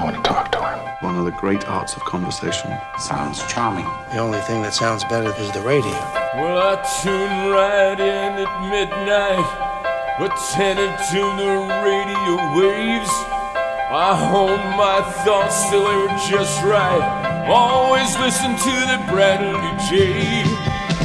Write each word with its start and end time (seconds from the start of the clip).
I 0.00 0.04
want 0.04 0.16
to 0.16 0.22
talk 0.22 0.50
to 0.52 0.64
him. 0.64 0.78
One 1.04 1.18
of 1.18 1.26
the 1.26 1.30
great 1.30 1.68
arts 1.68 1.94
of 1.94 2.00
conversation. 2.04 2.72
Sounds 2.98 3.46
charming. 3.52 3.84
The 4.08 4.16
only 4.16 4.40
thing 4.48 4.62
that 4.62 4.72
sounds 4.72 5.04
better 5.04 5.28
is 5.36 5.52
the 5.52 5.60
radio. 5.60 5.92
Well, 6.40 6.56
I 6.56 6.80
tune 7.04 7.52
right 7.52 8.00
in 8.00 8.40
at 8.40 8.52
midnight, 8.72 9.44
attended 10.16 10.96
to 11.12 11.20
the 11.36 11.52
radio 11.84 12.32
waves. 12.56 13.12
I 13.92 14.16
hold 14.16 14.64
my 14.80 15.04
thoughts 15.20 15.68
till 15.68 15.84
they 15.84 15.92
were 15.92 16.16
just 16.32 16.64
right. 16.64 17.04
Always 17.44 18.16
listen 18.16 18.56
to 18.56 18.74
the 18.88 19.04
Bradley 19.12 19.52
Jay. 19.84 20.48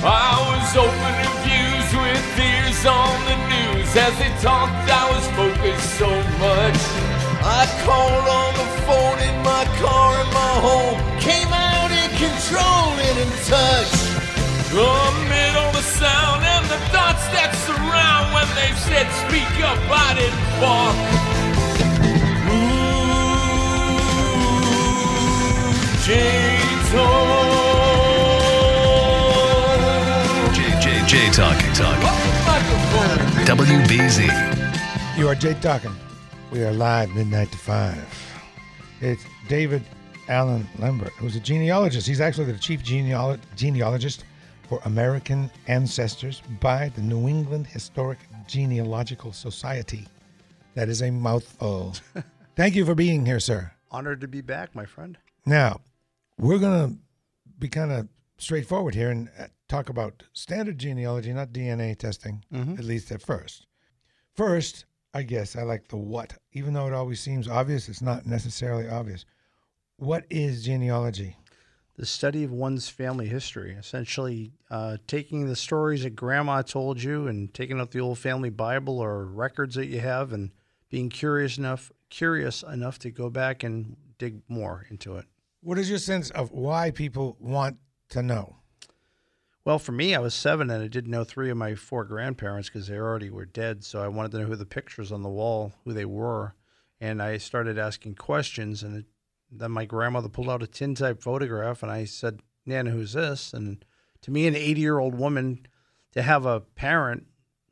I 0.07 0.39
was 0.55 0.71
opening 0.71 1.35
views 1.43 1.87
with 1.99 2.23
ears 2.39 2.79
on 2.87 3.11
the 3.27 3.35
news. 3.51 3.91
As 3.91 4.15
they 4.23 4.31
talked, 4.39 4.87
I 4.87 5.03
was 5.11 5.27
focused 5.35 5.99
so 5.99 6.07
much. 6.39 7.14
I 7.45 7.69
called 7.85 8.25
on 8.25 8.57
the 8.57 8.65
phone 8.89 9.19
in 9.21 9.37
my 9.45 9.65
car 9.77 10.17
in 10.17 10.25
my 10.33 10.53
home. 10.65 10.97
Came 11.21 11.53
out 11.53 11.91
in 11.93 12.09
control 12.17 12.97
and 13.05 13.19
in 13.21 13.29
touch. 13.45 13.93
Amid 14.73 15.55
all 15.55 15.71
the 15.71 15.85
sound 15.85 16.43
and 16.43 16.65
the 16.65 16.81
thoughts 16.89 17.21
that 17.37 17.53
surround 17.69 18.33
when 18.33 18.49
they 18.57 18.73
said 18.81 19.05
speak 19.29 19.61
up, 19.61 19.77
I 19.93 20.17
didn't 20.17 20.41
balk. 20.57 20.97
Ooh, 22.49 23.05
J-Talk. 26.01 27.45
J, 30.55 30.59
J, 30.81 31.05
J 31.05 31.29
Talking 31.31 31.73
Talk. 31.77 32.01
WBZ. 33.45 34.25
You 35.15 35.27
are 35.27 35.35
Jay 35.35 35.53
Talking. 35.61 35.95
We 36.51 36.63
are 36.63 36.71
live 36.71 37.13
midnight 37.15 37.51
to 37.51 37.57
five. 37.57 38.07
It's 39.01 39.23
David 39.47 39.83
Allen 40.29 40.67
Lambert, 40.79 41.11
who's 41.13 41.35
a 41.35 41.39
genealogist. 41.39 42.07
He's 42.07 42.21
actually 42.21 42.51
the 42.51 42.57
chief 42.59 42.81
genealo- 42.83 43.39
genealogist 43.55 44.23
for 44.67 44.79
American 44.85 45.51
ancestors 45.67 46.41
by 46.59 46.89
the 46.89 47.01
New 47.01 47.27
England 47.27 47.67
Historic 47.67 48.19
Genealogical 48.47 49.33
Society. 49.33 50.07
That 50.75 50.89
is 50.89 51.01
a 51.01 51.11
mouthful. 51.11 51.95
Thank 52.55 52.75
you 52.75 52.85
for 52.85 52.95
being 52.95 53.25
here, 53.25 53.39
sir. 53.39 53.71
Honored 53.91 54.21
to 54.21 54.27
be 54.27 54.41
back, 54.41 54.73
my 54.75 54.85
friend. 54.85 55.17
Now, 55.45 55.81
we're 56.37 56.59
going 56.59 56.89
to 56.89 56.97
be 57.59 57.67
kind 57.69 57.91
of 57.91 58.07
straightforward 58.37 58.95
here 58.95 59.09
and 59.11 59.29
uh, 59.39 59.47
talk 59.69 59.89
about 59.89 60.23
standard 60.33 60.77
genealogy, 60.77 61.31
not 61.33 61.49
DNA 61.53 61.97
testing, 61.97 62.43
at 62.53 62.83
least 62.83 63.11
at 63.11 63.21
first. 63.21 63.67
First, 64.33 64.85
I 65.15 65.23
guess 65.23 65.55
I 65.55 65.61
like 65.61 65.87
the 65.87 65.95
what. 65.95 66.33
Even 66.51 66.73
though 66.73 66.87
it 66.87 66.93
always 66.93 67.21
seems 67.21 67.47
obvious, 67.47 67.87
it's 67.87 68.01
not 68.01 68.25
necessarily 68.25 68.89
obvious. 68.89 69.23
What 69.95 70.25
is 70.29 70.65
genealogy? 70.65 71.37
The 71.95 72.05
study 72.05 72.43
of 72.43 72.51
one's 72.51 72.89
family 72.89 73.27
history, 73.27 73.71
essentially 73.79 74.51
uh, 74.69 74.97
taking 75.07 75.47
the 75.47 75.55
stories 75.55 76.03
that 76.03 76.17
grandma 76.17 76.63
told 76.63 77.01
you 77.01 77.27
and 77.27 77.53
taking 77.53 77.79
out 77.79 77.91
the 77.91 78.01
old 78.01 78.19
family 78.19 78.49
Bible 78.49 78.99
or 78.99 79.23
records 79.25 79.75
that 79.75 79.85
you 79.85 80.01
have 80.01 80.33
and 80.33 80.51
being 80.89 81.07
curious 81.07 81.57
enough 81.57 81.93
curious 82.09 82.61
enough 82.63 82.99
to 82.99 83.09
go 83.09 83.29
back 83.29 83.63
and 83.63 83.95
dig 84.17 84.41
more 84.49 84.85
into 84.89 85.15
it. 85.15 85.25
What 85.61 85.79
is 85.79 85.89
your 85.89 85.99
sense 85.99 86.29
of 86.31 86.51
why 86.51 86.91
people 86.91 87.37
want 87.39 87.77
to 88.09 88.21
know? 88.21 88.57
Well, 89.65 89.79
for 89.79 89.93
me, 89.93 90.13
I 90.13 90.19
was 90.19 90.35
seven 90.35 90.69
and 90.69 90.83
I 90.83 90.87
didn't 90.87 91.09
know 91.09 91.23
three 91.23 91.49
of 91.49 91.57
my 91.57 91.73
four 91.73 92.05
grandparents 92.05 92.69
because 92.69 92.87
they 92.87 92.97
already 92.97 93.31
were 93.31 93.47
dead. 93.47 93.83
So 93.83 93.99
I 93.99 94.07
wanted 94.07 94.31
to 94.31 94.39
know 94.39 94.45
who 94.45 94.55
the 94.55 94.65
pictures 94.65 95.11
on 95.11 95.23
the 95.23 95.29
wall, 95.29 95.73
who 95.83 95.91
they 95.91 96.05
were. 96.05 96.53
And 97.01 97.19
I 97.19 97.37
started 97.37 97.79
asking 97.79 98.13
questions. 98.15 98.83
And 98.83 99.05
then 99.51 99.71
my 99.71 99.85
grandmother 99.85 100.29
pulled 100.29 100.49
out 100.49 100.61
a 100.61 100.67
tin 100.67 100.93
type 100.93 101.19
photograph 101.19 101.81
and 101.81 101.91
I 101.91 102.05
said, 102.05 102.41
Nana, 102.67 102.91
who's 102.91 103.13
this? 103.13 103.53
And 103.53 103.83
to 104.21 104.29
me, 104.29 104.45
an 104.45 104.55
80 104.55 104.81
year 104.81 104.99
old 104.99 105.15
woman, 105.15 105.65
to 106.11 106.21
have 106.21 106.45
a 106.45 106.61
parent, 106.61 107.25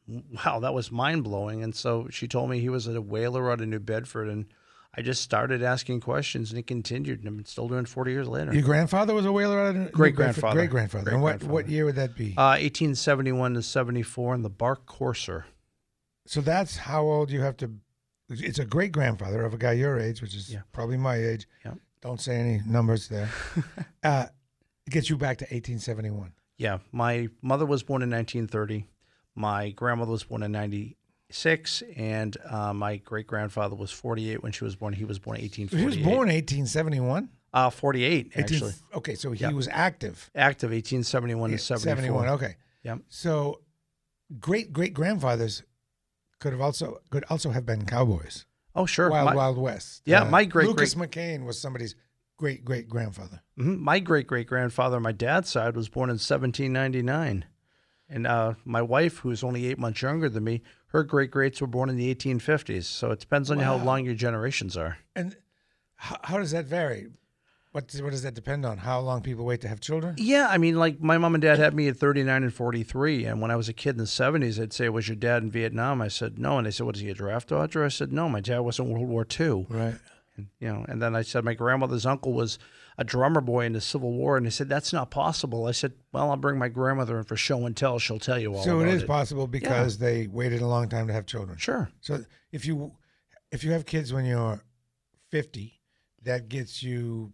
wow, 0.07 0.59
that 0.61 0.73
was 0.73 0.91
mind 0.91 1.23
blowing. 1.23 1.63
And 1.63 1.75
so 1.75 2.07
she 2.09 2.27
told 2.27 2.49
me 2.49 2.59
he 2.59 2.69
was 2.69 2.87
a 2.87 3.01
whaler 3.01 3.51
out 3.51 3.61
of 3.61 3.67
New 3.67 3.79
Bedford. 3.79 4.29
And 4.29 4.47
I 4.95 5.01
just 5.01 5.21
started 5.23 5.63
asking 5.63 6.01
questions 6.01 6.51
and 6.51 6.59
it 6.59 6.67
continued. 6.67 7.19
And 7.19 7.27
I'm 7.27 7.45
still 7.45 7.67
doing 7.67 7.85
40 7.85 8.11
years 8.11 8.27
later. 8.27 8.53
Your 8.53 8.61
grandfather 8.61 9.13
was 9.13 9.25
a 9.25 9.31
whaler 9.31 9.59
out 9.59 9.75
of 9.75 9.91
Great 9.91 10.15
grandfather. 10.15 10.55
Great 10.55 10.69
grandfather. 10.69 11.11
And 11.11 11.21
what, 11.21 11.43
what 11.43 11.67
year 11.67 11.85
would 11.85 11.95
that 11.95 12.15
be? 12.15 12.33
Uh, 12.37 12.57
1871 12.61 13.55
to 13.55 13.61
74 13.63 14.35
in 14.35 14.41
the 14.43 14.49
Bark 14.49 14.85
Courser. 14.85 15.45
So 16.27 16.41
that's 16.41 16.77
how 16.77 17.03
old 17.03 17.31
you 17.31 17.41
have 17.41 17.57
to. 17.57 17.71
It's 18.29 18.59
a 18.59 18.65
great 18.65 18.91
grandfather 18.91 19.43
of 19.43 19.53
a 19.53 19.57
guy 19.57 19.73
your 19.73 19.99
age, 19.99 20.21
which 20.21 20.35
is 20.35 20.51
Yeah. 20.51 20.61
probably 20.71 20.97
my 20.97 21.15
age. 21.15 21.47
Yep. 21.65 21.77
Don't 22.01 22.21
say 22.21 22.35
any 22.35 22.61
numbers 22.65 23.07
there. 23.07 23.29
uh, 24.03 24.27
it 24.85 24.91
gets 24.91 25.09
you 25.09 25.17
back 25.17 25.37
to 25.39 25.45
1871. 25.45 26.33
Yeah, 26.57 26.79
my 26.91 27.29
mother 27.41 27.65
was 27.65 27.81
born 27.83 28.01
in 28.03 28.09
1930. 28.09 28.85
My 29.35 29.71
grandmother 29.71 30.11
was 30.11 30.23
born 30.23 30.43
in 30.43 30.51
96, 31.33 31.81
and 31.97 32.38
uh, 32.47 32.73
my 32.73 32.97
great 32.97 33.25
grandfather 33.25 33.75
was 33.75 33.91
48 33.91 34.44
when 34.44 34.51
she 34.51 34.63
was 34.63 34.75
born. 34.75 34.94
He 34.94 35.03
was 35.03 35.17
born 35.19 35.38
in 35.38 35.49
So 35.49 35.77
he 35.77 35.85
was 35.85 35.97
born 35.97 36.29
1871. 36.29 37.29
uh, 37.53 37.69
48 37.71 38.31
18 38.35 38.44
actually. 38.44 38.73
okay, 38.94 39.16
so 39.16 39.31
he 39.31 39.45
was 39.53 39.67
active. 39.72 40.29
Active 40.35 40.69
1871 40.69 41.51
to 41.51 41.57
74. 41.57 41.89
71. 41.97 42.29
Okay. 42.29 42.55
Yep. 42.83 42.99
So 43.09 43.61
great 44.39 44.72
great 44.73 44.93
grandfathers 44.93 45.63
could 46.39 46.51
have 46.53 46.61
also 46.61 46.99
could 47.09 47.25
also 47.29 47.49
have 47.49 47.66
been 47.66 47.85
cowboys. 47.85 48.45
Oh, 48.75 48.85
sure. 48.85 49.09
Wild 49.09 49.25
my, 49.25 49.35
Wild 49.35 49.57
West. 49.57 50.01
Uh, 50.01 50.11
Yeah, 50.11 50.23
my 50.25 50.45
great- 50.45 50.67
Lucas 50.67 50.95
McCain 50.95 51.45
was 51.45 51.59
somebody's 51.59 51.95
great 52.38 52.63
great 52.63 52.88
grandfather. 52.88 53.41
Mhm. 53.57 53.79
My 53.79 53.99
great 53.99 54.27
great 54.27 54.45
grandfather 54.47 54.99
my 54.99 55.11
dad's 55.11 55.49
side 55.49 55.75
was 55.75 55.89
born 55.89 56.09
in 56.11 56.16
1799. 56.19 57.45
And 58.09 58.27
uh, 58.27 58.53
my 58.66 58.81
wife, 58.81 59.19
who's 59.19 59.43
only 59.43 59.66
eight 59.67 59.79
months 59.79 60.01
younger 60.01 60.29
than 60.29 60.43
me, 60.43 60.61
her 60.93 61.03
great 61.03 61.31
greats 61.31 61.59
were 61.59 61.67
born 61.67 61.89
in 61.89 61.97
the 61.97 62.13
1850s. 62.13 62.83
So 62.83 63.11
it 63.11 63.19
depends 63.19 63.49
on 63.49 63.59
how 63.59 63.75
long 63.75 64.05
your 64.05 64.13
generations 64.13 64.77
are. 64.77 64.99
And 65.15 65.35
how, 65.95 66.17
how 66.23 66.37
does 66.37 66.51
that 66.51 66.65
vary? 66.65 67.07
What 67.71 67.91
what 68.01 68.11
does 68.11 68.21
that 68.21 68.35
depend 68.35 68.67
on? 68.67 68.77
How 68.77 68.99
long 68.99 69.23
people 69.23 69.45
wait 69.45 69.61
to 69.61 69.67
have 69.67 69.79
children? 69.79 70.13
Yeah, 70.19 70.47
I 70.47 70.59
mean, 70.59 70.77
like 70.77 71.01
my 71.01 71.17
mom 71.17 71.33
and 71.33 71.41
dad 71.41 71.57
had 71.57 71.73
me 71.73 71.87
at 71.87 71.97
39 71.97 72.43
and 72.43 72.53
43. 72.53 73.25
And 73.25 73.41
when 73.41 73.49
I 73.49 73.55
was 73.55 73.67
a 73.67 73.73
kid 73.73 73.91
in 73.91 73.97
the 73.97 74.03
70s, 74.03 74.57
they'd 74.57 74.71
say, 74.71 74.89
Was 74.89 75.07
your 75.07 75.15
dad 75.15 75.41
in 75.41 75.49
Vietnam? 75.49 75.99
I 75.99 76.07
said, 76.07 76.37
No. 76.37 76.59
And 76.59 76.67
they 76.67 76.71
said, 76.71 76.85
Was 76.85 76.99
he 76.99 77.09
a 77.09 77.15
draft 77.15 77.49
dodger? 77.49 77.83
I 77.83 77.87
said, 77.87 78.13
No, 78.13 78.29
my 78.29 78.41
dad 78.41 78.59
was 78.59 78.77
in 78.77 78.89
World 78.89 79.07
War 79.07 79.25
II. 79.27 79.65
Right. 79.69 79.95
And, 80.37 80.47
you 80.59 80.71
know, 80.71 80.85
and 80.87 81.01
then 81.01 81.15
I 81.15 81.23
said, 81.23 81.43
My 81.43 81.55
grandmother's 81.55 82.05
uncle 82.05 82.33
was 82.33 82.59
a 82.97 83.03
drummer 83.03 83.41
boy 83.41 83.65
in 83.65 83.73
the 83.73 83.81
Civil 83.81 84.11
War. 84.11 84.37
And 84.37 84.45
they 84.45 84.49
said, 84.49 84.69
That's 84.69 84.93
not 84.93 85.11
possible. 85.11 85.67
I 85.67 85.71
said, 85.71 85.93
Well, 86.11 86.29
I'll 86.29 86.37
bring 86.37 86.57
my 86.57 86.69
grandmother 86.69 87.17
in 87.17 87.23
for 87.23 87.35
show 87.35 87.65
and 87.65 87.75
tell. 87.75 87.99
She'll 87.99 88.19
tell 88.19 88.39
you 88.39 88.55
all 88.55 88.63
So 88.63 88.79
it 88.79 88.89
is 88.89 89.03
possible 89.03 89.47
because 89.47 89.97
they 89.97 90.27
waited 90.27 90.61
a 90.61 90.67
long 90.67 90.89
time 90.89 91.07
to 91.07 91.13
have 91.13 91.25
children. 91.25 91.57
Sure. 91.57 91.89
So 92.01 92.23
if 92.51 92.65
you 92.65 92.93
if 93.51 93.63
you 93.63 93.71
have 93.71 93.85
kids 93.85 94.11
when 94.11 94.25
you're 94.25 94.63
50, 95.29 95.79
that 96.23 96.49
gets 96.49 96.81
you 96.81 97.34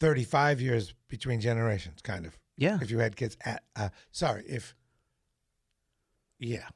35 0.00 0.60
years 0.60 0.94
between 1.08 1.40
generations, 1.40 2.02
kind 2.02 2.26
of. 2.26 2.36
Yeah. 2.56 2.78
If 2.82 2.90
you 2.90 2.98
had 2.98 3.16
kids 3.16 3.36
at, 3.44 3.62
uh, 3.76 3.90
sorry, 4.10 4.44
if, 4.46 4.74
yeah, 6.38 6.66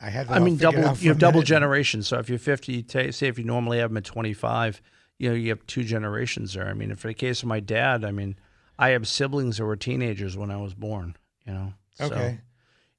I 0.00 0.10
had. 0.10 0.28
I 0.30 0.40
mean, 0.40 0.56
double 0.56 0.80
you 0.96 1.10
have 1.10 1.18
double 1.18 1.42
generations. 1.42 2.08
So 2.08 2.18
if 2.18 2.28
you're 2.28 2.38
50, 2.38 2.84
say 2.88 3.28
if 3.28 3.38
you 3.38 3.44
normally 3.44 3.78
have 3.78 3.90
them 3.90 3.98
at 3.98 4.04
25, 4.04 4.82
you 5.22 5.28
know, 5.28 5.36
you 5.36 5.50
have 5.50 5.64
two 5.68 5.84
generations 5.84 6.54
there. 6.54 6.66
I 6.66 6.74
mean, 6.74 6.92
for 6.96 7.06
the 7.06 7.14
case 7.14 7.44
of 7.44 7.48
my 7.48 7.60
dad, 7.60 8.04
I 8.04 8.10
mean, 8.10 8.34
I 8.76 8.88
have 8.88 9.06
siblings 9.06 9.58
that 9.58 9.64
were 9.64 9.76
teenagers 9.76 10.36
when 10.36 10.50
I 10.50 10.56
was 10.56 10.74
born. 10.74 11.16
You 11.46 11.52
know. 11.52 11.74
So, 11.94 12.06
Okay. 12.06 12.40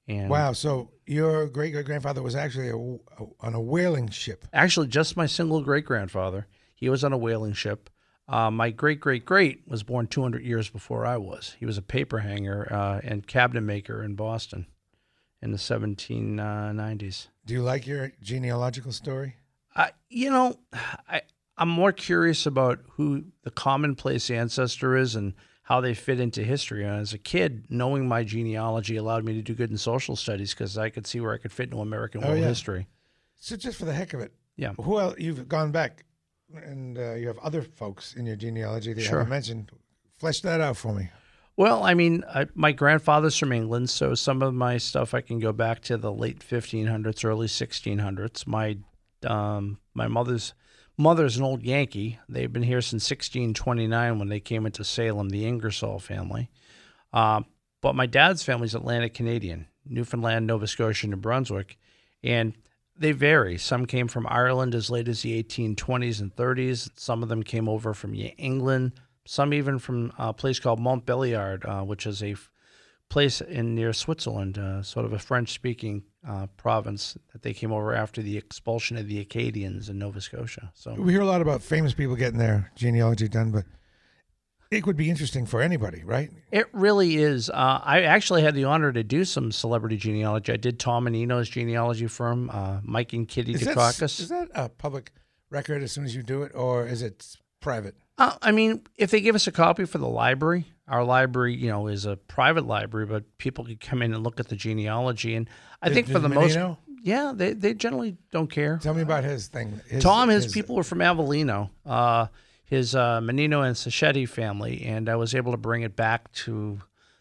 And 0.07 0.29
Wow. 0.29 0.53
So 0.53 0.91
your 1.05 1.47
great 1.47 1.73
great 1.73 1.85
grandfather 1.85 2.21
was 2.21 2.33
actually 2.33 2.69
a, 2.69 2.77
a, 2.77 3.27
on 3.41 3.53
a 3.55 3.59
whaling 3.59 4.07
ship. 4.09 4.45
Actually, 4.53 4.87
just 4.87 5.17
my 5.17 5.25
single 5.25 5.61
great 5.63 5.83
grandfather. 5.83 6.47
He 6.73 6.87
was 6.87 7.03
on 7.03 7.11
a 7.11 7.17
whaling 7.17 7.53
ship. 7.53 7.89
Uh, 8.29 8.49
my 8.49 8.69
great 8.69 9.01
great 9.01 9.25
great 9.25 9.67
was 9.67 9.83
born 9.83 10.07
200 10.07 10.43
years 10.43 10.69
before 10.69 11.05
I 11.05 11.17
was. 11.17 11.57
He 11.59 11.65
was 11.65 11.77
a 11.77 11.81
paper 11.81 12.19
hanger 12.19 12.71
uh, 12.71 13.01
and 13.03 13.27
cabinet 13.27 13.61
maker 13.61 14.01
in 14.01 14.15
Boston 14.15 14.67
in 15.41 15.51
the 15.51 15.57
1790s. 15.57 17.27
Do 17.45 17.53
you 17.53 17.63
like 17.63 17.85
your 17.85 18.13
genealogical 18.21 18.93
story? 18.93 19.35
I, 19.75 19.91
you 20.09 20.29
know, 20.29 20.57
I 21.09 21.23
I'm 21.57 21.69
more 21.69 21.91
curious 21.91 22.45
about 22.45 22.79
who 22.91 23.25
the 23.44 23.51
commonplace 23.51 24.29
ancestor 24.31 24.95
is 24.97 25.15
and 25.15 25.33
how 25.63 25.79
they 25.81 25.94
fit 25.94 26.19
into 26.19 26.44
history. 26.44 26.83
And 26.83 27.00
as 27.00 27.13
a 27.13 27.17
kid, 27.17 27.65
knowing 27.69 28.07
my 28.07 28.23
genealogy 28.23 28.95
allowed 28.97 29.23
me 29.23 29.33
to 29.33 29.41
do 29.41 29.53
good 29.53 29.71
in 29.71 29.77
social 29.77 30.15
studies 30.15 30.53
because 30.53 30.77
I 30.77 30.89
could 30.89 31.05
see 31.07 31.19
where 31.21 31.33
I 31.33 31.38
could 31.38 31.51
fit 31.51 31.65
into 31.65 31.79
American 31.79 32.23
Oh, 32.23 32.27
world 32.29 32.39
yeah. 32.39 32.47
history. 32.47 32.88
So 33.38 33.55
just 33.55 33.77
for 33.77 33.85
the 33.85 33.94
heck 33.94 34.13
of 34.13 34.19
it, 34.21 34.33
Yeah. 34.57 34.73
who 34.73 35.00
else 35.00 35.15
you've 35.19 35.47
gone 35.47 35.71
back 35.71 36.05
and 36.53 36.97
uh, 36.97 37.13
you 37.13 37.27
have 37.27 37.38
other 37.39 37.61
folks 37.61 38.13
in 38.15 38.25
your 38.25 38.35
genealogy 38.35 38.94
that 38.94 39.01
you 39.01 39.07
haven't 39.07 39.29
mentioned. 39.29 39.71
Flesh 40.19 40.41
that 40.41 40.59
out 40.61 40.77
for 40.77 40.94
me. 40.94 41.09
Well, 41.56 41.83
I 41.83 41.94
mean, 41.94 42.23
I, 42.33 42.47
my 42.56 42.71
grandfather's 42.71 43.38
from 43.38 43.51
England, 43.51 43.89
so 43.91 44.15
some 44.15 44.41
of 44.41 44.53
my 44.56 44.77
stuff 44.77 45.13
I 45.13 45.21
can 45.21 45.39
go 45.39 45.51
back 45.53 45.81
to 45.83 45.97
the 45.97 46.11
late 46.11 46.39
1500s, 46.39 47.23
early 47.23 47.45
1600s. 47.47 48.47
My 48.47 48.77
um, 49.25 49.77
my 49.94 50.07
mother's 50.07 50.53
mother's 50.98 51.38
an 51.38 51.44
old 51.44 51.63
Yankee. 51.63 52.19
They've 52.30 52.51
been 52.51 52.63
here 52.63 52.81
since 52.81 53.10
1629 53.10 54.19
when 54.19 54.30
they 54.30 54.40
came 54.40 54.66
into 54.66 54.84
Salem, 54.84 55.30
the 55.30 55.45
Ingersoll 55.45 56.00
family. 56.00 56.50
Uh, 57.12 57.42
but 57.81 57.95
my 57.95 58.06
dad's 58.06 58.44
family's 58.44 58.75
Atlantic 58.75 59.13
Canadian, 59.13 59.68
Newfoundland, 59.86 60.48
Nova 60.48 60.68
Scotia, 60.68 61.07
New 61.07 61.18
Brunswick, 61.18 61.78
and 62.24 62.54
they 62.98 63.12
vary. 63.12 63.57
Some 63.57 63.86
came 63.86 64.07
from 64.07 64.28
Ireland 64.28 64.75
as 64.75 64.90
late 64.90 65.07
as 65.07 65.22
the 65.22 65.44
1820s 65.44 66.22
and 66.22 66.36
30s. 66.36 66.90
Some 66.95 67.24
of 67.24 67.30
them 67.30 67.44
came 67.44 67.68
over 67.68 67.94
from 67.94 68.13
England. 68.13 68.94
Some 69.25 69.54
even 69.54 69.80
from 69.80 70.12
a 70.18 70.34
place 70.34 70.60
called 70.60 70.80
Montbéliard, 70.80 71.68
uh, 71.68 71.84
which 71.84 72.06
is 72.06 72.22
a 72.22 72.36
place 73.09 73.41
in 73.41 73.75
near 73.75 73.94
Switzerland, 73.94 74.57
uh, 74.57 74.81
sort 74.81 75.05
of 75.05 75.13
a 75.13 75.19
French-speaking 75.19 76.03
uh, 76.27 76.47
province 76.57 77.17
that 77.31 77.41
they 77.41 77.53
came 77.53 77.71
over 77.71 77.94
after 77.94 78.21
the 78.21 78.38
expulsion 78.38 78.97
of 78.97 79.07
the 79.07 79.19
Acadians 79.19 79.89
in 79.89 80.00
Nova 80.00 80.19
Scotia. 80.21 80.71
So 80.73 80.94
We 80.95 81.11
hear 81.13 81.21
a 81.21 81.25
lot 81.25 81.41
about 81.41 81.61
famous 81.61 81.94
people 81.94 82.15
getting 82.15 82.39
their 82.39 82.71
genealogy 82.75 83.27
done, 83.27 83.51
but 83.51 83.65
it 84.71 84.88
would 84.88 84.97
be 84.97 85.09
interesting 85.09 85.45
for 85.45 85.61
anybody, 85.61 86.03
right? 86.03 86.31
It 86.51 86.67
really 86.73 87.17
is. 87.17 87.50
Uh, 87.51 87.79
I 87.83 88.01
actually 88.03 88.41
had 88.41 88.55
the 88.55 88.63
honor 88.63 88.91
to 88.91 89.03
do 89.03 89.23
some 89.25 89.51
celebrity 89.51 89.97
genealogy. 89.97 90.51
I 90.51 90.57
did 90.57 90.79
Tom 90.79 91.03
Menino's 91.03 91.49
genealogy 91.49 92.07
firm, 92.07 92.49
uh, 92.49 92.79
Mike 92.81 93.13
and 93.13 93.27
Kitty 93.27 93.53
Is 93.53 93.61
that, 93.61 93.77
Dukakis. 93.77 94.19
is 94.21 94.29
that 94.29 94.49
a 94.56 94.69
public 94.69 95.11
record 95.51 95.83
as 95.83 95.91
soon 95.91 96.06
as 96.06 96.15
you 96.15 96.23
do 96.23 96.41
it, 96.41 96.51
or 96.56 96.88
is 96.88 97.03
it 97.03 97.38
private? 97.61 97.95
Uh, 98.18 98.36
I 98.42 98.51
mean, 98.51 98.81
if 98.95 99.12
they 99.12 99.21
give 99.21 99.36
us 99.36 99.48
a 99.48 99.51
copy 99.51 99.86
for 99.86 99.98
the 99.98 100.07
library, 100.07 100.65
our 100.88 101.04
library, 101.04 101.56
you 101.56 101.69
know, 101.69 101.88
is 101.88 102.06
a 102.06 102.15
private 102.15 102.65
library, 102.65 103.06
but 103.06 103.38
people 103.38 103.65
could 103.65 103.80
come 103.80 104.01
in 104.01 104.13
and 104.13 104.24
look 104.24 104.39
at 104.39 104.50
the 104.50 104.56
genealogy. 104.56 105.36
And 105.36 105.50
I 105.81 105.89
Did- 105.89 105.95
think 105.95 106.07
for 106.10 106.19
the 106.19 106.30
most, 106.30 106.57
yeah, 107.04 107.33
they, 107.36 107.54
they 107.54 107.74
generally 107.74 108.18
don't 108.31 108.50
care. 108.50 108.80
Tell 108.81 108.94
me 108.94 109.01
about 109.01 109.24
his 109.24 109.48
thing. 109.48 109.81
His, 109.88 110.04
Tom, 110.04 110.30
his, 110.30 110.51
people 110.51 110.75
were 110.75 110.83
from 110.83 111.00
Avellino, 111.00 111.69
uh, 111.86 112.27
his 112.65 112.95
uh, 112.95 113.19
Menino 113.21 113.62
and 113.62 113.75
Sacchetti 113.75 114.27
family, 114.27 114.83
and 114.83 115.09
I 115.09 115.16
was 115.16 115.36
able 115.36 115.51
to 115.51 115.57
bring 115.57 115.81
it 115.81 115.95
back 115.95 116.31
to 116.33 116.80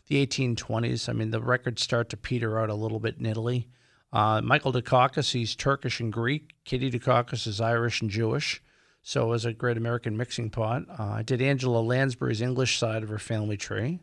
the 0.09 0.27
1820s. 0.27 1.09
I 1.09 1.13
mean, 1.13 1.31
the 1.31 1.41
records 1.41 1.83
start 1.83 2.11
to 2.11 2.17
peter 2.17 2.61
out 2.61 2.69
a 2.69 2.75
little 2.75 3.01
bit 3.01 3.17
in 3.19 3.27
Italy. 3.27 3.69
Uh, 4.13 4.41
Michael 4.43 4.73
Dukakis, 4.73 5.33
he's 5.33 5.57
Turkish 5.57 5.99
and 5.99 6.13
Greek. 6.13 6.55
Kitty 6.65 6.91
Dukakis 6.91 7.47
is 7.47 7.61
Irish 7.61 8.03
and 8.03 8.11
Jewish. 8.11 8.63
So 9.03 9.25
it 9.25 9.29
was 9.29 9.45
a 9.45 9.53
great 9.53 9.77
American 9.77 10.17
mixing 10.17 10.51
pot. 10.51 10.85
Uh, 10.89 11.03
I 11.05 11.23
did 11.23 11.43
Angela 11.43 11.81
Lansbury's 11.81 12.41
English 12.41 12.79
side 12.79 13.03
of 13.03 13.09
her 13.09 13.19
family 13.19 13.57
tree. 13.57 14.01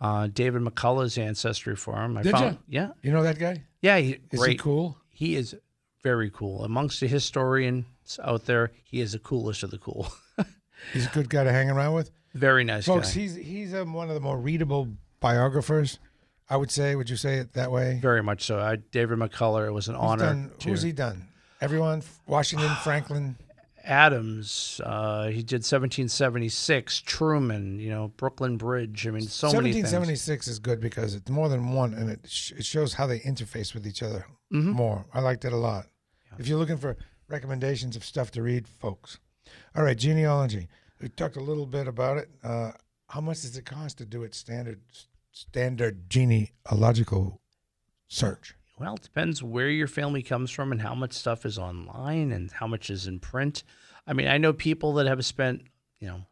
Uh, 0.00 0.26
David 0.32 0.62
McCullough's 0.62 1.16
ancestry 1.18 1.76
for 1.76 2.02
him. 2.02 2.16
I 2.16 2.22
Did 2.22 2.32
found, 2.32 2.58
ya? 2.66 2.80
Yeah, 2.82 2.88
You 3.02 3.12
know 3.12 3.22
that 3.22 3.38
guy? 3.38 3.62
yeah, 3.82 3.98
he, 3.98 4.18
Is 4.32 4.40
great. 4.40 4.52
he 4.52 4.56
cool? 4.56 4.96
He 5.10 5.36
is 5.36 5.54
very 6.02 6.30
cool. 6.30 6.64
Amongst 6.64 6.98
the 7.00 7.06
historians 7.06 7.84
out 8.24 8.46
there, 8.46 8.72
he 8.82 9.00
is 9.00 9.12
the 9.12 9.18
coolest 9.20 9.62
of 9.62 9.70
the 9.70 9.78
cool. 9.78 10.08
He's 10.92 11.06
a 11.06 11.10
good 11.10 11.28
guy 11.30 11.44
to 11.44 11.52
hang 11.52 11.70
around 11.70 11.94
with. 11.94 12.10
very 12.34 12.64
nice 12.64 12.86
Folks, 12.86 13.14
guy. 13.14 13.20
he's 13.20 13.36
he's 13.36 13.72
um, 13.74 13.92
one 13.94 14.08
of 14.08 14.14
the 14.14 14.20
more 14.20 14.36
readable 14.36 14.88
biographers. 15.20 16.00
I 16.50 16.56
would 16.56 16.72
say. 16.72 16.96
Would 16.96 17.08
you 17.08 17.16
say 17.16 17.36
it 17.36 17.52
that 17.52 17.70
way? 17.70 17.98
very 18.02 18.22
much 18.22 18.42
so. 18.42 18.58
I, 18.58 18.76
David 18.76 19.18
McCullough, 19.18 19.68
it 19.68 19.70
was 19.70 19.86
an 19.86 19.94
He's 19.94 20.02
honor. 20.02 20.24
done- 20.24 20.50
to- 20.58 20.68
who's 20.70 20.82
he 20.82 20.90
done? 20.90 21.28
Everyone. 21.60 22.02
Washington, 22.26 22.70
Franklin. 22.82 23.36
Adams. 23.84 24.80
Uh, 24.84 25.26
he 25.28 25.42
did 25.42 25.62
1776. 25.64 27.00
Truman. 27.00 27.78
You 27.78 27.90
know, 27.90 28.08
Brooklyn 28.16 28.56
Bridge. 28.56 29.06
I 29.06 29.10
mean, 29.10 29.22
so 29.22 29.46
many 29.48 29.70
1776 29.72 30.48
is 30.48 30.58
good 30.58 30.80
because 30.80 31.14
it's 31.14 31.30
more 31.30 31.48
than 31.48 31.72
one, 31.72 31.94
and 31.94 32.10
it 32.10 32.20
sh- 32.28 32.52
it 32.52 32.64
shows 32.64 32.94
how 32.94 33.06
they 33.06 33.20
interface 33.20 33.74
with 33.74 33.86
each 33.86 34.02
other 34.02 34.26
Mm-hmm. 34.52 34.72
more. 34.72 35.06
I 35.14 35.20
liked 35.20 35.44
it 35.46 35.52
a 35.52 35.56
lot. 35.56 35.86
If 36.38 36.46
you're 36.46 36.58
looking 36.58 36.76
for 36.76 36.96
recommendations 37.28 37.96
of 37.96 38.04
stuff 38.04 38.30
to 38.32 38.42
read, 38.42 38.68
folks. 38.68 39.18
All 39.74 39.82
right, 39.82 39.96
genealogy. 39.96 40.68
We 41.00 41.08
talked 41.08 41.36
a 41.36 41.40
little 41.40 41.64
bit 41.66 41.88
about 41.88 42.18
it. 42.18 42.28
Uh, 42.44 42.72
how 43.08 43.20
much 43.22 43.40
does 43.42 43.56
it 43.56 43.64
cost 43.64 43.98
to 43.98 44.04
do 44.04 44.22
it 44.24 44.34
standard 44.34 44.80
standard 45.32 46.10
genealogical 46.10 47.40
search? 48.08 48.54
Well, 48.82 48.94
it 48.96 49.02
depends 49.02 49.42
where 49.44 49.68
your 49.70 49.86
family 49.86 50.22
comes 50.24 50.50
from 50.50 50.72
and 50.72 50.82
how 50.82 50.94
much 50.94 51.12
stuff 51.12 51.46
is 51.46 51.56
online 51.56 52.32
and 52.32 52.50
how 52.50 52.66
much 52.66 52.90
is 52.90 53.06
in 53.06 53.20
print. 53.20 53.62
I 54.08 54.12
mean, 54.12 54.26
I 54.26 54.38
know 54.38 54.52
people 54.52 54.94
that 54.94 55.06
have 55.06 55.24
spent, 55.24 55.62
you 56.00 56.08
know, 56.08 56.22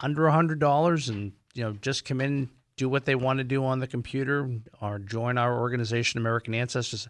under 0.00 0.26
a 0.26 0.32
hundred 0.32 0.58
dollars 0.58 1.08
and 1.08 1.30
you 1.54 1.62
know 1.62 1.72
just 1.80 2.04
come 2.04 2.20
in, 2.20 2.50
do 2.76 2.88
what 2.88 3.04
they 3.04 3.14
want 3.14 3.38
to 3.38 3.44
do 3.44 3.64
on 3.64 3.78
the 3.78 3.86
computer, 3.86 4.50
or 4.80 4.98
join 4.98 5.38
our 5.38 5.60
organization, 5.60 6.18
American 6.18 6.54
Ancestors. 6.54 7.08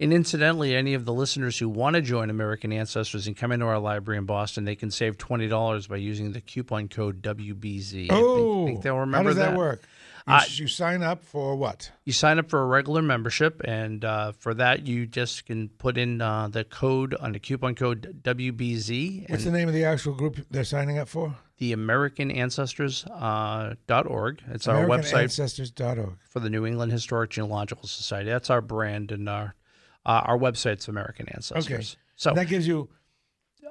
And 0.00 0.12
incidentally, 0.12 0.74
any 0.74 0.94
of 0.94 1.04
the 1.04 1.12
listeners 1.12 1.56
who 1.58 1.68
want 1.68 1.94
to 1.94 2.02
join 2.02 2.28
American 2.28 2.72
Ancestors 2.72 3.28
and 3.28 3.36
come 3.36 3.52
into 3.52 3.66
our 3.66 3.78
library 3.78 4.18
in 4.18 4.24
Boston, 4.26 4.64
they 4.64 4.74
can 4.74 4.90
save 4.90 5.18
twenty 5.18 5.46
dollars 5.46 5.86
by 5.86 5.96
using 5.98 6.32
the 6.32 6.40
coupon 6.40 6.88
code 6.88 7.22
WBZ. 7.22 8.06
I 8.06 8.08
think- 8.08 8.10
Oh, 8.12 8.66
think 8.66 8.82
they'll 8.82 8.94
how 8.94 9.00
remember 9.00 9.30
does 9.30 9.36
that, 9.36 9.56
work? 9.56 9.82
You, 10.26 10.34
Uh, 10.34 10.40
you 10.50 10.68
sign 10.68 11.02
up 11.02 11.24
for 11.24 11.56
what? 11.56 11.90
you 12.04 12.12
sign 12.12 12.38
up 12.38 12.48
for 12.48 12.62
a 12.62 12.66
regular 12.66 13.02
membership, 13.02 13.60
and 13.64 14.04
uh, 14.04 14.32
for 14.32 14.54
that, 14.54 14.86
you 14.86 15.06
just 15.06 15.46
can 15.46 15.68
put 15.68 15.98
in 15.98 16.20
uh, 16.20 16.48
the 16.48 16.64
code 16.64 17.14
on 17.14 17.32
the 17.32 17.40
coupon 17.40 17.74
code 17.74 18.20
WBZ 18.22 19.28
What's 19.28 19.44
and 19.44 19.54
the 19.54 19.58
name 19.58 19.68
of 19.68 19.74
the 19.74 19.84
actual 19.84 20.14
group 20.14 20.38
they're 20.50 20.64
signing 20.64 20.98
up 20.98 21.08
for? 21.08 21.34
the 21.58 21.72
AmericanAncestors.org. 21.74 23.76
dot 23.86 24.06
org. 24.06 24.42
It's 24.48 24.66
our 24.68 24.84
website 24.86 25.24
AmericanAncestors.org. 25.24 26.18
for 26.28 26.40
the 26.40 26.50
New 26.50 26.66
England 26.66 26.92
Historic 26.92 27.30
Genealogical 27.30 27.88
Society. 27.88 28.30
That's 28.30 28.50
our 28.50 28.60
brand, 28.60 29.12
and 29.12 29.28
our 29.28 29.54
uh, 30.04 30.22
our 30.24 30.38
website's 30.38 30.88
American 30.88 31.28
Ancestors. 31.28 31.96
Okay. 31.96 32.00
So 32.16 32.34
that 32.34 32.48
gives 32.48 32.66
you 32.66 32.88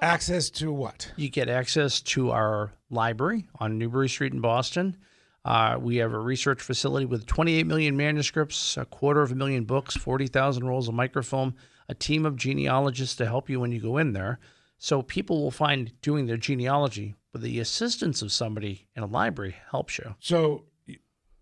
access 0.01 0.49
to 0.49 0.71
what? 0.73 1.11
you 1.15 1.29
get 1.29 1.47
access 1.49 2.01
to 2.01 2.31
our 2.31 2.71
library 2.89 3.47
on 3.59 3.77
Newbury 3.77 4.09
Street 4.09 4.33
in 4.33 4.41
Boston. 4.41 4.97
Uh, 5.43 5.77
we 5.79 5.97
have 5.97 6.13
a 6.13 6.19
research 6.19 6.61
facility 6.61 7.05
with 7.05 7.25
28 7.25 7.65
million 7.65 7.97
manuscripts, 7.97 8.77
a 8.77 8.85
quarter 8.85 9.21
of 9.21 9.31
a 9.31 9.35
million 9.35 9.63
books, 9.63 9.95
40,000 9.95 10.67
rolls 10.67 10.87
of 10.87 10.93
microfilm, 10.93 11.55
a 11.89 11.95
team 11.95 12.25
of 12.25 12.35
genealogists 12.35 13.15
to 13.15 13.25
help 13.25 13.49
you 13.49 13.59
when 13.59 13.71
you 13.71 13.79
go 13.81 13.97
in 13.97 14.13
there. 14.13 14.39
So 14.77 15.01
people 15.01 15.41
will 15.41 15.51
find 15.51 15.99
doing 16.01 16.27
their 16.27 16.37
genealogy 16.37 17.15
with 17.33 17.41
the 17.41 17.59
assistance 17.59 18.21
of 18.21 18.31
somebody 18.31 18.87
in 18.95 19.03
a 19.03 19.07
library 19.07 19.55
helps 19.71 19.97
you. 19.97 20.15
So 20.19 20.65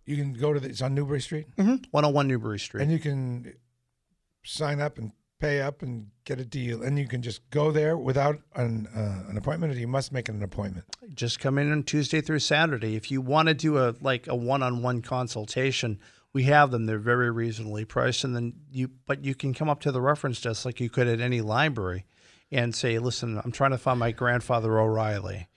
you, 0.06 0.16
can 0.16 0.34
go 0.34 0.54
to 0.54 0.60
the, 0.60 0.70
it's 0.70 0.82
on 0.82 0.96
Newbury 0.96 1.22
Street, 1.22 1.48
101 1.56 2.28
Newbury 2.28 2.60
Street. 2.60 2.84
and 2.84 2.92
you 2.92 3.00
can 3.00 3.54
sign 4.44 4.80
up 4.80 4.98
and 4.98 5.12
pay 5.40 5.62
up 5.62 5.82
and 5.82 6.08
get 6.26 6.40
a 6.40 6.46
deal, 6.46 6.84
and 6.84 7.00
you 7.00 7.08
can 7.08 7.22
just 7.22 7.50
go 7.50 7.72
there 7.72 7.98
without 7.98 8.40
an 8.56 8.88
uh, 8.96 9.30
an 9.30 9.38
appointment, 9.38 9.74
or 9.74 9.78
you 9.78 9.88
must 9.88 10.12
make 10.12 10.30
an 10.30 10.44
appointment. 10.44 10.86
just 11.14 11.40
come 11.40 11.58
in 11.58 11.72
on 11.72 11.84
Tuesday 11.84 12.22
through 12.22 12.40
Saturday. 12.40 12.96
If 12.96 13.12
you 13.12 13.22
want 13.22 13.48
to 13.48 13.54
do 13.54 13.78
a 13.78 13.96
like 14.02 14.28
a 14.28 14.36
one-on-one 14.36 15.02
consultation, 15.02 16.00
we 16.34 16.44
have 16.44 16.72
them. 16.72 16.86
They're 16.86 17.00
very 17.00 17.32
reasonably 17.32 17.86
priced, 17.86 18.24
and 18.24 18.36
then 18.36 18.54
you 18.72 18.92
but 19.06 19.26
you 19.26 19.36
can 19.36 19.54
come 19.54 19.70
up 19.70 19.82
to 19.82 19.92
the 19.92 20.02
reference 20.02 20.40
desk 20.42 20.66
like 20.66 20.80
you 20.80 20.90
could 20.90 21.08
at 21.08 21.20
any 21.20 21.42
library, 21.42 22.06
and 22.52 22.74
say, 22.74 22.98
"Listen, 23.00 23.42
I'm 23.44 23.52
trying 23.52 23.72
to 23.72 23.78
find 23.78 24.00
my 24.00 24.12
grandfather 24.12 24.80
O'Reilly." 24.80 25.49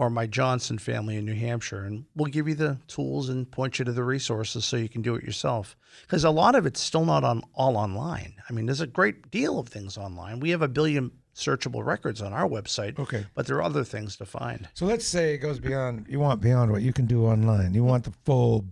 Or 0.00 0.08
my 0.08 0.26
Johnson 0.26 0.78
family 0.78 1.16
in 1.18 1.26
New 1.26 1.34
Hampshire, 1.34 1.84
and 1.84 2.06
we'll 2.16 2.30
give 2.32 2.48
you 2.48 2.54
the 2.54 2.78
tools 2.88 3.28
and 3.28 3.50
point 3.50 3.78
you 3.78 3.84
to 3.84 3.92
the 3.92 4.02
resources 4.02 4.64
so 4.64 4.78
you 4.78 4.88
can 4.88 5.02
do 5.02 5.14
it 5.14 5.22
yourself. 5.22 5.76
Because 6.06 6.24
a 6.24 6.30
lot 6.30 6.54
of 6.54 6.64
it's 6.64 6.80
still 6.80 7.04
not 7.04 7.22
on 7.22 7.42
all 7.52 7.76
online. 7.76 8.32
I 8.48 8.54
mean, 8.54 8.64
there's 8.64 8.80
a 8.80 8.86
great 8.86 9.30
deal 9.30 9.58
of 9.58 9.68
things 9.68 9.98
online. 9.98 10.40
We 10.40 10.48
have 10.50 10.62
a 10.62 10.68
billion 10.68 11.10
searchable 11.34 11.84
records 11.84 12.22
on 12.22 12.32
our 12.32 12.48
website, 12.48 12.98
Okay. 12.98 13.26
but 13.34 13.46
there 13.46 13.56
are 13.56 13.62
other 13.62 13.84
things 13.84 14.16
to 14.16 14.24
find. 14.24 14.66
So 14.72 14.86
let's 14.86 15.06
say 15.06 15.34
it 15.34 15.38
goes 15.38 15.58
beyond. 15.60 16.06
You 16.08 16.18
want 16.18 16.40
beyond 16.40 16.72
what 16.72 16.80
you 16.80 16.94
can 16.94 17.04
do 17.04 17.26
online. 17.26 17.74
You 17.74 17.84
want 17.84 18.04
the 18.04 18.14
full 18.24 18.64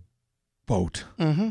boat. 0.65 1.03
Mm-hmm. 1.19 1.49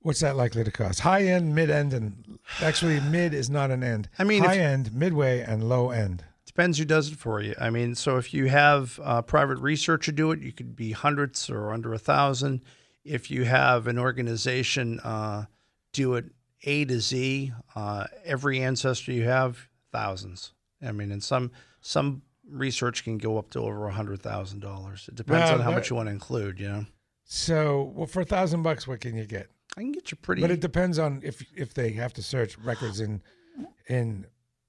What's 0.00 0.20
that 0.20 0.36
likely 0.36 0.64
to 0.64 0.70
cost? 0.70 1.00
High 1.00 1.24
end, 1.24 1.54
mid 1.54 1.68
end, 1.68 1.92
and 1.92 2.38
actually 2.62 2.98
mid 3.00 3.34
is 3.34 3.50
not 3.50 3.70
an 3.70 3.82
end. 3.84 4.08
I 4.18 4.24
mean, 4.24 4.42
if- 4.42 4.48
high 4.50 4.58
end, 4.58 4.94
midway, 4.94 5.40
and 5.40 5.68
low 5.68 5.90
end. 5.90 6.24
Depends 6.54 6.78
who 6.78 6.84
does 6.84 7.10
it 7.10 7.16
for 7.18 7.40
you. 7.40 7.52
I 7.60 7.70
mean, 7.70 7.96
so 7.96 8.16
if 8.16 8.32
you 8.32 8.46
have 8.46 9.00
a 9.02 9.24
private 9.24 9.58
researcher 9.58 10.12
do 10.12 10.30
it, 10.30 10.40
you 10.40 10.52
could 10.52 10.76
be 10.76 10.92
hundreds 10.92 11.50
or 11.50 11.72
under 11.72 11.92
a 11.92 11.98
thousand. 11.98 12.60
If 13.04 13.28
you 13.28 13.44
have 13.44 13.88
an 13.88 13.98
organization 13.98 15.00
uh, 15.00 15.46
do 15.92 16.14
it 16.14 16.26
A 16.62 16.84
to 16.84 17.00
Z, 17.00 17.52
uh, 17.74 18.06
every 18.24 18.62
ancestor 18.62 19.10
you 19.10 19.24
have, 19.24 19.68
thousands. 19.90 20.52
I 20.80 20.92
mean, 20.92 21.10
and 21.10 21.22
some 21.22 21.50
some 21.80 22.22
research 22.48 23.02
can 23.02 23.18
go 23.18 23.36
up 23.36 23.50
to 23.50 23.58
over 23.58 23.88
a 23.88 23.92
hundred 23.92 24.22
thousand 24.22 24.60
dollars. 24.60 25.06
It 25.08 25.16
depends 25.16 25.46
Well, 25.50 25.54
on 25.54 25.60
how 25.60 25.70
that- 25.70 25.76
much 25.76 25.90
you 25.90 25.96
want 25.96 26.06
to 26.08 26.12
include. 26.12 26.60
You 26.60 26.68
know, 26.68 26.86
So, 27.24 27.92
well, 27.96 28.06
for 28.06 28.20
a 28.20 28.24
thousand 28.24 28.62
bucks, 28.62 28.86
what 28.86 29.00
can 29.00 29.16
you 29.16 29.24
get? 29.26 29.48
I 29.76 29.80
can 29.80 29.90
get 29.90 30.12
you 30.12 30.18
pretty. 30.22 30.40
But 30.40 30.52
it 30.52 30.60
depends 30.60 31.00
on 31.00 31.20
if 31.24 31.44
if 31.56 31.74
they 31.74 31.90
have 31.92 32.12
to 32.12 32.22
search 32.22 32.56
records 32.58 33.00
in 33.00 33.22
in 33.88 34.26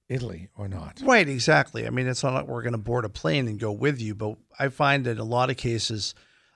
Italy 0.10 0.50
or 0.56 0.68
not. 0.68 1.02
Right, 1.04 1.28
exactly. 1.28 1.88
I 1.88 1.90
mean, 1.90 2.08
it's 2.08 2.24
not 2.24 2.34
like 2.34 2.48
we're 2.48 2.62
going 2.62 2.74
to 2.74 2.78
board 2.78 3.06
a 3.06 3.10
plane 3.10 3.48
and 3.48 3.60
go 3.60 3.72
with 3.72 4.00
you, 4.00 4.14
but 4.16 4.38
I 4.60 4.68
find 4.70 5.06
that 5.06 5.12
in 5.12 5.18
a 5.20 5.24
lot 5.24 5.50
of 5.50 5.58
cases, 5.58 6.14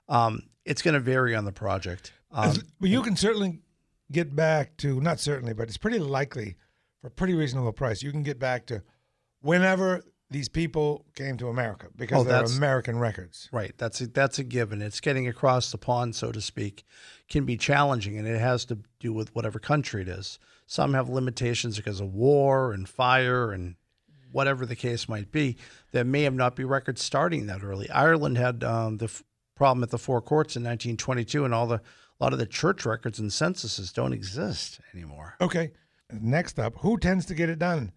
um, 0.07 0.43
it's 0.65 0.81
going 0.81 0.93
to 0.93 0.99
vary 0.99 1.35
on 1.35 1.45
the 1.45 1.51
project. 1.51 2.13
Um, 2.31 2.55
Well, 2.79 2.91
you 2.91 3.01
can 3.01 3.15
certainly 3.15 3.61
get 4.11 4.35
back 4.35 4.77
to 4.77 5.01
not 5.01 5.19
certainly, 5.19 5.53
but 5.53 5.67
it's 5.67 5.77
pretty 5.77 5.99
likely 5.99 6.57
for 7.01 7.07
a 7.07 7.11
pretty 7.11 7.33
reasonable 7.33 7.73
price. 7.73 8.03
You 8.03 8.11
can 8.11 8.21
get 8.23 8.39
back 8.39 8.65
to 8.67 8.83
whenever 9.41 10.03
these 10.31 10.47
people 10.49 11.05
came 11.15 11.37
to 11.37 11.47
America 11.47 11.87
because 11.95 12.19
Oh, 12.19 12.23
they're 12.23 12.33
that's- 12.33 12.55
American 12.55 12.99
records. 12.99 13.49
right, 13.51 13.73
that's 13.79 13.99
a, 14.01 14.07
that's 14.07 14.37
a 14.37 14.43
given. 14.43 14.79
It's 14.81 14.99
getting 14.99 15.27
across 15.27 15.71
the 15.71 15.79
pond, 15.79 16.15
so 16.15 16.31
to 16.31 16.39
speak, 16.41 16.83
can 17.29 17.45
be 17.45 17.57
challenging, 17.57 18.15
and 18.17 18.27
it 18.27 18.39
has 18.39 18.63
to 18.65 18.77
do 18.99 19.11
with 19.11 19.33
whatever 19.33 19.57
country 19.57 20.03
it 20.03 20.07
is. 20.07 20.37
Some 20.71 20.93
have 20.93 21.09
limitations 21.09 21.77
because 21.77 21.99
of 21.99 22.13
war 22.13 22.73
and 22.73 22.87
fire 22.87 23.51
and 23.51 23.73
whatever 24.31 24.67
the 24.67 24.75
case 24.75 25.09
might 25.09 25.31
be. 25.31 25.57
There 25.93 26.03
may 26.03 26.21
have 26.21 26.35
not 26.35 26.55
be 26.55 26.63
records 26.63 27.01
starting 27.01 27.47
that 27.47 27.63
early. 27.63 27.89
Ireland 27.89 28.37
had 28.37 28.63
um, 28.63 28.97
the 28.97 29.05
f- 29.05 29.23
problem 29.55 29.81
at 29.81 29.89
the 29.89 29.97
Four 29.97 30.21
Courts 30.21 30.55
in 30.55 30.61
1922, 30.61 31.43
and 31.43 31.55
all 31.55 31.65
the 31.65 31.77
a 31.77 32.23
lot 32.23 32.33
of 32.33 32.37
the 32.39 32.45
church 32.45 32.85
records 32.85 33.17
and 33.17 33.33
censuses 33.33 33.91
don't 33.91 34.13
exist 34.13 34.79
anymore. 34.93 35.33
Okay. 35.41 35.71
Next 36.11 36.59
up, 36.59 36.75
who 36.77 36.99
tends 36.99 37.25
to 37.25 37.33
get 37.33 37.49
it 37.49 37.57
done? 37.57 37.91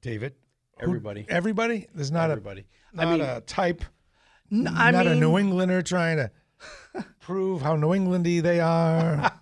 David. 0.00 0.34
Who- 0.78 0.84
Everybody. 0.86 1.26
everybody. 1.28 1.88
There's 1.92 2.12
not 2.12 2.30
Everybody. 2.30 2.66
a 2.92 2.96
not 2.98 3.06
I 3.06 3.10
mean, 3.10 3.20
a 3.22 3.40
type. 3.40 3.82
n- 4.52 4.68
I 4.68 4.92
not 4.92 5.08
a 5.08 5.16
New 5.16 5.38
Englander 5.38 5.82
trying 5.82 6.18
to 6.18 6.30
prove 7.20 7.62
how 7.62 7.74
New 7.74 7.88
Englandy 7.88 8.40
they 8.40 8.60
are. 8.60 9.32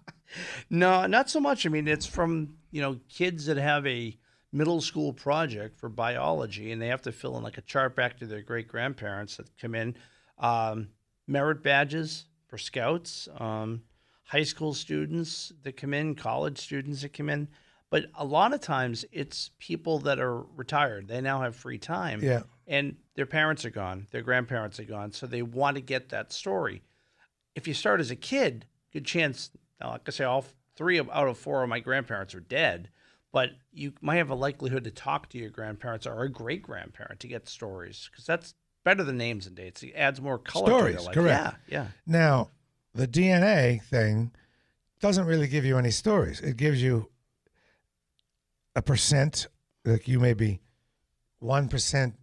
No, 0.74 1.06
not 1.06 1.30
so 1.30 1.38
much. 1.40 1.66
I 1.66 1.68
mean, 1.68 1.86
it's 1.86 2.06
from 2.06 2.54
you 2.70 2.82
know 2.82 2.98
kids 3.08 3.46
that 3.46 3.56
have 3.56 3.86
a 3.86 4.18
middle 4.52 4.80
school 4.80 5.12
project 5.12 5.78
for 5.78 5.88
biology, 5.88 6.72
and 6.72 6.82
they 6.82 6.88
have 6.88 7.02
to 7.02 7.12
fill 7.12 7.36
in 7.36 7.42
like 7.42 7.58
a 7.58 7.62
chart 7.62 7.94
back 7.94 8.18
to 8.18 8.26
their 8.26 8.42
great 8.42 8.68
grandparents 8.68 9.36
that 9.36 9.56
come 9.58 9.74
in. 9.74 9.96
Um, 10.38 10.88
merit 11.26 11.62
badges 11.62 12.26
for 12.48 12.58
scouts, 12.58 13.28
um, 13.38 13.82
high 14.24 14.42
school 14.42 14.74
students 14.74 15.52
that 15.62 15.76
come 15.76 15.94
in, 15.94 16.14
college 16.14 16.58
students 16.58 17.02
that 17.02 17.12
come 17.12 17.28
in. 17.28 17.48
But 17.90 18.06
a 18.14 18.24
lot 18.24 18.52
of 18.52 18.60
times, 18.60 19.04
it's 19.12 19.50
people 19.60 20.00
that 20.00 20.18
are 20.18 20.42
retired. 20.56 21.06
They 21.06 21.20
now 21.20 21.42
have 21.42 21.54
free 21.54 21.78
time. 21.78 22.20
Yeah. 22.20 22.42
and 22.66 22.96
their 23.14 23.26
parents 23.26 23.64
are 23.64 23.70
gone, 23.70 24.08
their 24.10 24.22
grandparents 24.22 24.80
are 24.80 24.84
gone, 24.84 25.12
so 25.12 25.28
they 25.28 25.42
want 25.42 25.76
to 25.76 25.80
get 25.80 26.08
that 26.08 26.32
story. 26.32 26.82
If 27.54 27.68
you 27.68 27.74
start 27.74 28.00
as 28.00 28.10
a 28.10 28.16
kid, 28.16 28.66
good 28.92 29.04
chance. 29.04 29.50
Now, 29.80 29.90
like 29.90 30.08
I 30.08 30.10
say, 30.10 30.24
all 30.24 30.44
three 30.76 30.98
out 31.00 31.28
of 31.28 31.38
four 31.38 31.62
of 31.62 31.68
my 31.68 31.80
grandparents 31.80 32.34
are 32.34 32.40
dead, 32.40 32.88
but 33.32 33.50
you 33.72 33.92
might 34.00 34.16
have 34.16 34.30
a 34.30 34.34
likelihood 34.34 34.84
to 34.84 34.90
talk 34.90 35.28
to 35.30 35.38
your 35.38 35.50
grandparents 35.50 36.06
or 36.06 36.22
a 36.22 36.28
great 36.28 36.62
grandparent 36.62 37.20
to 37.20 37.28
get 37.28 37.48
stories 37.48 38.08
because 38.10 38.24
that's 38.26 38.54
better 38.84 39.02
than 39.02 39.16
names 39.16 39.46
and 39.46 39.56
dates. 39.56 39.82
It 39.82 39.92
adds 39.96 40.20
more 40.20 40.38
color 40.38 40.66
to 40.70 40.76
Stories, 40.78 40.94
their 40.96 41.04
life. 41.04 41.14
correct. 41.14 41.56
Yeah, 41.68 41.82
yeah. 41.82 41.86
Now, 42.06 42.50
the 42.94 43.08
DNA 43.08 43.82
thing 43.82 44.32
doesn't 45.00 45.26
really 45.26 45.48
give 45.48 45.64
you 45.64 45.78
any 45.78 45.90
stories. 45.90 46.40
It 46.40 46.56
gives 46.56 46.82
you 46.82 47.08
a 48.76 48.82
percent, 48.82 49.48
like 49.84 50.06
you 50.08 50.20
may 50.20 50.34
be 50.34 50.60
1% 51.42 52.14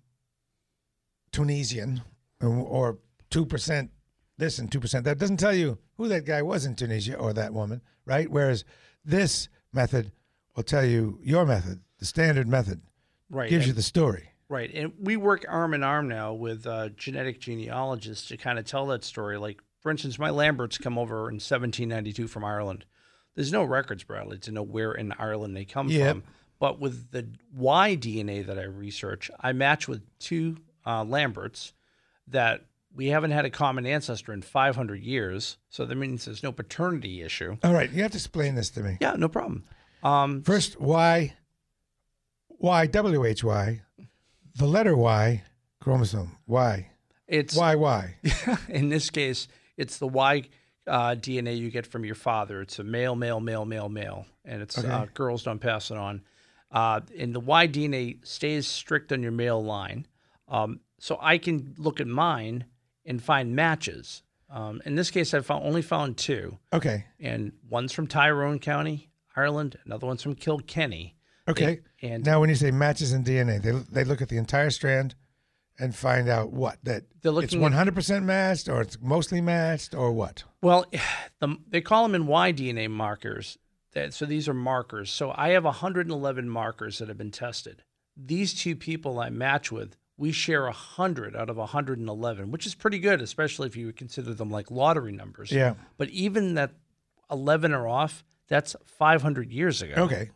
Tunisian 1.32 2.02
or 2.42 2.98
2% 3.30 3.90
this 4.38 4.60
and 4.60 4.70
2% 4.72 5.04
that. 5.04 5.18
doesn't 5.18 5.38
tell 5.38 5.54
you 5.54 5.78
who 6.02 6.08
that 6.10 6.26
guy 6.26 6.42
was 6.42 6.66
in 6.66 6.76
Tunisia 6.76 7.16
or 7.16 7.34
that 7.34 7.54
woman, 7.54 7.82
right? 8.06 8.30
Whereas 8.30 8.64
this 9.06 9.50
method 9.72 10.12
will 10.56 10.64
tell 10.64 10.86
you 10.86 11.20
your 11.24 11.46
method, 11.46 11.82
the 12.00 12.06
standard 12.06 12.48
method, 12.48 12.82
Right. 13.30 13.50
gives 13.50 13.68
you 13.68 13.74
the 13.74 13.82
story. 13.82 14.30
Right. 14.50 14.70
And 14.74 14.92
we 15.00 15.16
work 15.16 15.46
arm 15.48 15.74
in 15.74 15.84
arm 15.84 16.10
now 16.10 16.34
with 16.34 16.68
uh, 16.68 16.90
genetic 16.90 17.40
genealogists 17.40 18.28
to 18.28 18.38
kind 18.38 18.60
of 18.60 18.66
tell 18.66 18.86
that 18.88 19.04
story. 19.06 19.38
Like, 19.38 19.62
for 19.80 19.90
instance, 19.92 20.20
my 20.20 20.30
Lamberts 20.30 20.78
come 20.78 20.98
over 20.98 21.30
in 21.30 21.36
1792 21.36 22.28
from 22.28 22.44
Ireland. 22.44 22.84
There's 23.36 23.54
no 23.54 23.64
records, 23.64 24.04
Bradley, 24.04 24.40
to 24.40 24.52
know 24.52 24.64
where 24.64 24.92
in 24.92 25.14
Ireland 25.14 25.56
they 25.56 25.64
come 25.64 25.88
Yep. 25.88 26.12
from. 26.12 26.24
But 26.60 26.80
with 26.82 27.12
the 27.12 27.30
Y 27.56 27.96
DNA 27.96 28.46
that 28.46 28.60
I 28.60 28.64
research, 28.64 29.32
I 29.40 29.54
match 29.54 29.88
with 29.88 30.02
two 30.20 30.58
uh, 30.86 31.06
Lamberts 31.06 31.74
that 32.28 32.66
we 32.96 33.08
haven't 33.08 33.32
had 33.32 33.46
a 33.46 33.50
common 33.50 33.86
ancestor 33.86 34.34
in 34.34 34.42
500 34.42 35.02
years. 35.02 35.58
So 35.70 35.86
that 35.86 35.96
means 35.96 36.26
there's 36.26 36.44
no 36.44 36.52
paternity 36.52 37.22
issue. 37.22 37.58
All 37.64 37.74
right, 37.74 37.90
you 37.92 38.02
have 38.04 38.12
to 38.12 38.18
explain 38.18 38.56
this 38.56 38.70
to 38.72 38.82
me. 38.82 38.98
Yeah, 39.00 39.16
no 39.18 39.30
problem. 39.30 39.64
Um, 40.04 40.44
First, 40.44 40.78
W 40.80 41.32
H 43.26 43.44
Y? 43.44 43.82
the 44.56 44.66
letter 44.66 44.96
Y, 44.96 45.44
chromosome, 45.80 46.38
Y, 46.48 46.88
it's 47.28 47.56
Y, 47.56 47.76
Y. 47.76 48.16
in 48.70 48.90
this 48.90 49.10
case, 49.10 49.48
it's 49.78 49.98
the 49.98 50.08
Y 50.08 50.44
uh, 50.88 51.16
DNA 51.16 51.58
you 51.58 51.72
get 51.72 51.88
from 51.88 52.04
your 52.04 52.16
father. 52.16 52.62
It's 52.62 52.80
a 52.80 52.84
male, 52.84 53.16
male, 53.16 53.40
male, 53.40 53.66
male, 53.66 53.90
male, 53.90 54.26
and 54.44 54.62
it's 54.62 54.78
uh, 54.78 55.08
girls 55.14 55.44
don't 55.44 55.60
pass 55.60 55.92
it 55.92 55.98
on. 55.98 56.22
Uh, 56.72 57.02
and 57.18 57.34
the 57.34 57.40
Y 57.40 57.68
DNA 57.68 58.26
stays 58.26 58.68
strict 58.68 59.12
on 59.12 59.22
your 59.22 59.32
male 59.32 59.64
line, 59.64 60.06
um, 60.48 60.80
so 61.00 61.18
I 61.22 61.38
can 61.38 61.74
look 61.78 62.00
at 62.00 62.08
mine 62.08 62.66
and 63.06 63.22
find 63.22 63.56
matches. 63.56 64.24
Um, 64.50 64.82
in 64.86 64.96
this 64.96 65.10
case, 65.12 65.34
I 65.34 65.40
found 65.40 65.66
only 65.66 65.82
found 65.82 66.18
two, 66.18 66.58
Okay, 66.74 67.06
and 67.20 67.54
one's 67.70 67.94
from 67.94 68.08
Tyrone 68.08 68.60
County, 68.60 69.10
Ireland. 69.36 69.78
Another 69.86 70.08
one's 70.08 70.22
from 70.24 70.36
Kilkenny. 70.36 71.16
okay. 71.48 71.80
and 72.02 72.26
now, 72.26 72.40
when 72.42 72.50
you 72.50 72.56
say 72.56 72.70
matches 72.72 73.14
in 73.14 73.24
DNA, 73.24 73.62
they 73.62 73.72
they 73.72 74.04
look 74.04 74.22
at 74.22 74.30
the 74.30 74.38
entire 74.38 74.70
strand 74.70 75.16
and 75.80 75.96
find 75.96 76.28
out 76.30 76.52
what 76.52 76.78
that 76.84 77.04
They're 77.22 77.32
it's 77.32 77.54
looking 77.54 77.64
at- 77.64 77.72
hundred 77.74 77.96
percent 77.96 78.26
matched, 78.26 78.68
or 78.68 78.82
it's 78.82 78.98
mostly 79.02 79.40
matched, 79.42 79.96
or 79.96 80.12
what? 80.12 80.44
Well, 80.62 80.86
the, 81.40 81.56
they 81.70 81.80
call 81.82 82.04
them 82.04 82.14
in 82.16 82.28
Y 82.28 82.52
DNA 82.52 82.90
markers. 82.90 83.58
That, 83.94 84.14
so 84.14 84.26
these 84.26 84.48
are 84.48 84.54
markers. 84.54 85.10
So 85.12 85.34
I 85.36 85.50
have 85.50 85.66
111 85.66 86.48
markers 86.50 87.00
that 87.00 87.10
have 87.10 87.18
been 87.18 87.30
tested. 87.32 87.84
These 88.16 88.54
two 88.54 88.74
people 88.76 89.20
I 89.20 89.30
match 89.30 89.70
with, 89.70 89.98
we 90.22 90.32
share 90.32 90.66
100 90.66 91.36
out 91.36 91.50
of 91.50 91.58
111, 91.58 92.52
which 92.52 92.68
is 92.68 92.76
pretty 92.76 93.00
good, 93.00 93.22
especially 93.22 93.66
if 93.66 93.76
you 93.76 93.88
would 93.88 93.98
consider 93.98 94.36
them 94.36 94.52
like 94.52 94.70
lottery 94.70 95.12
numbers. 95.12 95.52
Yeah. 95.52 95.74
But 95.98 96.10
even 96.10 96.54
that 96.54 96.74
11 97.32 97.74
are 97.74 97.88
off, 97.88 98.24
that's 98.48 98.76
500 98.86 99.52
years 99.52 99.82
ago. 99.82 99.96
Okay. 100.04 100.30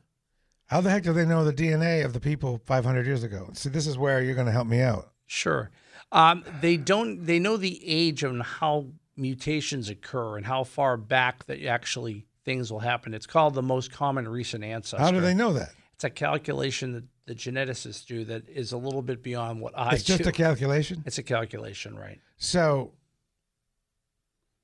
How 0.66 0.82
the 0.82 0.90
heck 0.90 1.04
do 1.04 1.14
they 1.14 1.24
know 1.24 1.46
the 1.46 1.54
DNA 1.54 2.04
of 2.04 2.14
the 2.14 2.20
people 2.20 2.60
five 2.66 2.84
hundred 2.84 3.06
years 3.06 3.22
ago? 3.24 3.52
See, 3.54 3.70
this 3.70 3.86
is 3.86 4.00
where 4.00 4.24
you're 4.24 4.34
going 4.34 4.48
to 4.48 4.52
help 4.52 4.66
me 4.66 4.82
out. 4.82 5.12
Sure. 5.28 5.70
Um, 6.12 6.44
they 6.60 6.76
don't. 6.76 7.24
They 7.24 7.38
know 7.38 7.56
the 7.56 7.80
age 7.88 8.24
and 8.24 8.42
how 8.42 8.88
mutations 9.16 9.90
occur 9.90 10.38
and 10.38 10.46
how 10.48 10.64
far 10.64 10.98
back 10.98 11.46
that 11.46 11.64
actually 11.64 12.26
things 12.44 12.72
will 12.72 12.80
happen. 12.80 13.14
It's 13.14 13.28
called 13.28 13.54
the 13.54 13.62
most 13.62 13.92
common 13.92 14.28
recent 14.28 14.64
ancestor. 14.64 15.04
How 15.04 15.12
do 15.12 15.22
they 15.22 15.36
know 15.36 15.54
that? 15.54 15.70
It's 15.94 16.04
a 16.04 16.10
calculation 16.10 16.94
that 16.94 17.04
the 17.28 17.36
geneticists 17.36 18.06
do 18.06 18.24
that 18.26 18.48
is 18.48 18.72
a 18.72 18.78
little 18.78 19.02
bit 19.02 19.24
beyond 19.24 19.60
what 19.62 19.74
I 19.78 19.94
It's 19.96 20.04
just 20.04 20.24
do. 20.24 20.30
a 20.30 20.32
calculation. 20.32 21.04
it's 21.06 21.18
a 21.18 21.24
calculation, 21.24 21.98
right? 21.98 22.20
So 22.38 22.94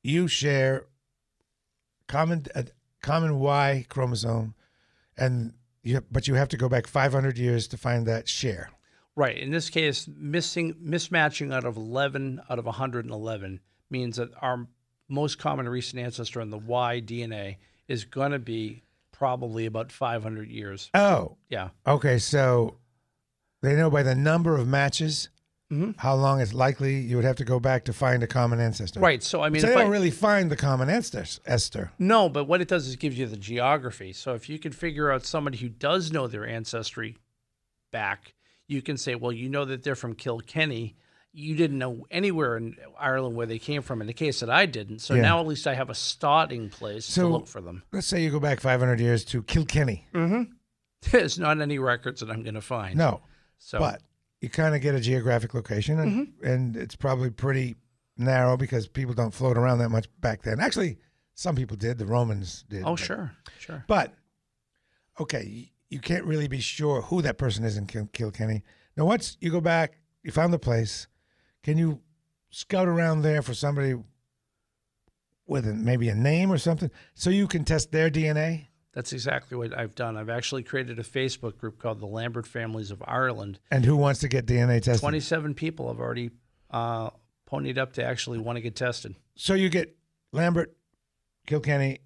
you 0.04 0.28
share 0.28 0.86
common 2.08 2.46
a 2.56 2.66
common 3.02 3.40
Y 3.40 3.86
chromosome, 3.90 4.56
and 5.18 5.54
you 5.84 6.04
but 6.12 6.28
you 6.28 6.36
have 6.36 6.50
to 6.50 6.58
go 6.58 6.70
back 6.70 6.88
500 6.88 7.38
years 7.38 7.68
to 7.70 7.78
find 7.78 8.06
that 8.08 8.28
share. 8.28 8.70
Right. 9.16 9.38
In 9.38 9.52
this 9.52 9.70
case, 9.70 10.08
missing 10.08 10.76
mismatching 10.76 11.54
out 11.54 11.66
of 11.66 11.76
11 11.78 12.42
out 12.50 12.60
of 12.60 12.66
111 12.66 13.60
means 13.90 14.16
that 14.18 14.30
our 14.42 14.68
most 15.10 15.38
common 15.38 15.68
recent 15.68 16.02
ancestor 16.02 16.40
in 16.42 16.50
the 16.50 16.58
Y 16.58 17.02
DNA 17.02 17.58
is 17.88 18.06
going 18.06 18.32
to 18.32 18.40
be 18.40 18.84
probably 19.22 19.68
about 19.68 19.92
500 19.92 20.50
years. 20.50 20.90
Oh, 20.96 21.38
Yeah. 21.48 21.70
okay. 21.86 22.18
So 22.18 22.78
they 23.62 23.76
know 23.76 23.92
by 23.92 24.02
the 24.02 24.16
number 24.16 24.56
of 24.58 24.68
matches 24.68 25.30
Mm-hmm. 25.72 25.92
how 26.00 26.16
long 26.16 26.42
it's 26.42 26.54
likely 26.54 27.00
you 27.00 27.16
would 27.16 27.24
have 27.24 27.38
to 27.38 27.46
go 27.46 27.58
back 27.58 27.86
to 27.86 27.94
find 27.94 28.22
a 28.24 28.28
common 28.28 28.60
ancestor. 28.60 29.00
Right. 29.00 29.24
So 29.24 29.42
I 29.42 29.50
mean, 29.50 29.62
so 29.62 29.68
they 29.68 29.76
don't 29.76 29.90
really 29.90 30.12
find 30.12 30.52
the 30.52 30.58
common 30.58 30.90
ancestor. 30.90 31.42
Esther. 31.46 31.92
No, 31.98 32.28
but 32.28 32.44
what 32.44 32.60
it 32.60 32.68
does 32.68 32.88
is 32.88 32.98
gives 32.98 33.18
you 33.18 33.26
the 33.26 33.38
geography. 33.38 34.12
So 34.12 34.34
if 34.34 34.50
you 34.50 34.60
can 34.60 34.74
figure 34.74 35.10
out 35.10 35.24
somebody 35.26 35.58
who 35.60 35.70
does 35.70 36.12
know 36.12 36.28
their 36.28 36.46
ancestry 36.46 37.16
back, 37.92 38.34
you 38.68 38.82
can 38.82 38.98
say, 38.98 39.16
well, 39.16 39.32
you 39.32 39.48
know 39.48 39.64
that 39.64 39.84
they're 39.84 39.96
from 39.96 40.14
Kilkenny. 40.14 40.96
You 41.34 41.56
didn't 41.56 41.78
know 41.78 42.06
anywhere 42.12 42.58
in 42.58 42.76
Ireland 43.00 43.36
where 43.38 43.48
they 43.48 43.58
came 43.60 43.82
from. 43.82 44.02
In 44.02 44.08
the 44.08 44.14
case 44.14 44.42
that 44.42 44.50
I 44.50 44.66
didn't, 44.66 45.00
so 45.00 45.14
Yeah. 45.14 45.22
now 45.22 45.40
at 45.40 45.48
least 45.48 45.66
I 45.66 45.76
have 45.76 45.90
a 45.90 45.96
starting 45.96 46.70
place 46.70 47.06
So- 47.06 47.22
to 47.24 47.28
look 47.30 47.48
for 47.48 47.62
them. 47.62 47.84
Let's 47.94 48.08
say 48.08 48.22
you 48.22 48.30
go 48.32 48.40
back 48.40 48.60
500 48.60 49.00
years 49.00 49.24
to 49.26 49.42
Kilkenny. 49.44 50.06
There's 51.12 51.40
not 51.40 51.62
any 51.62 51.80
records 51.80 52.20
that 52.20 52.30
I'm 52.30 52.44
going 52.44 52.56
to 52.56 52.62
find. 52.62 52.98
No, 52.98 53.22
so 53.58 53.80
but 53.80 54.02
you 54.42 54.50
kind 54.50 54.76
of 54.76 54.82
get 54.82 54.94
a 54.94 55.00
geographic 55.00 55.54
location, 55.54 56.00
and, 56.00 56.28
Mm-hmm. 56.28 56.46
and 56.48 56.78
it's 56.78 56.96
probably 56.96 57.30
pretty 57.32 57.76
narrow 58.18 58.58
because 58.58 58.88
people 58.88 59.14
don't 59.14 59.34
float 59.34 59.58
around 59.58 59.80
that 59.80 59.90
much 59.90 60.08
back 60.20 60.42
then. 60.44 60.60
Actually, 60.60 60.98
some 61.34 61.56
people 61.56 61.78
did. 61.78 61.98
The 61.98 62.06
Romans 62.06 62.66
did. 62.70 62.84
Oh, 62.84 62.92
but- 62.92 63.00
sure, 63.00 63.32
sure. 63.58 63.84
But 63.88 64.14
okay, 65.20 65.44
you, 65.46 65.66
you 65.90 66.00
can't 66.00 66.26
really 66.26 66.48
be 66.48 66.60
sure 66.60 67.02
who 67.04 67.22
that 67.24 67.38
person 67.38 67.64
is 67.64 67.78
in 67.78 67.88
Kil- 67.88 68.10
Kilkenny. 68.14 68.64
Now, 68.98 69.06
once 69.06 69.38
you 69.40 69.50
go 69.50 69.62
back, 69.62 69.98
you 70.24 70.32
found 70.32 70.54
the 70.54 70.60
place. 70.60 71.08
Can 71.64 71.78
you 71.78 72.02
scout 72.50 72.88
around 72.88 73.22
there 73.22 73.42
for 73.42 73.54
somebody 73.54 73.96
with 75.46 75.68
a, 75.68 75.74
maybe 75.74 76.10
a 76.10 76.16
name 76.16 76.52
or 76.52 76.58
something, 76.58 76.90
so 77.14 77.30
you 77.30 77.48
can 77.48 77.66
test 77.66 77.92
their 77.92 78.10
DNA? 78.10 78.68
That's 78.94 79.14
exactly 79.14 79.58
what 79.58 79.78
I've 79.78 79.96
done. 79.96 80.18
I've 80.18 80.30
actually 80.30 80.64
created 80.64 81.00
a 81.00 81.04
Facebook 81.04 81.58
group 81.58 81.80
called 81.80 82.00
the 82.00 82.08
Lambert 82.08 82.46
Families 82.46 82.92
of 82.92 83.02
Ireland. 83.06 83.60
And 83.70 83.86
who 83.86 83.96
wants 83.96 84.20
to 84.22 84.28
get 84.28 84.46
DNA 84.46 84.82
tested? 84.82 85.00
27 85.00 85.54
people 85.54 85.88
have 85.88 86.00
already 86.00 86.32
uh, 86.72 87.12
ponied 87.50 87.78
up 87.78 87.94
to 87.94 88.04
actually 88.04 88.40
want 88.40 88.58
to 88.58 88.62
get 88.62 88.76
tested. 88.76 89.16
So 89.36 89.54
you 89.54 89.70
get 89.70 89.96
Lambert, 90.34 90.76
Kilkenny, 91.48 92.00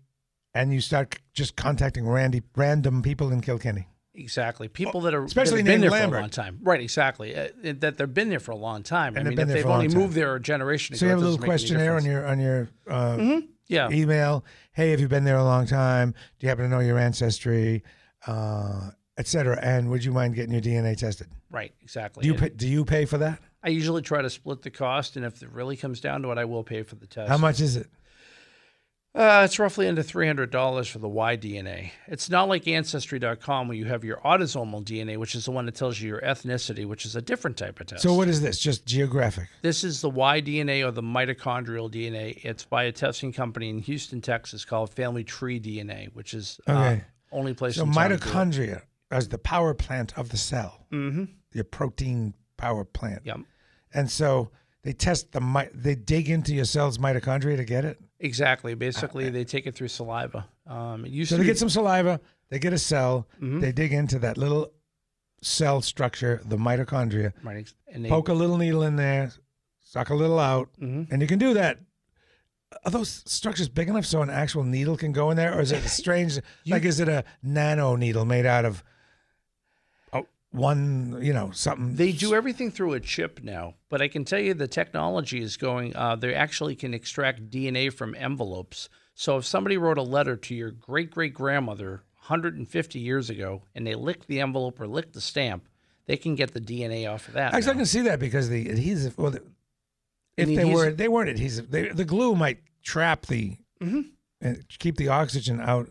and 0.53 0.71
you 0.71 0.79
start 0.79 1.19
just 1.33 1.55
contacting 1.55 2.07
randy, 2.07 2.43
random 2.55 3.01
people 3.01 3.31
in 3.31 3.41
Kilkenny. 3.41 3.87
Exactly. 4.17 4.67
People 4.67 5.01
that 5.01 5.13
are 5.13 5.23
especially 5.23 5.61
that 5.61 5.71
have 5.71 5.73
been 5.75 5.81
there 5.81 5.89
Lambert. 5.91 6.11
for 6.15 6.17
a 6.17 6.21
long 6.21 6.29
time. 6.29 6.59
Right, 6.63 6.81
exactly. 6.81 7.35
Uh, 7.35 7.49
that 7.79 7.97
they've 7.97 8.13
been 8.13 8.29
there 8.29 8.39
for 8.39 8.51
a 8.51 8.55
long 8.55 8.81
time. 8.83 9.15
And 9.15 9.19
I 9.19 9.23
they've 9.23 9.29
mean, 9.31 9.35
been 9.35 9.41
if 9.43 9.47
there 9.47 9.55
they've 9.55 9.63
for 9.63 9.67
a 9.67 9.71
long 9.71 9.83
only 9.83 9.95
moved 9.95 10.13
there 10.13 10.35
a 10.35 10.39
generation 10.41 10.95
So 10.95 11.05
ago, 11.05 11.07
you 11.07 11.09
have 11.11 11.17
a 11.19 11.21
little 11.21 11.37
doesn't 11.37 11.41
make 11.41 11.49
any 11.49 11.51
questionnaire 11.51 11.95
on 11.95 12.05
your 12.05 12.25
on 12.25 12.39
your 12.39 12.69
uh, 12.89 13.41
Yeah. 13.67 13.89
email. 13.91 14.45
Hey, 14.73 14.91
have 14.91 14.99
you 14.99 15.07
been 15.07 15.23
there 15.25 15.37
a 15.37 15.43
long 15.43 15.67
time? 15.67 16.11
Do 16.11 16.45
you 16.45 16.49
happen 16.49 16.63
to 16.65 16.69
know 16.69 16.79
your 16.79 16.97
ancestry, 16.97 17.83
uh, 18.27 18.91
et 19.17 19.27
cetera? 19.27 19.59
And 19.61 19.89
would 19.89 20.03
you 20.03 20.11
mind 20.11 20.35
getting 20.35 20.51
your 20.53 20.61
DNA 20.61 20.97
tested? 20.97 21.27
Right, 21.51 21.73
exactly. 21.81 22.21
Do 22.23 22.27
you 22.27 22.35
pay, 22.35 22.49
do 22.49 22.67
you 22.67 22.85
pay 22.85 23.05
for 23.05 23.17
that? 23.19 23.39
I 23.63 23.69
usually 23.69 24.01
try 24.03 24.21
to 24.21 24.29
split 24.29 24.61
the 24.61 24.69
cost, 24.69 25.15
and 25.15 25.25
if 25.25 25.41
it 25.41 25.49
really 25.51 25.75
comes 25.75 25.99
down 25.99 26.21
to 26.21 26.31
it, 26.31 26.37
I 26.37 26.45
will 26.45 26.63
pay 26.63 26.83
for 26.83 26.95
the 26.95 27.07
test. 27.07 27.29
How 27.29 27.37
much 27.37 27.59
is 27.61 27.75
it? 27.77 27.87
Uh, 29.15 29.43
it's 29.45 29.57
roughly 29.59 29.87
under 29.87 30.03
three 30.03 30.27
hundred 30.27 30.51
dollars 30.51 30.89
for 30.89 30.99
the 30.99 31.07
Y 31.07 31.37
DNA. 31.37 31.91
It's 32.07 32.29
not 32.29 32.49
like 32.49 32.67
Ancestry.com 32.67 33.69
where 33.69 33.77
you 33.77 33.85
have 33.85 34.03
your 34.03 34.17
autosomal 34.17 34.83
DNA, 34.83 35.15
which 35.17 35.35
is 35.35 35.45
the 35.45 35.51
one 35.51 35.65
that 35.67 35.75
tells 35.75 36.01
you 36.01 36.09
your 36.09 36.19
ethnicity, 36.19 36.85
which 36.85 37.05
is 37.05 37.15
a 37.15 37.21
different 37.21 37.55
type 37.55 37.79
of 37.79 37.87
test. 37.87 38.03
So 38.03 38.13
what 38.13 38.27
is 38.27 38.41
this? 38.41 38.59
Just 38.59 38.85
geographic? 38.85 39.47
This 39.61 39.85
is 39.85 40.01
the 40.01 40.09
Y 40.09 40.41
DNA 40.41 40.85
or 40.85 40.91
the 40.91 41.01
mitochondrial 41.01 41.89
DNA. 41.89 42.43
It's 42.43 42.65
by 42.65 42.83
a 42.83 42.91
testing 42.91 43.31
company 43.31 43.69
in 43.69 43.79
Houston, 43.79 44.19
Texas 44.19 44.65
called 44.65 44.93
Family 44.93 45.23
Tree 45.23 45.61
DNA, 45.61 46.13
which 46.13 46.33
is 46.33 46.59
uh, 46.67 46.71
Okay. 46.73 47.03
only 47.31 47.53
place. 47.53 47.75
So 47.77 47.83
in 47.83 47.93
town 47.93 48.09
to 48.09 48.17
do 48.17 48.21
it. 48.21 48.27
mitochondria 48.33 48.81
is 49.13 49.29
the 49.29 49.37
power 49.37 49.73
plant 49.73 50.17
of 50.17 50.27
the 50.27 50.37
cell. 50.37 50.87
Mm-hmm. 50.91 51.23
Your 51.53 51.63
protein 51.63 52.33
power 52.57 52.83
plant. 52.83 53.21
Yep. 53.23 53.39
And 53.93 54.11
so 54.11 54.51
they 54.85 54.93
test 54.93 55.31
the 55.31 55.69
they 55.73 55.95
dig 55.95 56.29
into 56.29 56.53
your 56.53 56.63
cell's 56.65 56.99
mitochondria 56.99 57.57
to 57.57 57.65
get 57.65 57.83
it. 57.83 57.99
Exactly. 58.19 58.75
Basically, 58.75 59.29
they 59.31 59.43
take 59.43 59.65
it 59.67 59.73
through 59.75 59.87
saliva. 59.89 60.45
Um, 60.67 61.05
So 61.25 61.35
they 61.35 61.41
be- 61.41 61.47
get 61.47 61.57
some 61.57 61.69
saliva, 61.69 62.21
they 62.49 62.59
get 62.59 62.71
a 62.71 62.77
cell, 62.77 63.27
Mhm. 63.41 63.61
they 63.61 63.71
dig 63.71 63.91
into 63.91 64.19
that 64.19 64.37
little 64.37 64.71
cell 65.41 65.81
structure, 65.81 66.39
the 66.45 66.55
mitochondria, 66.57 67.33
right, 67.43 67.67
they, 67.95 68.07
poke 68.09 68.29
a 68.29 68.33
little 68.33 68.57
needle 68.57 68.83
in 68.83 68.95
there, 68.95 69.31
suck 69.81 70.09
a 70.11 70.15
little 70.15 70.39
out, 70.39 70.69
Mhm. 70.79 71.07
and 71.11 71.21
you 71.21 71.27
can 71.27 71.39
do 71.39 71.53
that. 71.55 71.79
Are 72.83 72.91
those 72.91 73.23
structures 73.25 73.69
big 73.69 73.89
enough 73.89 74.05
so 74.05 74.21
an 74.21 74.29
actual 74.29 74.63
needle 74.63 74.97
can 74.97 75.11
go 75.11 75.29
in 75.31 75.37
there, 75.37 75.53
or 75.57 75.61
is 75.61 75.71
it 75.71 75.81
strange? 76.01 76.39
like, 76.67 76.83
is 76.85 76.99
it 76.99 77.09
a 77.09 77.23
nano 77.43 77.95
needle 77.95 78.25
made 78.25 78.45
out 78.45 78.65
of 78.65 78.83
one, 80.55 81.19
you 81.21 81.33
know, 81.33 81.51
something? 81.51 81.95
They 81.95 82.11
do 82.11 82.33
everything 82.33 82.71
through 82.71 82.93
a 82.93 82.99
chip 82.99 83.41
now, 83.43 83.75
but 83.89 84.01
I 84.01 84.07
can 84.07 84.25
tell 84.25 84.39
you 84.39 84.53
the 84.53 84.67
technology 84.67 85.41
is 85.41 85.57
going. 85.57 85.95
Uh, 85.95 86.15
they 86.15 86.33
actually 86.33 86.75
can 86.75 86.93
extract 86.93 87.49
DNA 87.49 87.91
from 87.91 88.15
envelopes. 88.15 88.89
So 89.13 89.37
if 89.37 89.45
somebody 89.45 89.77
wrote 89.77 89.97
a 89.97 90.03
letter 90.03 90.35
to 90.35 90.55
your 90.55 90.71
great 90.71 91.11
great 91.11 91.33
grandmother 91.33 92.03
150 92.27 92.99
years 92.99 93.29
ago 93.29 93.61
and 93.73 93.85
they 93.85 93.95
licked 93.95 94.27
the 94.27 94.41
envelope 94.41 94.79
or 94.79 94.87
licked 94.87 95.13
the 95.13 95.21
stamp, 95.21 95.67
they 96.05 96.17
can 96.17 96.35
get 96.35 96.53
the 96.53 96.61
DNA 96.61 97.11
off 97.11 97.27
of 97.27 97.35
that. 97.35 97.53
Actually, 97.53 97.71
I 97.73 97.75
can 97.75 97.85
see 97.85 98.01
that 98.01 98.19
because 98.19 98.49
the 98.49 98.69
adhesive. 98.69 99.17
Well, 99.17 99.31
the, 99.31 99.43
if 100.37 100.47
the 100.47 100.55
they 100.55 100.65
were 100.65 100.91
they 100.91 101.07
weren't 101.07 101.29
adhesive. 101.29 101.71
They, 101.71 101.89
the 101.89 102.05
glue 102.05 102.35
might 102.35 102.59
trap 102.83 103.25
the 103.25 103.57
Mm-hmm. 103.81 104.01
and 104.39 104.63
keep 104.79 104.95
the 104.95 105.09
oxygen 105.09 105.59
out 105.59 105.89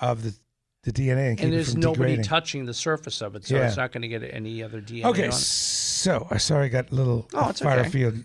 of 0.00 0.24
the 0.24 0.34
the 0.82 0.92
DNA 0.92 1.30
and 1.32 1.40
and 1.40 1.52
there's 1.52 1.76
nobody 1.76 2.12
degrading. 2.16 2.24
touching 2.24 2.64
the 2.66 2.74
surface 2.74 3.20
of 3.20 3.34
it, 3.36 3.44
so 3.44 3.56
Yeah. 3.56 3.66
it's 3.66 3.76
not 3.76 3.92
going 3.92 4.02
to 4.02 4.08
get 4.08 4.22
any 4.22 4.62
other 4.62 4.80
DNA. 4.80 5.04
Okay, 5.06 5.30
so 5.30 6.26
I 6.30 6.38
sorry, 6.38 6.66
I 6.66 6.68
got 6.68 6.90
a 6.90 6.94
little 6.94 7.28
Oh, 7.34 7.52
far 7.52 7.78
okay. 7.78 7.88
afield. 7.88 8.24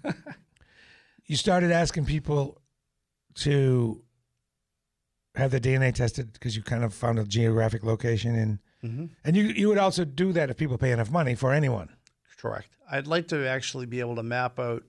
you 1.26 1.36
started 1.36 1.72
asking 1.72 2.06
people 2.06 2.62
to 3.36 4.02
have 5.36 5.52
their 5.52 5.60
DNA 5.60 5.94
tested 5.94 6.32
because 6.32 6.56
you 6.56 6.64
kind 6.64 6.84
of 6.86 6.94
found 6.94 7.20
a 7.20 7.26
geographic 7.26 7.84
location, 7.84 8.36
and 8.36 8.60
Mhm. 8.84 9.10
and 9.26 9.36
you 9.36 9.44
you 9.44 9.68
would 9.68 9.78
also 9.78 10.06
do 10.06 10.32
that 10.32 10.50
if 10.50 10.56
people 10.58 10.78
pay 10.78 10.92
enough 10.92 11.12
money 11.12 11.36
for 11.36 11.52
anyone. 11.52 11.90
Correct. 12.38 12.70
I'd 12.90 13.08
like 13.08 13.28
to 13.30 13.46
actually 13.48 13.86
be 13.88 14.00
able 14.00 14.16
to 14.16 14.24
map 14.24 14.60
out 14.60 14.84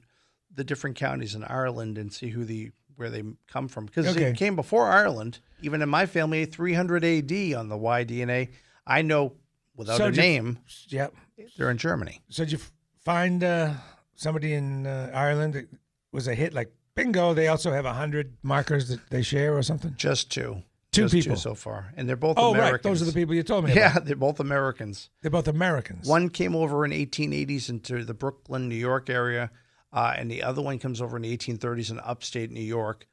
the 0.55 0.62
different 0.62 0.96
counties 0.96 1.35
in 1.35 1.42
Ireland 1.44 1.98
and 1.98 2.12
see 2.12 2.29
who 2.31 2.44
the 2.44 2.70
where 2.96 3.11
they 3.11 3.22
come 3.46 3.68
from 3.68 3.87
because 3.87 4.06
Okay. 4.09 4.24
it 4.24 4.37
came 4.37 4.56
before 4.56 4.88
Ireland. 4.90 5.38
Even 5.62 5.80
in 5.82 5.88
my 5.88 6.06
family, 6.06 6.44
300 6.44 7.04
AD 7.04 7.54
on 7.54 7.68
the 7.68 7.76
Y 7.76 8.04
DNA. 8.04 8.48
I 8.87 9.02
know 9.02 9.35
without 9.76 9.96
So 9.98 10.06
a 10.06 10.11
did 10.11 10.16
you- 10.16 10.22
name, 10.22 10.59
Yep. 10.88 11.14
they're 11.56 11.70
in 11.70 11.78
Germany. 11.78 12.20
So 12.28 12.44
did 12.44 12.52
you 12.52 12.59
find 13.04 13.42
uh, 13.44 13.74
somebody 14.14 14.52
in 14.52 14.87
uh, 14.87 15.11
Ireland 15.14 15.54
that 15.54 15.68
was 16.12 16.26
a 16.28 16.35
hit? 16.35 16.52
Like 16.54 16.72
bingo, 16.94 17.35
they 17.35 17.48
also 17.48 17.72
have 17.72 17.85
a 17.85 17.92
hundred 17.94 18.37
markers 18.42 18.88
that 18.88 19.11
they 19.11 19.22
share 19.22 19.56
or 19.56 19.62
something. 19.62 19.94
Just 19.96 20.30
two. 20.30 20.62
Two 20.92 21.02
Just 21.09 21.14
people. 21.14 21.37
so 21.37 21.54
far, 21.54 21.92
and 21.94 22.09
they're 22.09 22.16
both 22.16 22.38
Oh, 22.38 22.52
Americans. 22.54 22.72
right. 22.72 22.82
Those 22.82 23.02
are 23.02 23.04
the 23.04 23.12
people 23.12 23.35
you 23.35 23.42
told 23.42 23.66
me. 23.66 23.74
Yeah, 23.74 23.90
about. 23.92 24.06
they're 24.06 24.16
both 24.16 24.40
Americans. 24.40 25.11
they're 25.20 25.30
both 25.30 25.46
Americans. 25.46 26.09
One 26.09 26.30
came 26.30 26.56
over 26.56 26.87
in 26.87 26.90
1880s 26.92 27.68
into 27.68 28.02
the 28.02 28.14
Brooklyn, 28.14 28.66
New 28.70 28.76
York 28.76 29.11
area, 29.11 29.50
uh, 29.96 30.14
and 30.16 30.30
the 30.30 30.42
other 30.44 30.61
one 30.62 30.78
comes 30.78 31.00
over 31.00 31.16
in 31.16 31.22
the 31.22 31.37
1830s 31.37 31.90
in 31.90 31.98
upstate 32.00 32.52
New 32.52 32.61
York. 32.61 33.06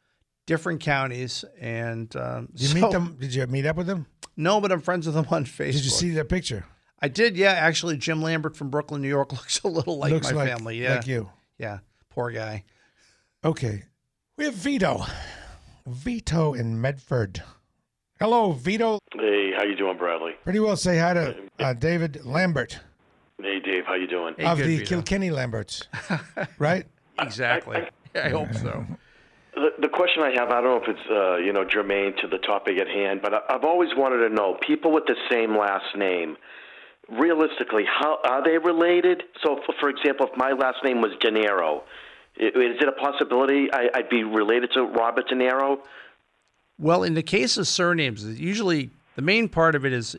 Different 0.45 0.81
counties, 0.81 1.45
and 1.59 2.13
um, 2.17 2.49
Did 2.53 2.61
you 2.61 2.67
so- 2.67 2.75
meet 2.75 2.91
them? 2.91 3.17
Did 3.19 3.33
you 3.33 3.47
meet 3.47 3.65
up 3.65 3.77
with 3.77 3.87
them? 3.87 4.05
No, 4.35 4.59
but 4.59 4.71
I'm 4.71 4.81
friends 4.81 5.05
with 5.05 5.15
them 5.15 5.25
on 5.31 5.45
Facebook. 5.45 5.71
Did 5.73 5.83
you 5.85 5.89
see 5.89 6.09
their 6.11 6.25
picture? 6.25 6.65
I 6.99 7.07
did, 7.07 7.37
yeah. 7.37 7.51
Actually, 7.51 7.97
Jim 7.97 8.21
Lambert 8.21 8.57
from 8.57 8.69
Brooklyn, 8.69 9.01
New 9.01 9.07
York, 9.07 9.31
looks 9.31 9.61
a 9.63 9.67
little 9.69 9.97
like 9.97 10.11
Looks 10.11 10.31
my 10.31 10.37
like, 10.43 10.49
family. 10.49 10.81
Yeah, 10.83 10.95
like 10.95 11.07
you. 11.07 11.29
yeah. 11.57 11.79
Poor 12.09 12.29
guy. 12.31 12.65
Okay. 13.45 13.83
We 14.37 14.45
have 14.45 14.53
Vito. 14.53 15.05
Vito 15.87 16.53
in 16.53 16.79
Medford. 16.81 17.41
Hello, 18.19 18.51
Vito. 18.51 18.99
Hey, 19.13 19.51
how 19.55 19.63
you 19.63 19.75
doing, 19.75 19.97
Bradley? 19.97 20.33
Pretty 20.43 20.59
well 20.59 20.75
say 20.77 20.97
hi 20.97 21.13
to 21.13 21.35
uh, 21.59 21.73
David 21.73 22.25
Lambert 22.25 22.71
Hey, 22.73 22.73
Dave, 22.73 22.79
how 23.93 23.99
you 23.99 24.07
doing? 24.07 24.33
Hey, 24.37 24.45
of 24.45 24.57
the 24.57 24.77
Vito. 24.77 24.85
Kilkenny 24.85 25.29
Lamberts, 25.29 25.87
right? 26.57 26.85
Exactly. 27.19 27.87
I, 28.15 28.29
hope 28.29 28.53
so. 28.55 28.85
The, 29.53 29.69
the 29.81 29.87
question 29.87 30.23
I 30.23 30.31
have, 30.31 30.49
I 30.49 30.61
don't 30.61 30.63
know 30.63 30.81
if 30.81 30.89
it's 30.89 31.09
uh, 31.11 31.37
you 31.37 31.53
know 31.53 31.63
germane 31.63 32.15
to 32.21 32.27
the 32.27 32.39
topic 32.39 32.79
at 32.79 32.87
hand, 32.87 33.21
but 33.21 33.33
I, 33.33 33.39
I've 33.49 33.63
always 33.63 33.89
wanted 33.95 34.27
to 34.27 34.33
know 34.33 34.57
people 34.65 34.91
with 34.91 35.05
the 35.05 35.15
same 35.29 35.55
last 35.55 35.95
name. 35.95 36.37
Realistically, 37.09 37.83
how 37.85 38.17
are 38.23 38.43
they 38.43 38.57
related? 38.57 39.23
So, 39.43 39.59
for, 39.65 39.75
for 39.79 39.89
example, 39.89 40.27
if 40.31 40.37
my 40.37 40.53
last 40.53 40.77
name 40.83 41.01
was 41.01 41.11
De 41.19 41.29
Niro, 41.29 41.81
is 42.35 42.51
it 42.55 42.87
a 42.87 42.93
possibility 42.93 43.67
I, 43.71 43.89
I'd 43.93 44.09
be 44.09 44.23
related 44.23 44.71
to 44.73 44.83
Robert 44.85 45.27
De 45.27 45.35
Niro? 45.35 45.79
Well, 46.79 47.03
in 47.03 47.13
the 47.13 47.21
case 47.21 47.57
of 47.57 47.67
surnames, 47.67 48.23
usually 48.39 48.89
the 49.15 49.21
main 49.21 49.49
part 49.49 49.75
of 49.75 49.85
it 49.85 49.93
is 49.93 50.15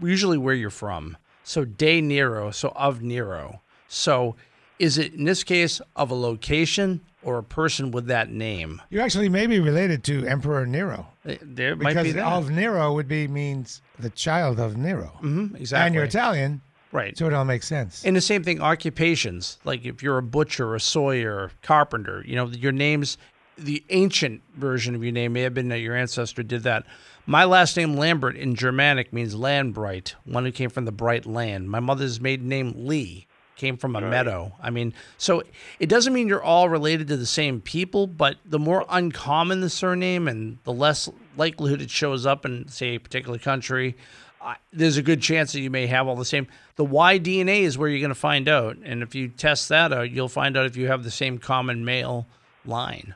usually 0.00 0.38
where 0.38 0.54
you're 0.54 0.70
from. 0.70 1.16
So 1.44 1.64
de 1.64 2.00
Nero, 2.00 2.50
so 2.50 2.72
of 2.76 3.02
Nero. 3.02 3.60
So 3.88 4.36
is 4.78 4.98
it 4.98 5.14
in 5.14 5.24
this 5.24 5.44
case 5.44 5.80
of 5.96 6.10
a 6.10 6.14
location 6.14 7.00
or 7.22 7.38
a 7.38 7.42
person 7.42 7.90
with 7.90 8.06
that 8.06 8.30
name? 8.30 8.80
You 8.90 9.00
actually 9.00 9.28
may 9.28 9.46
be 9.46 9.60
related 9.60 10.02
to 10.04 10.26
Emperor 10.26 10.66
Nero 10.66 11.06
There 11.24 11.76
might 11.76 11.90
because 11.90 12.04
be 12.04 12.12
that. 12.12 12.24
of 12.32 12.50
Nero 12.50 12.94
would 12.94 13.08
be 13.08 13.28
means 13.28 13.82
the 13.98 14.10
child 14.10 14.58
of 14.58 14.76
Nero, 14.76 15.12
Mhm, 15.22 15.54
exactly. 15.60 15.86
and 15.86 15.94
you're 15.94 16.04
Italian, 16.04 16.60
right. 16.90 17.16
so 17.16 17.26
it 17.26 17.32
all 17.32 17.44
makes 17.44 17.66
sense. 17.68 18.04
And 18.04 18.16
the 18.16 18.20
same 18.20 18.42
thing, 18.42 18.60
occupations. 18.60 19.58
Like 19.64 19.84
if 19.84 20.02
you're 20.02 20.18
a 20.18 20.22
butcher, 20.22 20.74
a 20.74 20.80
sawyer, 20.80 21.50
carpenter, 21.62 22.24
you 22.26 22.34
know, 22.34 22.46
your 22.48 22.72
names, 22.72 23.18
the 23.58 23.84
ancient 23.90 24.40
version 24.56 24.94
of 24.94 25.04
your 25.04 25.12
name 25.12 25.34
may 25.34 25.42
have 25.42 25.54
been 25.54 25.68
that 25.68 25.78
your 25.80 25.94
ancestor 25.94 26.42
did 26.42 26.62
that. 26.64 26.84
My 27.26 27.44
last 27.44 27.76
name, 27.76 27.96
Lambert, 27.96 28.36
in 28.36 28.56
Germanic 28.56 29.12
means 29.12 29.34
land 29.34 29.74
bright, 29.74 30.16
one 30.24 30.44
who 30.44 30.50
came 30.50 30.70
from 30.70 30.86
the 30.86 30.92
bright 30.92 31.24
land. 31.24 31.70
My 31.70 31.78
mother's 31.78 32.20
maiden 32.20 32.48
name, 32.48 32.74
Lee, 32.76 33.28
came 33.54 33.76
from 33.76 33.94
a 33.94 34.00
meadow. 34.00 34.52
I 34.60 34.70
mean, 34.70 34.92
so 35.18 35.44
it 35.78 35.88
doesn't 35.88 36.12
mean 36.12 36.26
you're 36.26 36.42
all 36.42 36.68
related 36.68 37.06
to 37.08 37.16
the 37.16 37.26
same 37.26 37.60
people, 37.60 38.08
but 38.08 38.38
the 38.44 38.58
more 38.58 38.84
uncommon 38.88 39.60
the 39.60 39.70
surname 39.70 40.26
and 40.26 40.58
the 40.64 40.72
less 40.72 41.08
likelihood 41.36 41.80
it 41.80 41.90
shows 41.90 42.26
up 42.26 42.44
in, 42.44 42.66
say, 42.66 42.96
a 42.96 43.00
particular 43.00 43.38
country, 43.38 43.96
I, 44.40 44.56
there's 44.72 44.96
a 44.96 45.02
good 45.02 45.22
chance 45.22 45.52
that 45.52 45.60
you 45.60 45.70
may 45.70 45.86
have 45.86 46.08
all 46.08 46.16
the 46.16 46.24
same. 46.24 46.48
The 46.74 46.84
Y 46.84 47.20
DNA 47.20 47.60
is 47.60 47.78
where 47.78 47.88
you're 47.88 48.00
going 48.00 48.08
to 48.08 48.16
find 48.16 48.48
out, 48.48 48.78
and 48.82 49.00
if 49.00 49.14
you 49.14 49.28
test 49.28 49.68
that 49.68 49.92
out, 49.92 50.10
you'll 50.10 50.28
find 50.28 50.56
out 50.56 50.66
if 50.66 50.76
you 50.76 50.88
have 50.88 51.04
the 51.04 51.10
same 51.12 51.38
common 51.38 51.84
male 51.84 52.26
line. 52.64 53.14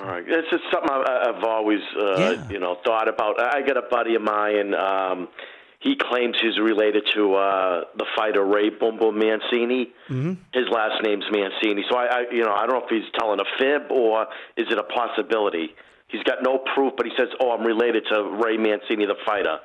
All 0.00 0.06
right, 0.06 0.24
it's 0.26 0.48
just 0.50 0.64
something 0.72 0.90
I, 0.90 1.30
I've 1.34 1.44
always, 1.44 1.80
uh, 1.98 2.18
Yeah. 2.18 2.48
you 2.50 2.58
know, 2.58 2.78
thought 2.84 3.08
about. 3.08 3.40
I 3.40 3.62
got 3.62 3.76
a 3.76 3.82
buddy 3.82 4.14
of 4.14 4.22
mine. 4.22 4.74
Um, 4.74 5.28
he 5.80 5.96
claims 5.96 6.36
he's 6.40 6.58
related 6.60 7.04
to 7.14 7.34
uh, 7.34 7.84
the 7.96 8.06
fighter 8.16 8.44
Ray 8.44 8.70
Boom 8.70 8.98
Boom 8.98 9.18
Mancini. 9.18 9.92
Mm-hmm. 10.08 10.34
His 10.54 10.68
last 10.70 11.02
name's 11.02 11.24
Mancini. 11.30 11.84
So 11.90 11.96
I, 11.96 12.04
I, 12.06 12.20
you 12.30 12.44
know, 12.44 12.52
I 12.54 12.66
don't 12.66 12.78
know 12.78 12.84
if 12.84 12.90
he's 12.90 13.10
telling 13.18 13.40
a 13.40 13.44
fib 13.58 13.90
or 13.90 14.26
is 14.56 14.66
it 14.70 14.78
a 14.78 14.84
possibility. 14.84 15.74
He's 16.08 16.22
got 16.22 16.38
no 16.42 16.58
proof, 16.74 16.92
but 16.96 17.06
he 17.06 17.12
says, 17.16 17.28
"Oh, 17.40 17.50
I'm 17.52 17.64
related 17.66 18.04
to 18.12 18.22
Ray 18.44 18.56
Mancini, 18.58 19.06
the 19.06 19.16
fighter." 19.26 19.58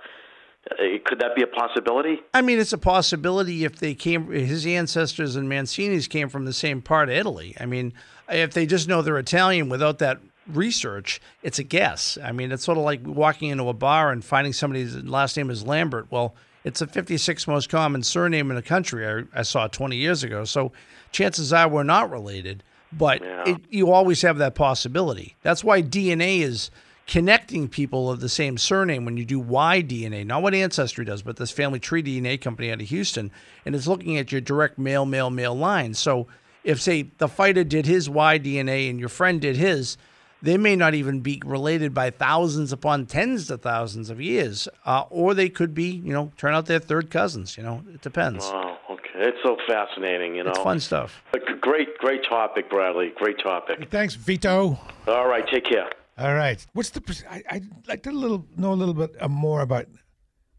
Uh, 0.71 0.97
could 1.05 1.19
that 1.19 1.35
be 1.35 1.41
a 1.41 1.47
possibility? 1.47 2.19
I 2.33 2.41
mean, 2.41 2.59
it's 2.59 2.73
a 2.73 2.77
possibility 2.77 3.63
if 3.63 3.77
they 3.77 3.93
came, 3.93 4.31
his 4.31 4.65
ancestors 4.65 5.35
and 5.35 5.47
Mancini's 5.47 6.07
came 6.07 6.29
from 6.29 6.45
the 6.45 6.53
same 6.53 6.81
part 6.81 7.09
of 7.09 7.15
Italy. 7.15 7.55
I 7.59 7.65
mean, 7.65 7.93
if 8.29 8.53
they 8.53 8.65
just 8.65 8.87
know 8.87 9.01
they're 9.01 9.17
Italian 9.17 9.69
without 9.69 9.99
that 9.99 10.19
research, 10.47 11.21
it's 11.43 11.59
a 11.59 11.63
guess. 11.63 12.17
I 12.23 12.31
mean, 12.31 12.51
it's 12.51 12.63
sort 12.63 12.77
of 12.77 12.83
like 12.83 13.01
walking 13.05 13.49
into 13.49 13.69
a 13.69 13.73
bar 13.73 14.11
and 14.11 14.23
finding 14.23 14.53
somebody's 14.53 14.95
last 14.95 15.37
name 15.37 15.49
is 15.49 15.65
Lambert. 15.65 16.07
Well, 16.09 16.35
it's 16.63 16.79
the 16.79 16.87
56th 16.87 17.47
most 17.47 17.69
common 17.69 18.03
surname 18.03 18.49
in 18.49 18.55
the 18.55 18.61
country. 18.61 19.07
I, 19.07 19.23
I 19.39 19.43
saw 19.43 19.67
20 19.67 19.95
years 19.95 20.23
ago. 20.23 20.43
So 20.43 20.71
chances 21.11 21.53
are 21.53 21.69
we're 21.69 21.83
not 21.83 22.09
related, 22.09 22.63
but 22.91 23.21
it, 23.23 23.61
you 23.69 23.91
always 23.91 24.21
have 24.21 24.37
that 24.39 24.55
possibility. 24.55 25.35
That's 25.43 25.63
why 25.63 25.81
DNA 25.81 26.41
is 26.41 26.71
connecting 27.07 27.69
people 27.69 28.11
of 28.11 28.19
the 28.19 28.29
same 28.29 28.57
surname 28.57 29.05
when 29.05 29.17
you 29.17 29.25
do 29.25 29.39
Y 29.39 29.81
DNA, 29.81 30.25
not 30.25 30.43
what 30.43 30.53
Ancestry 30.53 31.05
does, 31.05 31.21
but 31.21 31.37
this 31.37 31.51
family 31.51 31.79
tree 31.79 32.03
DNA 32.03 32.39
company 32.39 32.71
out 32.71 32.81
of 32.81 32.87
Houston, 32.87 33.31
and 33.65 33.73
it's 33.73 33.87
looking 33.87 34.17
at 34.17 34.31
your 34.31 34.41
direct 34.41 34.77
male, 34.77 35.05
male, 35.05 35.29
male 35.29 35.55
line. 35.55 35.93
So 35.93 36.27
if, 36.63 36.81
say, 36.81 37.09
the 37.17 37.29
fighter 37.29 37.63
did 37.63 37.85
his 37.85 38.09
Y 38.09 38.37
DNA 38.37 38.89
and 38.89 38.99
your 38.99 39.09
friend 39.09 39.39
did 39.39 39.55
his, 39.55 39.97
they 40.41 40.57
may 40.57 40.75
not 40.75 40.93
even 40.93 41.21
be 41.21 41.41
related 41.45 41.93
by 41.93 42.11
thousands 42.11 42.71
upon 42.71 43.05
tens 43.05 43.49
of 43.49 43.61
thousands 43.61 44.09
of 44.09 44.21
years, 44.21 44.67
uh, 44.85 45.05
or 45.09 45.33
they 45.33 45.49
could 45.49 45.73
be, 45.73 45.89
you 45.89 46.13
know, 46.13 46.31
turn 46.37 46.53
out 46.53 46.67
they're 46.67 46.79
third 46.79 47.09
cousins. 47.09 47.57
You 47.57 47.63
know, 47.63 47.83
it 47.91 48.01
depends. 48.01 48.45
Oh, 48.45 48.77
okay. 48.91 49.09
It's 49.15 49.37
so 49.43 49.57
fascinating, 49.65 50.35
you 50.35 50.43
know. 50.43 50.51
It's 50.51 50.59
fun 50.59 50.79
stuff. 50.79 51.23
But 51.31 51.41
great, 51.61 51.97
great 51.97 52.23
topic, 52.23 52.69
Bradley. 52.69 53.13
Great 53.15 53.39
topic. 53.39 53.89
Thanks, 53.89 54.13
Vito. 54.13 54.77
All 55.07 55.27
right, 55.27 55.47
take 55.47 55.65
care. 55.65 55.89
All 56.17 56.33
right. 56.33 56.65
What's 56.73 56.89
the? 56.89 57.23
I, 57.29 57.43
I'd 57.49 57.87
like 57.87 58.03
to 58.03 58.11
little 58.11 58.47
know 58.55 58.73
a 58.73 58.75
little 58.75 58.93
bit 58.93 59.15
uh, 59.19 59.27
more 59.27 59.61
about 59.61 59.87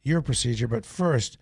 your 0.02 0.22
procedure, 0.22 0.68
but 0.68 0.86
first, 0.86 1.36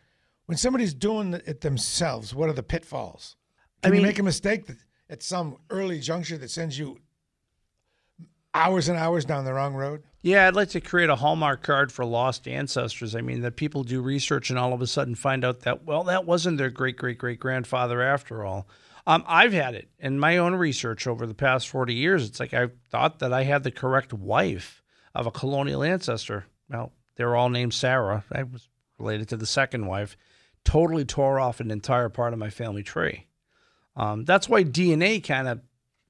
when 0.47 0.57
somebody's 0.57 0.95
doing 0.95 1.35
it 1.35 1.61
themselves, 1.61 2.35
what 2.35 2.49
are 2.49 2.55
the 2.55 2.63
pitfalls? 2.63 3.37
I 3.83 3.89
Can 3.89 3.97
you 3.97 4.03
make 4.03 4.19
a 4.19 4.23
mistake 4.23 4.67
that, 4.67 4.79
at 5.11 5.23
some 5.23 5.59
early 5.71 6.01
juncture 6.01 6.39
that 6.39 6.51
sends 6.51 6.79
you 6.79 6.99
hours 8.55 8.89
and 8.89 8.99
hours 8.99 9.25
down 9.25 9.45
the 9.45 9.53
wrong 9.53 9.75
road? 9.75 10.03
Yeah, 10.23 10.49
I'd 10.49 10.57
like 10.57 10.71
to 10.71 10.81
create 10.81 11.11
a 11.11 11.17
Hallmark 11.17 11.63
card 11.63 11.93
for 11.93 12.05
lost 12.05 12.49
ancestors. 12.49 13.15
I 13.15 13.21
mean, 13.21 13.43
that 13.43 13.57
people 13.57 13.85
do 13.85 14.01
research 14.01 14.51
and 14.51 14.59
all 14.59 14.73
of 14.73 14.81
a 14.81 14.87
sudden 14.87 15.15
find 15.15 15.45
out 15.45 15.61
that, 15.61 15.85
well, 15.85 16.05
that 16.05 16.25
wasn't 16.25 16.59
their 16.59 16.71
great 16.71 16.97
great 16.97 17.19
great 17.19 17.39
grandfather 17.39 18.03
after 18.03 18.45
all. 18.45 18.67
Um, 19.07 19.25
I've 19.27 19.53
had 19.53 19.75
it 19.75 19.89
in 19.99 20.19
my 20.19 20.39
own 20.39 20.55
research 20.55 21.07
over 21.07 21.27
the 21.27 21.35
past 21.35 21.69
40 21.69 21.95
years. 21.95 22.27
It's 22.27 22.41
like 22.41 22.53
I 22.53 22.69
thought 22.91 23.21
that 23.21 23.33
I 23.33 23.45
had 23.45 23.63
the 23.63 23.71
correct 23.71 24.13
wife 24.13 24.83
of 25.15 25.27
a 25.27 25.31
colonial 25.31 25.83
ancestor. 25.83 26.47
Well, 26.69 26.93
they 27.15 27.25
were 27.25 27.37
all 27.37 27.49
named 27.49 27.75
Sarah. 27.75 28.25
I 28.33 28.43
was 28.43 28.69
related 28.99 29.29
to 29.29 29.37
the 29.37 29.47
second 29.47 29.87
wife. 29.87 30.17
Totally 30.65 31.05
tore 31.05 31.39
off 31.39 31.61
an 31.61 31.71
entire 31.71 32.09
part 32.09 32.33
of 32.33 32.39
my 32.39 32.51
family 32.51 32.83
tree. 32.83 33.27
Um, 33.95 34.25
that's 34.25 34.49
why 34.49 34.65
DNA 34.65 35.23
kind 35.23 35.47
of 35.49 35.61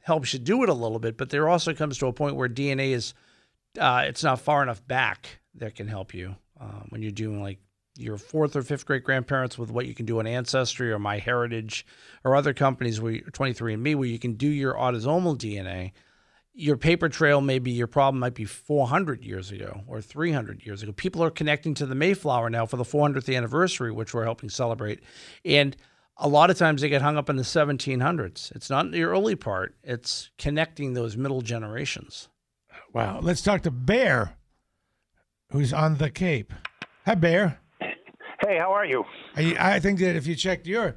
helps 0.03 0.33
you 0.33 0.39
do 0.39 0.63
it 0.63 0.69
a 0.69 0.75
little 0.75 0.99
bit, 0.99 1.17
but 1.19 1.31
there 1.31 1.49
also 1.49 1.75
comes 1.75 1.99
to 1.99 2.07
a 2.07 2.13
point 2.13 2.37
where 2.37 2.49
DNA 2.49 2.93
is 2.93 3.13
uh, 3.79 4.05
it's 4.07 4.25
not 4.25 4.41
far 4.41 4.63
enough 4.63 4.87
back 4.87 5.41
that 5.57 5.75
can 5.75 5.87
help 5.87 6.15
you 6.15 6.35
um, 6.61 6.87
when 6.89 7.03
you're 7.03 7.11
doing 7.11 7.43
like 7.43 7.59
your 7.99 8.19
fourth 8.19 8.57
or 8.57 8.63
fifth 8.63 8.87
great 8.87 9.05
grandparents 9.05 9.59
with 9.59 9.71
what 9.71 9.87
you 9.87 9.95
can 9.95 10.07
do 10.07 10.19
on 10.19 10.27
Ancestry 10.27 10.93
or 10.93 10.99
My 10.99 11.19
Heritage 11.19 11.87
or 12.25 12.37
other 12.37 12.53
companies 12.53 13.01
where 13.01 13.13
you, 13.13 13.23
23andMe 13.33 13.95
where 13.95 14.09
you 14.09 14.19
can 14.19 14.35
do 14.35 14.49
your 14.49 14.75
autosomal 14.75 15.37
DNA. 15.37 15.93
Your 16.55 16.77
paper 16.77 17.09
trail 17.09 17.41
maybe 17.41 17.71
your 17.71 17.87
problem 17.87 18.19
might 18.19 18.35
be 18.35 18.47
400 18.47 19.25
years 19.25 19.51
ago 19.51 19.83
or 19.87 20.01
300 20.01 20.65
years 20.65 20.83
ago. 20.83 20.93
People 20.93 21.23
are 21.23 21.31
connecting 21.31 21.75
to 21.75 21.87
the 21.87 21.95
Mayflower 21.95 22.49
now 22.49 22.65
for 22.65 22.77
the 22.77 22.85
400th 22.85 23.35
anniversary, 23.35 23.93
which 23.93 24.15
we're 24.15 24.25
helping 24.25 24.49
celebrate, 24.49 25.01
and 25.45 25.77
a 26.17 26.29
lot 26.29 26.49
of 26.49 26.57
times 26.57 26.81
they 26.81 26.89
get 26.89 27.03
hung 27.03 27.19
up 27.19 27.29
in 27.29 27.37
the 27.37 27.43
1700s. 27.43 28.51
It's 28.57 28.71
not 28.71 28.91
the 28.91 29.03
early 29.03 29.37
part; 29.37 29.75
it's 29.83 30.31
connecting 30.39 30.95
those 30.95 31.15
middle 31.15 31.43
generations. 31.43 32.31
Wow. 32.95 33.21
Let's 33.21 33.43
talk 33.43 33.63
to 33.65 33.71
Bear, 33.71 34.39
who's 35.51 35.75
on 35.75 35.99
the 35.99 36.09
Cape. 36.09 36.55
Hi, 37.05 37.15
Bear. 37.15 37.61
Hey, 38.47 38.59
how 38.59 38.73
are 38.73 38.85
you? 38.85 39.05
I, 39.37 39.57
I 39.59 39.81
think 39.81 39.99
that 40.01 40.15
if 40.17 40.27
you 40.27 40.35
checked 40.37 40.67
your 40.67 40.95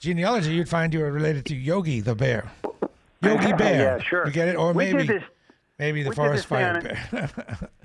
genealogy, 0.00 0.54
you'd 0.54 0.68
find 0.68 0.94
you 0.94 1.00
were 1.00 1.12
related 1.12 1.44
to 1.46 1.54
Yogi 1.54 2.00
the 2.00 2.14
bear. 2.14 2.50
Yogi 3.22 3.52
Bear. 3.58 3.98
Yeah, 3.98 4.02
sure. 4.02 4.26
You 4.26 4.32
get 4.32 4.48
it? 4.48 4.56
Or 4.56 4.72
We 4.72 4.92
maybe 4.92 5.06
this- 5.08 5.22
maybe 5.78 6.02
the 6.02 6.12
forest 6.12 6.46
fire 6.46 6.80
bear. 6.80 7.30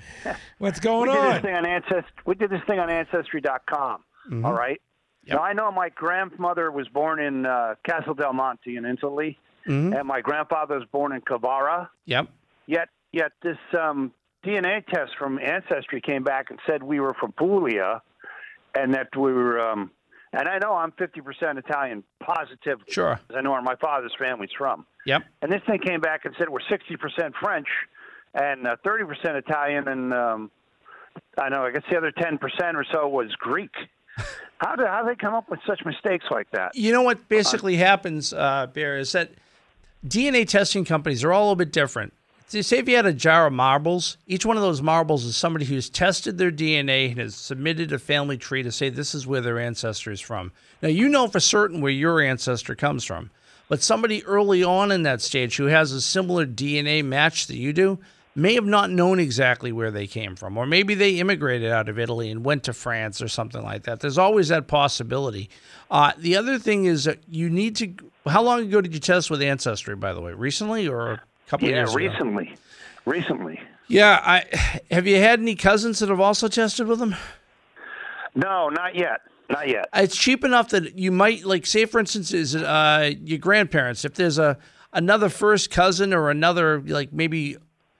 What's 0.60 0.80
going 0.80 1.10
we 1.10 1.16
did 1.16 1.22
on? 1.26 1.34
this 1.34 1.42
thing 1.42 1.56
on 1.56 1.66
ancest. 1.66 2.08
We 2.26 2.36
did 2.36 2.50
this 2.50 2.62
thing 2.68 2.80
on 2.80 2.90
ancestry.com. 2.90 4.04
Mhm. 4.30 4.46
all 4.46 4.54
right. 4.54 4.80
Now 5.28 5.40
I 5.40 5.54
know 5.54 5.72
my 5.72 5.90
grandmother 5.90 6.72
was 6.72 6.88
born 6.90 7.20
in 7.20 7.46
uh, 7.46 7.76
Castel 7.88 8.14
del 8.14 8.34
Monte 8.34 8.76
in 8.78 8.86
Italy, 8.86 9.38
Mhm. 9.68 9.98
and 9.98 10.08
my 10.08 10.22
grandfather 10.22 10.76
was 10.80 10.88
born 10.92 11.12
in 11.14 11.22
Cavara. 11.22 11.90
Yep. 12.06 12.28
Yet, 12.68 12.90
yet 13.12 13.32
this 13.42 13.58
um, 13.80 14.12
DNA 14.46 14.86
test 14.88 15.12
from 15.18 15.38
Ancestry 15.40 16.02
came 16.02 16.24
back 16.24 16.50
and 16.50 16.60
said 16.68 16.82
we 16.84 17.00
were 17.00 17.14
from 17.20 17.32
Puglia, 17.34 18.02
and 18.76 18.94
that 18.94 19.16
we 19.16 19.34
were. 19.34 19.60
Um, 19.60 19.92
and 20.34 20.48
I 20.48 20.60
know 20.60 20.74
I'm 20.74 20.94
50% 20.94 21.58
Italian, 21.58 22.04
positively. 22.24 22.86
Sure. 22.90 23.20
I 23.36 23.42
know 23.42 23.52
where 23.52 23.62
my 23.62 23.76
father's 23.76 24.14
family's 24.18 24.52
from. 24.58 24.86
Yep. 25.06 25.24
And 25.42 25.52
this 25.52 25.62
thing 25.68 25.80
came 25.80 26.00
back 26.00 26.24
and 26.24 26.34
said 26.38 26.48
we're 26.48 26.60
60% 26.60 27.34
French 27.42 27.68
and 28.34 28.66
uh, 28.66 28.78
30% 28.86 29.36
Italian, 29.36 29.88
and 29.90 30.14
um, 30.14 30.52
I 31.38 31.50
know 31.50 31.66
I 31.66 31.72
guess 31.72 31.84
the 31.90 31.98
other 31.98 32.12
10% 32.12 32.40
or 32.76 32.86
so 32.92 33.08
was 33.08 33.34
Greek. 33.36 33.72
How 34.60 34.76
do 34.76 34.86
how 34.86 35.04
they 35.04 35.16
come 35.16 35.34
up 35.34 35.50
with 35.50 35.60
such 35.66 35.84
mistakes 35.86 36.26
like 36.30 36.52
that? 36.52 36.76
You 36.76 36.92
know 36.92 37.02
what 37.02 37.28
basically 37.28 37.78
happens, 37.78 38.32
uh, 38.32 38.68
Bear, 38.68 39.00
is 39.00 39.12
that 39.14 39.32
DNA 40.06 40.48
testing 40.48 40.86
companies 40.86 41.24
are 41.24 41.34
all 41.34 41.42
a 41.42 41.46
little 41.46 41.56
bit 41.56 41.72
different. 41.72 42.14
So 42.52 42.60
say 42.60 42.80
if 42.80 42.90
you 42.90 42.98
had 42.98 43.06
a 43.06 43.14
jar 43.14 43.48
of 43.48 43.54
marbles, 43.54 44.18
each 44.28 44.46
one 44.46 44.58
of 44.58 44.62
those 44.62 44.82
marbles 44.82 45.24
is 45.24 45.38
somebody 45.38 45.64
who's 45.64 45.90
tested 45.90 46.38
their 46.38 46.52
DNA 46.52 47.12
and 47.12 47.18
has 47.18 47.34
submitted 47.34 47.94
a 47.94 47.98
family 47.98 48.36
tree 48.36 48.62
to 48.62 48.74
say 48.74 48.90
this 48.90 49.16
is 49.16 49.26
where 49.26 49.40
their 49.40 49.58
ancestor 49.58 50.12
is 50.12 50.20
from. 50.20 50.52
Now 50.82 50.90
you 50.90 51.08
know 51.08 51.30
for 51.30 51.40
certain 51.40 51.80
where 51.80 51.94
your 51.94 52.20
ancestor 52.20 52.76
comes 52.76 53.06
from, 53.06 53.32
but 53.70 53.82
somebody 53.82 54.22
early 54.26 54.66
on 54.66 54.92
in 54.92 55.04
that 55.04 55.22
stage 55.22 55.56
who 55.56 55.68
has 55.68 55.94
a 55.94 56.02
similar 56.02 56.46
DNA 56.46 57.06
match 57.06 57.48
that 57.48 57.56
you 57.56 57.72
do 57.72 58.00
may 58.36 58.56
have 58.56 58.66
not 58.66 58.92
known 58.92 59.18
exactly 59.18 59.72
where 59.72 59.90
they 59.90 60.06
came 60.06 60.36
from, 60.36 60.58
or 60.58 60.66
maybe 60.66 60.94
they 60.94 61.20
immigrated 61.22 61.72
out 61.72 61.88
of 61.88 61.98
Italy 61.98 62.30
and 62.30 62.44
went 62.44 62.66
to 62.66 62.74
France 62.74 63.22
or 63.22 63.30
something 63.30 63.64
like 63.64 63.84
that. 63.84 64.02
There's 64.02 64.18
always 64.18 64.50
that 64.50 64.68
possibility. 64.68 65.50
Uh, 65.90 66.12
the 66.18 66.36
other 66.36 66.60
thing 66.60 66.84
is 66.84 67.06
that 67.06 67.20
you 67.30 67.50
need 67.50 67.78
to. 67.78 67.94
How 68.26 68.42
long 68.42 68.60
ago 68.60 68.82
did 68.82 68.94
you 68.94 69.00
test 69.00 69.32
with 69.32 69.42
Ancestry, 69.42 69.96
by 69.96 70.12
the 70.12 70.20
way? 70.20 70.34
Recently 70.34 70.86
or 70.90 71.22
couple 71.52 71.68
of 71.68 71.72
yeah, 71.72 71.80
years 71.80 71.90
ago? 71.90 71.98
recently, 71.98 72.56
recently. 73.06 73.60
Yeah, 73.88 74.22
I 74.24 74.46
have 74.90 75.06
you 75.06 75.18
had 75.18 75.42
any 75.42 75.56
cousins 75.56 76.00
that 76.00 76.08
have 76.08 76.22
also 76.22 76.48
tested 76.48 76.88
with 76.88 77.00
them? 77.00 77.14
No, 78.34 78.70
not 78.70 78.96
yet, 78.96 79.20
not 79.50 79.68
yet. 79.68 79.90
It's 79.94 80.16
cheap 80.16 80.46
enough 80.46 80.70
that 80.70 80.98
you 80.98 81.12
might 81.12 81.44
like 81.44 81.66
say 81.66 81.86
for 81.86 82.00
instance 82.00 82.34
is 82.34 82.56
it, 82.56 82.64
uh, 82.64 83.12
your 83.22 83.38
grandparents 83.38 84.06
if 84.06 84.14
there's 84.14 84.40
a 84.40 84.58
another 84.94 85.28
first 85.28 85.70
cousin 85.70 86.14
or 86.14 86.30
another 86.30 86.82
like 86.82 87.12
maybe 87.12 87.58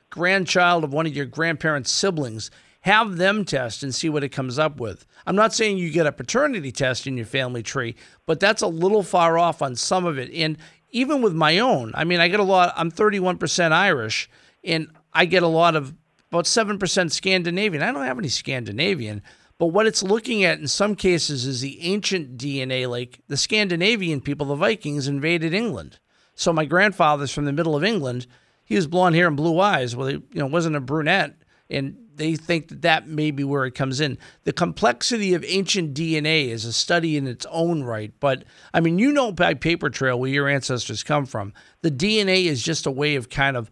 grandchild 0.10 0.86
of 0.86 0.94
one 0.94 1.06
of 1.06 1.14
your 1.14 1.26
grandparents' 1.26 1.92
siblings, 1.92 2.52
have 2.82 3.18
them 3.18 3.44
test 3.44 3.84
and 3.84 3.94
see 3.94 4.08
what 4.08 4.24
it 4.24 4.30
comes 4.30 4.58
up 4.58 4.80
with. 4.80 5.06
I'm 5.26 5.36
not 5.36 5.54
saying 5.54 5.78
you 5.78 5.92
get 5.92 6.08
a 6.08 6.12
paternity 6.12 6.72
test 6.72 7.06
in 7.06 7.18
your 7.18 7.26
family 7.26 7.64
tree, 7.64 7.96
but 8.26 8.40
that's 8.40 8.62
a 8.62 8.68
little 8.68 9.04
far 9.04 9.38
off 9.38 9.62
on 9.62 9.76
some 9.76 10.06
of 10.06 10.18
it. 10.18 10.32
And 10.34 10.58
even 10.92 11.22
with 11.22 11.34
my 11.34 11.60
own, 11.60 11.92
I 11.96 12.04
mean, 12.04 12.20
I 12.20 12.28
get 12.28 12.40
a 12.40 12.44
lot, 12.44 12.74
I'm 12.76 12.92
31% 12.92 13.72
Irish, 13.72 14.30
and 14.64 14.88
I 15.14 15.26
get 15.26 15.44
a 15.44 15.48
lot 15.48 15.76
of 15.76 15.94
about 16.30 16.46
7% 16.46 17.12
Scandinavian. 17.12 17.84
I 17.84 17.92
don't 17.92 18.06
have 18.06 18.18
any 18.18 18.30
Scandinavian, 18.30 19.22
but 19.58 19.68
what 19.68 19.86
it's 19.86 20.02
looking 20.02 20.44
at 20.44 20.60
in 20.60 20.68
some 20.68 20.96
cases 20.96 21.46
is 21.46 21.62
the 21.62 21.82
ancient 21.82 22.38
DNA, 22.38 22.90
like 22.90 23.20
the 23.28 23.38
Scandinavian 23.38 24.22
people, 24.22 24.48
the 24.48 24.56
Vikings, 24.56 25.08
invaded 25.08 25.54
England. 25.54 26.00
So 26.36 26.54
my 26.54 26.66
grandfather's 26.66 27.32
from 27.32 27.46
the 27.46 27.54
middle 27.54 27.76
of 27.76 27.84
England. 27.84 28.28
He 28.64 28.76
was 28.76 28.88
blonde 28.88 29.16
hair 29.16 29.28
and 29.28 29.38
blue 29.38 29.60
eyes. 29.60 29.96
Well, 29.96 30.08
he 30.08 30.14
you 30.14 30.26
know 30.34 30.48
wasn't 30.48 30.78
a 30.78 30.80
brunette, 30.80 31.36
and 31.70 31.98
they 32.16 32.36
think 32.36 32.68
that 32.70 32.82
that 32.82 33.08
may 33.08 33.32
be 33.32 33.44
where 33.44 33.66
it 33.66 33.72
comes 33.72 34.00
in. 34.02 34.18
The 34.44 34.54
complexity 34.54 35.34
of 35.34 35.44
ancient 35.46 35.94
DNA 35.94 36.50
is 36.50 36.66
a 36.66 36.74
study 36.74 37.18
in 37.18 37.28
its 37.28 37.46
own 37.50 37.84
right. 37.84 38.14
But 38.20 38.44
I 38.74 38.80
mean, 38.80 39.00
you 39.00 39.12
know 39.12 39.32
by 39.32 39.54
paper 39.54 39.90
trail 39.90 40.20
where 40.20 40.30
your 40.30 40.48
ancestors 40.48 41.04
come 41.04 41.26
from. 41.26 41.54
The 41.82 41.92
DNA 41.92 42.46
is 42.46 42.62
just 42.62 42.86
a 42.86 42.92
way 42.92 43.16
of 43.16 43.30
kind 43.30 43.58
of 43.58 43.72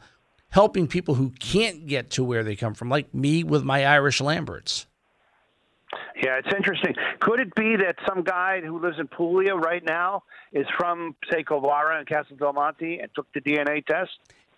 helping 0.49 0.87
people 0.87 1.15
who 1.15 1.31
can't 1.39 1.85
get 1.85 2.09
to 2.11 2.23
where 2.23 2.43
they 2.43 2.55
come 2.55 2.73
from, 2.73 2.89
like 2.89 3.13
me 3.13 3.43
with 3.43 3.63
my 3.63 3.85
Irish 3.85 4.19
Lamberts. 4.19 4.87
Yeah, 6.21 6.37
it's 6.37 6.53
interesting. 6.55 6.95
Could 7.19 7.39
it 7.39 7.55
be 7.55 7.75
that 7.77 7.95
some 8.07 8.23
guy 8.23 8.61
who 8.61 8.79
lives 8.79 8.99
in 8.99 9.07
Puglia 9.07 9.55
right 9.55 9.83
now 9.83 10.23
is 10.51 10.67
from, 10.77 11.15
say, 11.31 11.43
Covara 11.43 11.97
and 11.97 12.07
Castel 12.07 12.37
Del 12.37 12.53
Monte 12.53 12.99
and 12.99 13.09
took 13.15 13.31
the 13.33 13.41
DNA 13.41 13.85
test? 13.85 14.11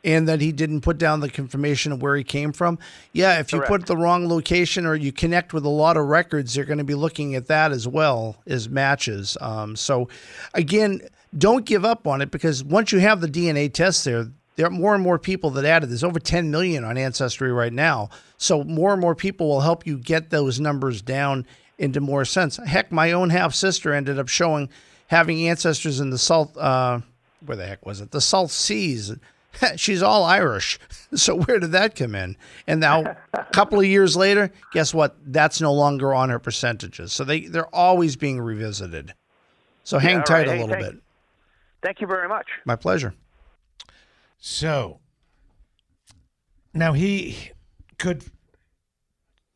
And 0.03 0.27
that 0.27 0.41
he 0.41 0.51
didn't 0.51 0.81
put 0.81 0.97
down 0.97 1.19
the 1.19 1.29
confirmation 1.29 1.91
of 1.91 2.01
where 2.01 2.15
he 2.15 2.23
came 2.23 2.51
from. 2.51 2.79
Yeah, 3.13 3.39
if 3.39 3.51
you 3.51 3.59
Correct. 3.59 3.71
put 3.71 3.85
the 3.85 3.97
wrong 3.97 4.27
location 4.27 4.85
or 4.85 4.95
you 4.95 5.11
connect 5.11 5.53
with 5.53 5.65
a 5.65 5.69
lot 5.69 5.97
of 5.97 6.05
records, 6.05 6.53
they're 6.53 6.65
going 6.65 6.79
to 6.79 6.83
be 6.83 6.95
looking 6.95 7.35
at 7.35 7.47
that 7.47 7.71
as 7.71 7.87
well 7.87 8.37
as 8.47 8.67
matches. 8.69 9.37
Um, 9.39 9.75
so, 9.75 10.09
again, 10.53 11.01
don't 11.37 11.65
give 11.65 11.85
up 11.85 12.07
on 12.07 12.21
it 12.21 12.31
because 12.31 12.63
once 12.63 12.91
you 12.91 12.99
have 12.99 13.21
the 13.21 13.27
DNA 13.27 13.71
test 13.71 14.05
there, 14.05 14.27
there 14.55 14.67
are 14.67 14.71
more 14.71 14.93
and 14.93 15.03
more 15.03 15.17
people 15.17 15.49
that 15.51 15.65
added. 15.65 15.89
There's 15.89 16.03
over 16.03 16.19
10 16.19 16.51
million 16.51 16.83
on 16.83 16.97
Ancestry 16.97 17.51
right 17.51 17.71
now. 17.71 18.09
So 18.37 18.63
more 18.63 18.91
and 18.91 19.01
more 19.01 19.15
people 19.15 19.47
will 19.47 19.61
help 19.61 19.87
you 19.87 19.97
get 19.97 20.29
those 20.29 20.59
numbers 20.59 21.01
down 21.01 21.45
into 21.77 22.01
more 22.01 22.25
sense. 22.25 22.57
Heck, 22.57 22.91
my 22.91 23.11
own 23.11 23.29
half 23.29 23.53
sister 23.53 23.93
ended 23.93 24.19
up 24.19 24.27
showing 24.27 24.69
having 25.07 25.47
ancestors 25.47 25.99
in 25.99 26.09
the 26.09 26.17
salt. 26.17 26.55
Uh, 26.57 26.99
where 27.45 27.57
the 27.57 27.65
heck 27.65 27.85
was 27.85 28.01
it? 28.01 28.11
The 28.11 28.21
Salt 28.21 28.51
Seas. 28.51 29.15
She's 29.75 30.01
all 30.03 30.23
Irish. 30.23 30.79
So 31.13 31.35
where 31.35 31.59
did 31.59 31.73
that 31.73 31.95
come 31.97 32.15
in? 32.15 32.37
And 32.67 32.79
now 32.79 33.17
a 33.33 33.43
couple 33.51 33.77
of 33.77 33.85
years 33.85 34.15
later, 34.15 34.49
guess 34.71 34.93
what? 34.93 35.17
That's 35.25 35.59
no 35.59 35.73
longer 35.73 36.13
on 36.13 36.29
her 36.29 36.39
percentages. 36.39 37.11
So 37.11 37.25
they 37.25 37.41
they're 37.47 37.67
always 37.75 38.15
being 38.15 38.39
revisited. 38.39 39.13
So 39.83 39.99
hang 39.99 40.19
Yeah, 40.19 40.23
tight 40.23 40.33
right. 40.33 40.47
a 40.47 40.51
Hey, 40.51 40.61
little 40.61 40.75
thank- 40.81 40.93
bit. 40.93 41.03
Thank 41.83 41.99
you 41.99 42.07
very 42.07 42.29
much. 42.29 42.45
My 42.63 42.77
pleasure. 42.77 43.13
So 44.37 45.01
now 46.73 46.93
he 46.93 47.51
could 47.99 48.23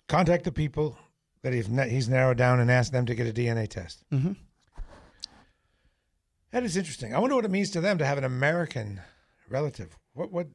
contact 0.10 0.44
the 0.44 0.52
people 0.52 0.98
that 1.42 1.54
he's, 1.54 1.68
he's 1.68 2.10
narrowed 2.10 2.38
down 2.38 2.60
and 2.60 2.70
ask 2.70 2.92
them 2.92 3.06
to 3.06 3.16
get 3.16 3.28
a 3.28 3.32
DNA 3.34 3.70
test. 3.70 4.04
Mm-hmm. 4.12 4.34
That 6.52 6.64
is 6.64 6.76
interesting. 6.76 7.16
I 7.16 7.20
wonder 7.20 7.38
what 7.38 7.46
it 7.46 7.52
means 7.52 7.72
to 7.72 7.80
them 7.82 7.98
to 8.00 8.06
have 8.06 8.18
an 8.18 8.26
American 8.26 9.00
relative. 9.50 9.98
What 10.14 10.32
what 10.32 10.48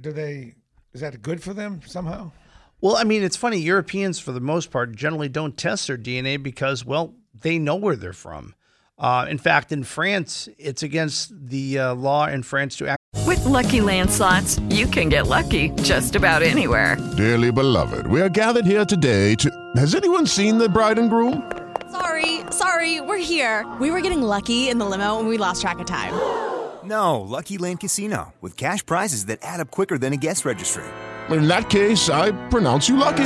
do 0.00 0.12
they? 0.12 0.54
Is 0.92 1.00
that 1.00 1.20
good 1.22 1.42
for 1.42 1.54
them 1.54 1.80
somehow? 1.86 2.32
Well, 2.80 2.96
I 2.96 3.04
mean, 3.04 3.22
it's 3.22 3.36
funny. 3.36 3.58
Europeans, 3.58 4.20
for 4.20 4.32
the 4.32 4.40
most 4.40 4.70
part, 4.70 4.94
generally 4.94 5.28
don't 5.28 5.56
test 5.56 5.88
their 5.88 5.98
DNA 5.98 6.40
because, 6.40 6.84
well, 6.84 7.14
they 7.40 7.58
know 7.58 7.74
where 7.74 7.96
they're 7.96 8.12
from. 8.12 8.54
Uh, 8.96 9.26
in 9.28 9.38
fact, 9.38 9.72
in 9.72 9.84
France, 9.84 10.48
it's 10.58 10.82
against 10.82 11.32
the 11.48 11.78
uh, 11.78 11.94
law 11.94 12.26
in 12.26 12.42
France 12.42 12.76
to 12.76 12.86
act. 12.86 12.98
With 13.26 13.44
Lucky 13.44 13.80
Land 13.80 14.10
slots, 14.10 14.58
you 14.70 14.86
can 14.86 15.08
get 15.08 15.26
lucky 15.26 15.70
just 15.82 16.14
about 16.16 16.42
anywhere. 16.42 16.96
Dearly 17.16 17.50
beloved, 17.50 18.06
we 18.06 18.20
are 18.20 18.28
gathered 18.28 18.64
here 18.64 18.84
today 18.84 19.34
to. 19.36 19.50
Has 19.76 19.94
anyone 19.94 20.26
seen 20.26 20.58
the 20.58 20.68
bride 20.68 20.98
and 20.98 21.10
groom? 21.10 21.50
Sorry, 21.90 22.40
sorry, 22.50 23.00
we're 23.00 23.18
here. 23.18 23.66
We 23.80 23.90
were 23.90 24.00
getting 24.00 24.22
lucky 24.22 24.68
in 24.68 24.78
the 24.78 24.86
limo 24.86 25.18
and 25.18 25.28
we 25.28 25.38
lost 25.38 25.62
track 25.62 25.78
of 25.78 25.86
time. 25.86 26.57
No, 26.84 27.20
Lucky 27.20 27.58
Land 27.58 27.80
Casino, 27.80 28.34
with 28.40 28.56
cash 28.56 28.84
prizes 28.86 29.26
that 29.26 29.40
add 29.42 29.60
up 29.60 29.70
quicker 29.70 29.98
than 29.98 30.12
a 30.12 30.16
guest 30.16 30.44
registry. 30.44 30.84
In 31.30 31.46
that 31.48 31.68
case, 31.68 32.08
I 32.08 32.30
pronounce 32.48 32.88
you 32.88 32.96
lucky. 32.96 33.16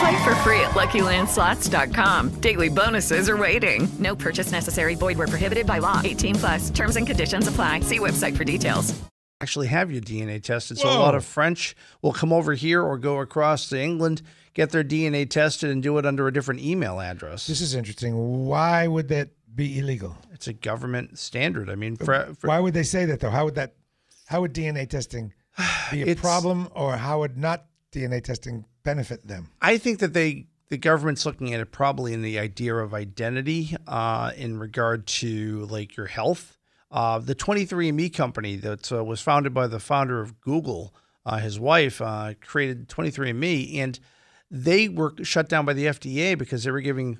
Play 0.00 0.24
for 0.24 0.34
free 0.36 0.60
at 0.60 0.70
LuckyLandSlots.com. 0.70 2.40
Daily 2.40 2.70
bonuses 2.70 3.28
are 3.28 3.36
waiting. 3.36 3.86
No 3.98 4.16
purchase 4.16 4.50
necessary. 4.52 4.94
Void 4.94 5.18
where 5.18 5.26
prohibited 5.26 5.66
by 5.66 5.78
law. 5.78 6.00
18 6.02 6.34
plus. 6.36 6.70
Terms 6.70 6.96
and 6.96 7.06
conditions 7.06 7.46
apply. 7.48 7.80
See 7.80 7.98
website 7.98 8.34
for 8.36 8.44
details. 8.44 8.98
actually 9.42 9.66
have 9.66 9.90
your 9.90 10.00
DNA 10.00 10.42
tested. 10.42 10.78
So 10.78 10.88
a 10.88 10.96
lot 10.98 11.14
of 11.14 11.24
French 11.24 11.74
will 12.02 12.12
come 12.12 12.32
over 12.32 12.54
here 12.54 12.82
or 12.82 12.96
go 12.98 13.18
across 13.20 13.68
to 13.70 13.78
England, 13.80 14.22
get 14.54 14.70
their 14.70 14.84
DNA 14.84 15.28
tested, 15.28 15.70
and 15.70 15.82
do 15.82 15.98
it 15.98 16.06
under 16.06 16.26
a 16.28 16.32
different 16.32 16.60
email 16.60 17.00
address. 17.00 17.46
This 17.46 17.60
is 17.60 17.74
interesting. 17.74 18.46
Why 18.46 18.86
would 18.86 19.08
that 19.08 19.28
be 19.54 19.78
illegal? 19.78 20.16
It's 20.32 20.48
a 20.48 20.52
government 20.52 21.18
standard. 21.18 21.70
I 21.70 21.74
mean, 21.74 21.96
for, 21.96 22.34
for, 22.38 22.48
Why 22.48 22.60
would 22.60 22.74
they 22.74 22.82
say 22.82 23.04
that 23.06 23.20
though? 23.20 23.30
How 23.30 23.44
would 23.44 23.54
that? 23.56 23.74
How 24.26 24.40
would 24.42 24.54
DNA 24.54 24.88
testing 24.88 25.32
be 25.90 26.02
a 26.02 26.14
problem, 26.16 26.68
or 26.74 26.96
how 26.96 27.20
would 27.20 27.36
not 27.36 27.66
DNA 27.92 28.22
testing 28.22 28.64
benefit 28.82 29.26
them? 29.26 29.50
I 29.60 29.78
think 29.78 29.98
that 29.98 30.12
they 30.12 30.46
the 30.70 30.78
government's 30.78 31.26
looking 31.26 31.52
at 31.52 31.60
it 31.60 31.72
probably 31.72 32.14
in 32.14 32.22
the 32.22 32.38
idea 32.38 32.74
of 32.76 32.94
identity 32.94 33.76
uh, 33.86 34.32
in 34.36 34.58
regard 34.58 35.06
to 35.06 35.66
like 35.66 35.96
your 35.96 36.06
health. 36.06 36.56
Uh, 36.92 37.18
the 37.18 37.34
23andMe 37.34 38.12
company 38.14 38.56
that 38.56 38.90
uh, 38.90 39.04
was 39.04 39.20
founded 39.20 39.52
by 39.52 39.66
the 39.66 39.78
founder 39.78 40.20
of 40.20 40.40
Google, 40.40 40.94
uh, 41.26 41.38
his 41.38 41.58
wife, 41.58 42.00
uh, 42.00 42.34
created 42.40 42.88
23andMe, 42.88 43.76
and 43.76 43.98
they 44.50 44.88
were 44.88 45.14
shut 45.22 45.48
down 45.48 45.64
by 45.64 45.72
the 45.72 45.86
FDA 45.86 46.36
because 46.36 46.64
they 46.64 46.70
were 46.70 46.80
giving 46.80 47.18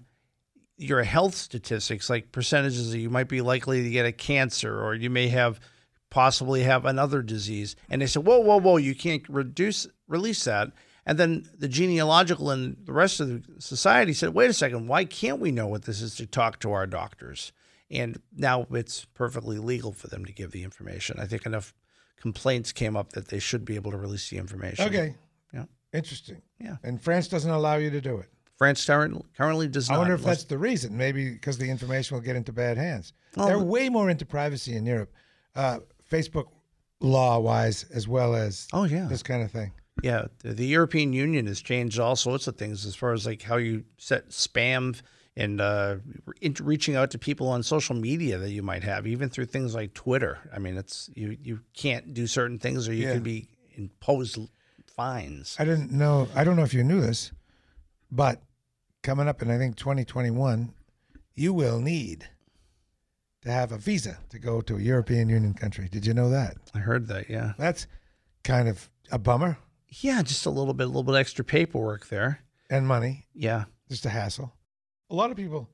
your 0.80 1.02
health 1.02 1.34
statistics, 1.34 2.08
like 2.08 2.32
percentages 2.32 2.90
that 2.90 2.98
you 2.98 3.10
might 3.10 3.28
be 3.28 3.42
likely 3.42 3.82
to 3.82 3.90
get 3.90 4.06
a 4.06 4.12
cancer 4.12 4.82
or 4.82 4.94
you 4.94 5.10
may 5.10 5.28
have 5.28 5.60
possibly 6.08 6.62
have 6.62 6.86
another 6.86 7.22
disease. 7.22 7.76
And 7.88 8.00
they 8.00 8.06
said, 8.06 8.24
whoa, 8.24 8.38
whoa, 8.38 8.58
whoa, 8.58 8.78
you 8.78 8.94
can't 8.94 9.22
reduce 9.28 9.86
release 10.08 10.44
that. 10.44 10.72
And 11.06 11.18
then 11.18 11.48
the 11.58 11.68
genealogical 11.68 12.50
and 12.50 12.76
the 12.84 12.92
rest 12.92 13.20
of 13.20 13.28
the 13.28 13.60
society 13.60 14.12
said, 14.12 14.34
wait 14.34 14.50
a 14.50 14.54
second, 14.54 14.88
why 14.88 15.04
can't 15.04 15.38
we 15.38 15.50
know 15.50 15.66
what 15.66 15.84
this 15.84 16.00
is 16.00 16.14
to 16.16 16.26
talk 16.26 16.60
to 16.60 16.72
our 16.72 16.86
doctors? 16.86 17.52
And 17.90 18.20
now 18.34 18.66
it's 18.70 19.04
perfectly 19.04 19.58
legal 19.58 19.92
for 19.92 20.06
them 20.06 20.24
to 20.24 20.32
give 20.32 20.52
the 20.52 20.64
information. 20.64 21.18
I 21.20 21.26
think 21.26 21.46
enough 21.46 21.74
complaints 22.18 22.72
came 22.72 22.96
up 22.96 23.12
that 23.12 23.28
they 23.28 23.38
should 23.38 23.64
be 23.64 23.74
able 23.74 23.90
to 23.90 23.98
release 23.98 24.30
the 24.30 24.38
information. 24.38 24.86
Okay. 24.86 25.16
Yeah. 25.52 25.64
Interesting. 25.92 26.42
Yeah. 26.58 26.76
And 26.82 27.00
France 27.00 27.28
doesn't 27.28 27.50
allow 27.50 27.76
you 27.76 27.90
to 27.90 28.00
do 28.00 28.18
it. 28.18 28.30
France 28.60 28.84
currently 28.84 29.22
currently 29.34 29.68
does 29.68 29.88
not 29.88 29.94
I 29.94 29.98
wonder 30.00 30.12
if 30.14 30.22
that's 30.22 30.44
the 30.44 30.58
reason. 30.58 30.94
Maybe 30.94 31.30
because 31.30 31.56
the 31.56 31.70
information 31.70 32.14
will 32.14 32.22
get 32.22 32.36
into 32.36 32.52
bad 32.52 32.76
hands. 32.76 33.14
Well, 33.34 33.46
They're 33.46 33.58
way 33.58 33.88
more 33.88 34.10
into 34.10 34.26
privacy 34.26 34.76
in 34.76 34.84
Europe, 34.84 35.10
uh, 35.56 35.78
Facebook 36.12 36.44
law 37.00 37.38
wise, 37.38 37.84
as 37.84 38.06
well 38.06 38.34
as 38.34 38.68
Oh, 38.74 38.84
yeah. 38.84 39.06
this 39.08 39.22
kind 39.22 39.42
of 39.42 39.50
thing. 39.50 39.72
Yeah, 40.02 40.26
the, 40.42 40.52
the 40.52 40.66
European 40.66 41.14
Union 41.14 41.46
has 41.46 41.62
changed 41.62 41.98
all 41.98 42.16
sorts 42.16 42.46
of 42.48 42.56
things 42.56 42.84
as 42.84 42.94
far 42.94 43.14
as 43.14 43.24
like 43.24 43.40
how 43.40 43.56
you 43.56 43.84
set 43.96 44.28
spam 44.28 45.00
and 45.36 45.58
uh, 45.62 45.96
re- 46.26 46.54
reaching 46.60 46.96
out 46.96 47.10
to 47.12 47.18
people 47.18 47.48
on 47.48 47.62
social 47.62 47.94
media 47.94 48.36
that 48.36 48.50
you 48.50 48.62
might 48.62 48.84
have, 48.84 49.06
even 49.06 49.30
through 49.30 49.46
things 49.46 49.74
like 49.74 49.94
Twitter. 49.94 50.36
I 50.54 50.58
mean, 50.58 50.76
it's 50.76 51.08
you 51.14 51.34
you 51.42 51.60
can't 51.72 52.12
do 52.12 52.26
certain 52.26 52.58
things, 52.58 52.86
or 52.86 52.92
you 52.92 53.06
Yeah. 53.06 53.14
can 53.14 53.22
be 53.22 53.48
imposed 53.72 54.36
fines. 54.86 55.56
I 55.58 55.64
didn't 55.64 55.92
know. 55.92 56.28
I 56.34 56.44
don't 56.44 56.56
know 56.56 56.62
if 56.64 56.74
you 56.74 56.84
knew 56.84 57.00
this, 57.00 57.32
but 58.12 58.42
coming 59.02 59.28
up 59.28 59.42
in 59.42 59.50
I 59.50 59.58
think 59.58 59.76
2021, 59.76 60.72
you 61.34 61.52
will 61.52 61.80
need 61.80 62.28
to 63.42 63.50
have 63.50 63.72
a 63.72 63.78
visa 63.78 64.18
to 64.30 64.38
go 64.38 64.60
to 64.60 64.76
a 64.76 64.80
European 64.80 65.28
Union 65.28 65.54
country. 65.54 65.88
Did 65.90 66.04
you 66.06 66.12
know 66.14 66.28
that? 66.30 66.56
I 66.74 66.78
heard 66.78 67.06
that. 67.08 67.30
Yeah, 67.30 67.52
That's 67.58 67.86
kind 68.44 68.68
of 68.68 68.88
a 69.10 69.18
bummer 69.18 69.58
yeah, 69.92 70.22
just 70.22 70.46
a 70.46 70.50
little 70.50 70.72
bit, 70.72 70.84
a 70.84 70.86
little 70.86 71.02
bit 71.02 71.16
extra 71.16 71.44
paperwork 71.44 72.06
there. 72.06 72.44
and 72.70 72.86
money, 72.86 73.26
Yeah, 73.34 73.64
just 73.88 74.06
a 74.06 74.08
hassle. 74.08 74.52
A 75.10 75.14
lot 75.16 75.32
of 75.32 75.36
people 75.36 75.68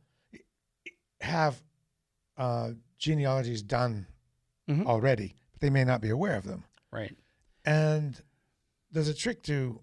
have 1.21 1.61
uh, 2.39 2.71
genealogies 2.99 3.61
done 3.63 4.07
Mhm. 4.71 4.87
already, 4.87 5.37
but 5.53 5.61
they 5.61 5.69
may 5.69 5.85
not 5.85 6.01
be 6.01 6.09
aware 6.09 6.35
of 6.37 6.45
them. 6.45 6.65
right. 6.91 7.15
And 7.67 8.19
there's 8.91 9.09
a 9.09 9.15
trick 9.15 9.43
to 9.43 9.83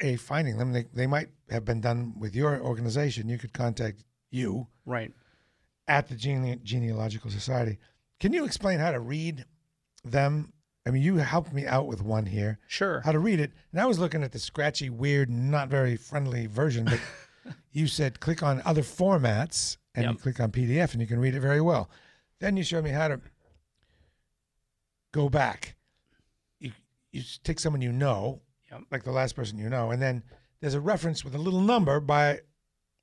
a 0.00 0.16
finding 0.16 0.56
them. 0.56 0.72
They, 0.72 0.84
they 0.94 1.06
might 1.06 1.28
have 1.52 1.64
been 1.64 1.80
done 1.80 2.14
with 2.18 2.34
your 2.34 2.60
organization. 2.60 3.28
You 3.28 3.38
could 3.38 3.52
contact 3.52 4.02
you 4.30 4.66
Right. 4.84 5.12
at 5.86 6.08
the 6.08 6.16
Gene- 6.16 6.60
Genealogical 6.64 7.30
Society. 7.30 7.78
Can 8.18 8.32
you 8.32 8.44
explain 8.44 8.78
how 8.80 8.90
to 8.92 9.00
read 9.00 9.44
them? 10.04 10.52
I 10.84 10.90
mean, 10.90 11.02
you 11.02 11.16
helped 11.18 11.52
me 11.52 11.64
out 11.66 11.86
with 11.86 12.02
one 12.02 12.26
here. 12.26 12.58
Sure. 12.66 13.00
How 13.02 13.12
to 13.12 13.18
read 13.20 13.38
it. 13.38 13.52
And 13.70 13.80
I 13.80 13.86
was 13.86 13.98
looking 14.00 14.22
at 14.24 14.32
the 14.32 14.38
scratchy, 14.40 14.90
weird, 14.90 15.30
not 15.30 15.68
very 15.68 15.96
friendly 15.96 16.46
version, 16.46 16.86
but 16.86 17.00
you 17.72 17.86
said 17.86 18.18
click 18.20 18.42
on 18.42 18.60
other 18.64 18.82
formats 18.82 19.76
and 19.94 20.10
you 20.10 20.16
click 20.16 20.40
on 20.40 20.50
PDF 20.50 20.92
and 20.92 21.00
you 21.00 21.06
can 21.06 21.20
read 21.20 21.34
it 21.34 21.40
very 21.40 21.60
well. 21.60 21.88
Then 22.40 22.56
you 22.56 22.64
showed 22.64 22.82
me 22.84 22.90
how 22.90 23.08
to 23.08 23.20
go 25.12 25.28
back. 25.28 25.76
You, 26.58 26.72
you 27.12 27.22
take 27.44 27.60
someone 27.60 27.82
you 27.82 27.92
know, 27.92 28.40
Yep. 28.70 28.82
like 28.90 29.04
the 29.04 29.12
last 29.12 29.36
person 29.36 29.58
you 29.58 29.68
know, 29.68 29.90
and 29.90 30.00
then 30.00 30.22
there's 30.62 30.72
a 30.72 30.80
reference 30.80 31.22
with 31.22 31.34
a 31.34 31.38
little 31.38 31.60
number 31.60 32.00
by 32.00 32.40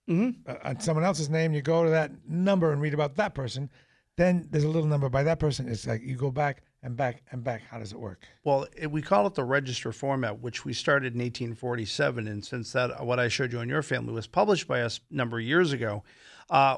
Mm-hmm. 0.09 0.49
uh, 0.49 0.55
on 0.63 0.79
someone 0.79 1.05
else's 1.05 1.29
name, 1.29 1.53
you 1.53 1.61
go 1.61 1.83
to 1.83 1.91
that 1.91 2.11
number 2.27 2.71
and 2.71 2.81
read 2.81 2.95
about 2.95 3.15
that 3.17 3.35
person. 3.35 3.69
Then 4.17 4.47
there's 4.49 4.63
a 4.63 4.69
little 4.69 4.89
number 4.89 5.07
by 5.07 5.21
that 5.23 5.39
person. 5.39 5.69
It's 5.69 5.85
like 5.85 6.01
you 6.01 6.15
go 6.15 6.31
back 6.31 6.63
and 6.81 6.97
back 6.97 7.21
and 7.31 7.43
back. 7.43 7.61
How 7.69 7.77
does 7.77 7.91
it 7.91 7.99
work? 7.99 8.25
Well, 8.43 8.65
it, 8.75 8.91
we 8.91 9.03
call 9.03 9.27
it 9.27 9.35
the 9.35 9.43
register 9.43 9.91
format, 9.91 10.39
which 10.41 10.65
we 10.65 10.73
started 10.73 11.13
in 11.13 11.19
1847, 11.19 12.27
and 12.27 12.43
since 12.43 12.71
that, 12.73 13.05
what 13.05 13.19
I 13.19 13.27
showed 13.27 13.53
you 13.53 13.59
in 13.59 13.69
your 13.69 13.83
family 13.83 14.11
was 14.11 14.25
published 14.25 14.67
by 14.67 14.81
us 14.81 14.99
a 15.11 15.15
number 15.15 15.37
of 15.37 15.45
years 15.45 15.71
ago. 15.73 16.03
Uh, 16.49 16.77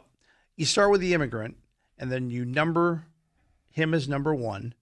you 0.58 0.65
start 0.65 0.91
with 0.91 1.00
the 1.00 1.13
immigrant, 1.13 1.56
and 1.98 2.12
then 2.12 2.30
you 2.30 2.44
number 2.44 3.06
him 3.70 3.94
as 3.94 4.10
number 4.10 4.36
one. 4.36 4.74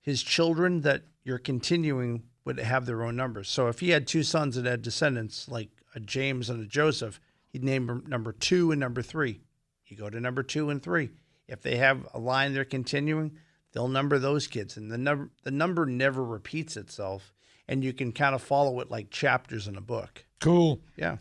His 0.00 0.24
children 0.24 0.80
that 0.80 1.04
you're 1.22 1.38
continuing 1.38 2.24
would 2.44 2.58
have 2.58 2.86
their 2.86 3.02
own 3.02 3.16
numbers. 3.16 3.48
So 3.48 3.68
if 3.68 3.80
he 3.80 3.90
had 3.90 4.06
two 4.06 4.22
sons 4.22 4.56
that 4.56 4.64
had 4.64 4.82
descendants, 4.82 5.48
like 5.48 5.70
a 5.94 6.00
James 6.00 6.50
and 6.50 6.62
a 6.62 6.66
Joseph, 6.66 7.20
he'd 7.48 7.64
name 7.64 7.86
them 7.86 8.04
number 8.06 8.32
two 8.32 8.70
and 8.70 8.80
number 8.80 9.02
three. 9.02 9.40
You 9.86 9.96
go 9.96 10.10
to 10.10 10.20
number 10.20 10.42
two 10.42 10.70
and 10.70 10.82
three. 10.82 11.10
If 11.48 11.62
they 11.62 11.76
have 11.76 12.06
a 12.14 12.18
line 12.18 12.54
they're 12.54 12.64
continuing, 12.64 13.32
they'll 13.72 13.88
number 13.88 14.18
those 14.18 14.46
kids, 14.46 14.76
and 14.76 14.90
the 14.90 14.98
number 14.98 15.30
the 15.42 15.50
number 15.50 15.84
never 15.84 16.24
repeats 16.24 16.76
itself, 16.76 17.32
and 17.68 17.84
you 17.84 17.92
can 17.92 18.12
kind 18.12 18.34
of 18.34 18.42
follow 18.42 18.80
it 18.80 18.90
like 18.90 19.10
chapters 19.10 19.68
in 19.68 19.76
a 19.76 19.82
book. 19.82 20.24
Cool. 20.40 20.80
Yeah. 20.96 21.18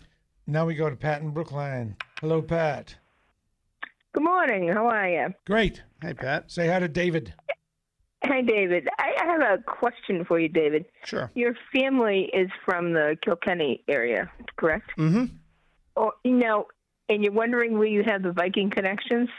Now 0.47 0.65
we 0.65 0.75
go 0.75 0.89
to 0.89 0.95
Pat 0.95 1.21
in 1.21 1.31
Brookline. 1.31 1.97
Hello, 2.19 2.41
Pat. 2.41 2.95
Good 4.13 4.23
morning. 4.23 4.67
How 4.69 4.87
are 4.87 5.09
you? 5.09 5.33
Great. 5.45 5.83
Hey, 6.01 6.13
Pat. 6.13 6.51
Say 6.51 6.67
hi 6.67 6.79
to 6.79 6.87
David. 6.87 7.33
Hi, 8.23 8.41
David. 8.41 8.87
I 8.99 9.13
have 9.25 9.41
a 9.41 9.63
question 9.63 10.25
for 10.25 10.39
you, 10.39 10.47
David. 10.47 10.85
Sure. 11.05 11.31
Your 11.33 11.55
family 11.73 12.29
is 12.33 12.49
from 12.63 12.93
the 12.93 13.17
Kilkenny 13.23 13.83
area, 13.87 14.31
correct? 14.57 14.91
Mm-hmm. 14.97 15.25
Or 15.95 16.13
you 16.23 16.37
know, 16.37 16.67
and 17.09 17.23
you're 17.23 17.33
wondering 17.33 17.77
where 17.77 17.87
you 17.87 18.03
have 18.03 18.21
the 18.23 18.31
Viking 18.31 18.69
connections. 18.69 19.29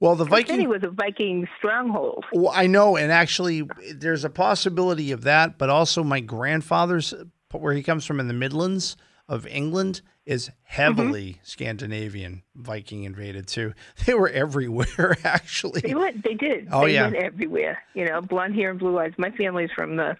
Well, 0.00 0.16
the 0.16 0.24
Viking 0.24 0.46
Kilkenny 0.46 0.66
Viking. 0.66 0.82
was 0.82 0.82
a 0.82 0.90
Viking 0.90 1.48
stronghold. 1.58 2.24
Well, 2.32 2.52
I 2.54 2.66
know, 2.66 2.96
and 2.96 3.12
actually, 3.12 3.68
there's 3.94 4.24
a 4.24 4.30
possibility 4.30 5.12
of 5.12 5.22
that, 5.22 5.58
but 5.58 5.70
also 5.70 6.02
my 6.02 6.20
grandfather's, 6.20 7.14
where 7.52 7.74
he 7.74 7.82
comes 7.82 8.04
from 8.04 8.18
in 8.18 8.28
the 8.28 8.34
Midlands 8.34 8.96
of 9.28 9.46
England, 9.46 10.02
is 10.24 10.50
heavily 10.62 11.40
Scandinavian. 11.42 12.42
Viking 12.54 13.04
invaded 13.04 13.46
too. 13.46 13.74
They 14.06 14.14
were 14.14 14.28
everywhere, 14.28 15.16
actually. 15.24 15.80
They 15.80 15.94
went. 15.94 16.22
They 16.24 16.34
did. 16.34 16.68
Oh, 16.70 16.84
they 16.86 16.94
yeah. 16.94 17.04
went 17.04 17.16
everywhere. 17.16 17.82
You 17.94 18.06
know, 18.06 18.20
blonde 18.20 18.54
hair 18.54 18.70
and 18.70 18.78
blue 18.78 18.98
eyes. 18.98 19.12
My 19.18 19.30
family's 19.30 19.70
from 19.74 19.96
the 19.96 20.16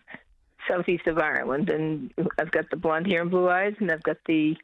southeast 0.69 1.07
of 1.07 1.19
Ireland, 1.19 1.71
and 1.71 2.13
I've 2.39 2.51
got 2.51 2.71
the 2.71 2.77
blonde 2.77 3.07
hair 3.07 3.23
and 3.23 3.31
blue 3.31 3.49
eyes, 3.49 3.75
and 3.81 3.91
I've 3.91 4.03
got 4.03 4.17
the 4.27 4.57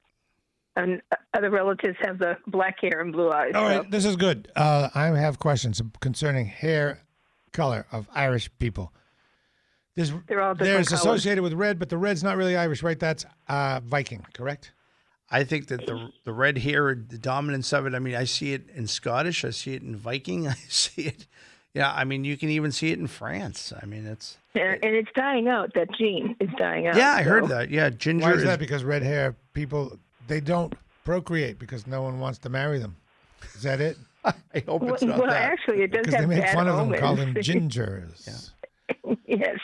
and 0.77 1.03
other 1.35 1.51
relatives 1.51 1.97
have 2.03 2.19
the 2.21 2.37
black 2.47 2.81
hair 2.81 3.01
and 3.01 3.13
blue 3.13 3.31
eyes. 3.31 3.53
All 3.55 3.69
so- 3.69 3.79
right, 3.79 3.91
this 3.91 4.05
is 4.05 4.15
good. 4.17 4.51
Uh, 4.55 4.89
I 4.95 5.07
have 5.07 5.39
questions 5.39 5.83
concerning 6.01 6.47
hair 6.47 7.01
color 7.53 7.87
of 7.91 8.09
Irish 8.15 8.49
people. 8.59 8.93
There's, 9.97 10.13
They're 10.29 10.41
all 10.41 10.55
different 10.55 10.75
there's 10.75 10.89
colors. 10.91 11.01
associated 11.01 11.43
with 11.43 11.55
red, 11.55 11.81
but 11.81 11.89
the 11.89 11.99
red's 11.99 12.23
not 12.23 12.37
really 12.37 12.57
Irish, 12.57 12.85
right? 12.85 12.99
That's 12.99 13.27
uh, 13.49 13.81
Viking, 13.85 14.25
correct? 14.33 14.73
I 15.31 15.45
think 15.45 15.69
that 15.69 15.87
the 15.87 16.11
the 16.25 16.33
red 16.33 16.59
hair, 16.59 16.95
the 16.95 17.19
dominance 17.19 17.73
of 17.73 17.87
it. 17.87 17.95
I 17.95 17.99
mean, 17.99 18.15
I 18.15 18.25
see 18.25 18.53
it 18.53 18.69
in 18.75 18.87
Scottish. 18.87 19.45
I 19.45 19.51
see 19.51 19.75
it 19.75 19.83
in 19.83 19.97
Viking. 19.97 20.49
I 20.49 20.55
see 20.69 21.03
it. 21.03 21.27
Yeah, 21.75 21.93
I 21.95 22.05
mean, 22.05 22.25
you 22.25 22.37
can 22.37 22.49
even 22.49 22.73
see 22.73 22.91
it 22.93 22.99
in 22.99 23.07
France. 23.07 23.73
I 23.81 23.85
mean, 23.85 24.07
it's. 24.07 24.39
and, 24.55 24.79
and 24.83 24.97
it's 24.97 25.11
dying 25.15 25.49
out. 25.49 25.75
That 25.75 25.89
gene 25.97 26.35
is 26.41 26.49
dying 26.57 26.87
out. 26.87 26.97
Yeah, 26.97 27.13
I 27.13 27.23
heard 27.23 27.49
that. 27.49 27.71
Yeah, 27.71 27.91
ginger 27.91 28.25
Why 28.25 28.33
is 28.33 28.39
is 28.39 28.45
that? 28.45 28.59
Because 28.59 28.85
red 28.85 29.03
hair 29.03 29.37
people 29.53 29.99
they 30.27 30.41
don't 30.41 30.73
procreate 31.05 31.59
because 31.59 31.87
no 31.87 32.03
one 32.03 32.21
wants 32.21 32.39
to 32.39 32.49
marry 32.49 32.79
them. 32.79 32.97
Is 33.55 33.63
that 33.63 33.81
it? 33.81 33.99
I 34.25 34.33
hope 34.67 34.83
Well, 34.83 34.95
it's 34.95 35.03
not 35.03 35.19
well, 35.19 35.31
actually, 35.31 35.83
it 35.83 35.93
does 35.93 36.07
Because 36.07 36.21
they 36.21 36.27
make 36.27 36.41
bad 36.41 36.55
fun 36.55 36.69
of 36.69 36.77
them, 36.77 36.99
call 36.99 37.15
them 37.17 37.35
gingers. 37.37 38.51
yes, 39.27 39.59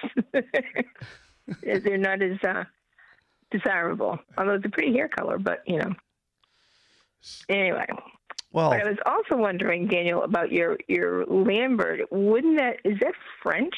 they're 1.63 1.99
not 1.99 2.23
as 2.23 2.39
uh, 2.45 2.65
desirable. 3.59 4.19
Although 4.37 4.55
it's 4.55 4.67
a 4.67 4.71
pretty 4.71 4.93
hair 4.93 5.09
color, 5.09 5.39
but 5.39 5.63
you 5.67 5.79
know. 5.79 5.93
Anyway, 7.49 7.87
Well, 8.53 8.71
but 8.71 8.83
I 8.83 8.89
was 8.89 8.99
also 9.07 9.41
wondering, 9.41 9.87
Daniel, 9.87 10.23
about 10.23 10.53
your 10.53 10.77
your 10.89 11.25
Lambert. 11.27 12.01
Wouldn't 12.11 12.59
that 12.59 12.81
is 12.85 12.99
that 13.01 13.15
French? 13.43 13.75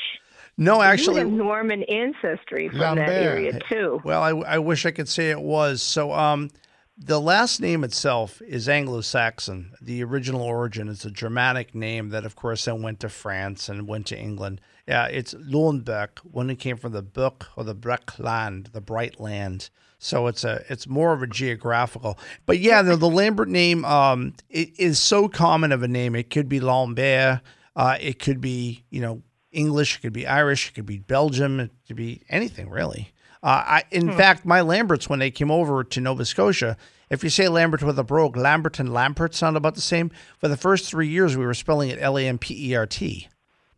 no, 0.57 0.77
You 0.77 0.83
actually, 0.83 1.21
have 1.21 1.31
Norman 1.31 1.83
ancestry 1.85 2.69
from 2.69 2.97
that 2.97 3.09
area 3.09 3.59
too. 3.69 4.01
Well, 4.05 4.23
I, 4.23 4.31
I 4.55 4.59
wish 4.59 4.87
I 4.87 4.91
could 4.91 5.09
say 5.09 5.31
it 5.31 5.41
was. 5.41 5.83
So, 5.83 6.13
um, 6.13 6.51
the 6.99 7.21
last 7.21 7.61
name 7.61 7.85
itself 7.85 8.41
is 8.41 8.71
Anglo-Saxon. 8.71 9.73
The 9.83 10.03
original 10.03 10.41
origin 10.41 10.89
is 10.89 11.05
a 11.05 11.11
Germanic 11.11 11.75
name 11.75 12.09
that, 12.09 12.25
of 12.25 12.37
course, 12.37 12.65
then 12.65 12.81
went 12.81 13.01
to 13.01 13.11
France 13.11 13.69
and 13.69 13.87
went 13.87 14.07
to 14.07 14.19
England. 14.19 14.63
Yeah, 14.87 15.07
it's 15.07 15.35
Luneburg 15.35 16.19
when 16.23 16.49
it 16.49 16.57
came 16.61 16.77
from 16.77 16.93
the 16.93 17.03
Buch 17.03 17.47
or 17.57 17.65
the 17.65 17.75
Breck 17.75 18.19
land, 18.19 18.71
the 18.73 18.81
bright 18.81 19.19
land. 19.21 19.69
So 19.99 20.27
it's 20.29 20.45
a 20.45 20.63
it's 20.69 20.87
more 20.87 21.13
of 21.13 21.23
a 21.23 21.27
geographical. 21.27 22.19
But 22.45 22.59
yeah, 22.61 22.83
the, 22.83 22.97
the 22.97 23.09
Lambert 23.09 23.49
name 23.49 23.85
um, 23.85 24.35
it 24.51 24.79
is 24.79 24.99
so 25.01 25.29
common 25.29 25.73
of 25.73 25.83
a 25.83 25.89
name. 25.89 26.15
It 26.15 26.31
could 26.31 26.49
be 26.49 26.61
Lambert. 26.61 27.41
Uh, 27.75 27.97
it 28.01 28.19
could 28.19 28.41
be 28.41 28.85
you 28.91 29.01
know 29.01 29.23
English. 29.53 29.97
It 29.97 30.03
could 30.03 30.13
be 30.13 30.27
Irish. 30.27 30.69
It 30.69 30.75
could 30.75 30.87
be 30.87 30.99
Belgium. 30.99 31.59
It 31.61 31.71
could 31.87 31.97
be 31.97 32.23
anything 32.29 32.69
really. 32.71 33.13
Uh, 33.43 33.63
I, 33.67 33.83
in 33.91 34.09
Hmm. 34.09 34.17
fact, 34.17 34.45
my 34.45 34.61
Lamberts 34.61 35.09
when 35.09 35.19
they 35.19 35.31
came 35.31 35.51
over 35.51 35.83
to 35.83 36.01
Nova 36.01 36.25
Scotia, 36.25 36.77
if 37.11 37.25
you 37.25 37.31
say 37.31 37.49
Lambert 37.49 37.83
with 37.83 37.99
a 37.99 38.05
brogue, 38.05 38.37
Lambert 38.37 38.79
and 38.79 38.91
Lampert 38.91 39.35
sound 39.35 39.57
about 39.57 39.75
the 39.77 39.81
same. 39.81 40.11
For 40.39 40.49
the 40.49 40.57
first 40.57 40.89
three 40.91 41.09
years, 41.09 41.37
we 41.37 41.45
were 41.47 41.55
spelling 41.55 41.89
it 41.91 41.99
L 42.01 42.19
A 42.19 42.27
M 42.27 42.39
P 42.39 42.71
E 42.71 42.75
R 42.77 42.87
T 42.87 43.29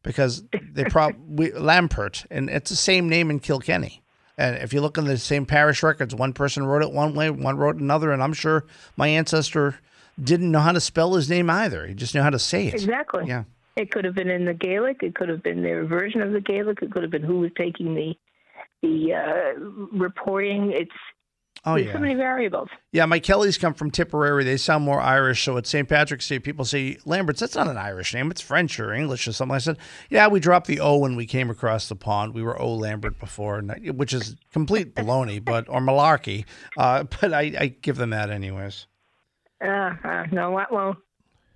because 0.03 0.43
they 0.73 0.85
probably 0.85 1.51
Lampert, 1.53 2.27
and 2.31 2.49
it's 2.51 2.71
the 2.71 2.77
same 2.77 3.09
name 3.09 3.31
in 3.31 3.41
Kilkenny. 3.41 4.03
And 4.37 4.57
if 4.57 4.73
you 4.73 4.81
look 4.81 4.97
in 4.97 5.05
the 5.05 5.19
same 5.19 5.47
parish 5.47 5.83
records, 5.83 6.15
one 6.15 6.33
person 6.33 6.65
wrote 6.65 6.83
it 6.83 6.93
one 6.93 7.15
way, 7.15 7.29
one 7.29 7.57
wrote 7.57 7.77
another, 7.77 8.13
and 8.13 8.23
I'm 8.23 8.33
sure 8.33 8.65
my 8.97 9.09
ancestor 9.09 9.81
didn't 10.23 10.51
know 10.51 10.61
how 10.61 10.73
to 10.73 10.81
spell 10.81 11.15
his 11.15 11.29
name 11.29 11.51
either. 11.51 11.87
He 11.87 11.95
just 11.95 12.15
knew 12.15 12.23
how 12.23 12.31
to 12.31 12.39
say 12.39 12.69
it. 12.69 12.75
Exactly. 12.75 13.25
Yeah. 13.27 13.45
It 13.77 13.91
could 13.91 14.05
have 14.05 14.15
been 14.15 14.29
in 14.29 14.45
the 14.45 14.55
Gaelic. 14.55 15.03
It 15.03 15.15
could 15.15 15.29
have 15.29 15.43
been 15.43 15.63
their 15.63 15.85
version 15.85 16.21
of 16.21 16.33
the 16.33 16.41
Gaelic. 16.41 16.83
It 16.83 16.91
could 16.91 17.03
have 17.03 17.13
been 17.13 17.23
who 17.23 17.41
was 17.41 17.51
taking 17.57 17.95
the 17.95 18.15
the 18.83 19.13
uh, 19.13 19.61
reporting. 19.93 20.73
It's 20.73 20.91
Oh, 21.65 21.75
there's 21.75 21.87
yeah. 21.87 21.93
so 21.93 21.99
many 21.99 22.15
variables. 22.15 22.69
Yeah, 22.93 23.07
my 23.07 23.19
Kellys 23.19 23.59
come 23.59 23.75
from 23.75 23.91
Tipperary. 23.91 24.45
They 24.45 24.57
sound 24.57 24.85
more 24.85 25.01
Irish. 25.01 25.43
So 25.43 25.57
at 25.57 25.67
St. 25.67 25.89
Patrick's 25.89 26.29
Day, 26.29 26.39
people 26.39 26.65
say, 26.65 26.99
Lamberts, 27.05 27.41
that's 27.41 27.57
not 27.57 27.69
an 27.69 27.77
Irish 27.77 28.15
name. 28.15 28.31
It's 28.31 28.41
French 28.41 28.79
or 28.79 28.93
English 28.93 29.27
or 29.27 29.33
something. 29.33 29.55
I 29.55 29.59
said, 29.59 29.79
yeah, 30.09 30.29
we 30.29 30.41
dropped 30.41 30.67
the 30.67 30.81
O 30.81 30.99
when 30.99 31.17
we 31.17 31.27
came 31.27 31.51
across 31.51 31.89
the 31.89 31.97
pond. 31.97 32.35
We 32.35 32.43
were 32.43 32.61
O 32.61 32.75
Lambert 32.75 33.19
before, 33.19 33.61
which 33.61 34.13
is 34.13 34.37
complete 34.53 34.95
baloney, 34.95 35.45
but 35.45 35.69
or 35.69 35.81
malarkey. 35.81 36.45
Uh, 36.77 37.05
but 37.21 37.33
I, 37.33 37.53
I 37.59 37.67
give 37.83 37.97
them 37.97 38.11
that 38.11 38.31
anyways. 38.31 38.87
Uh, 39.63 39.95
uh, 40.05 40.27
no. 40.31 40.65
Well, 40.71 40.97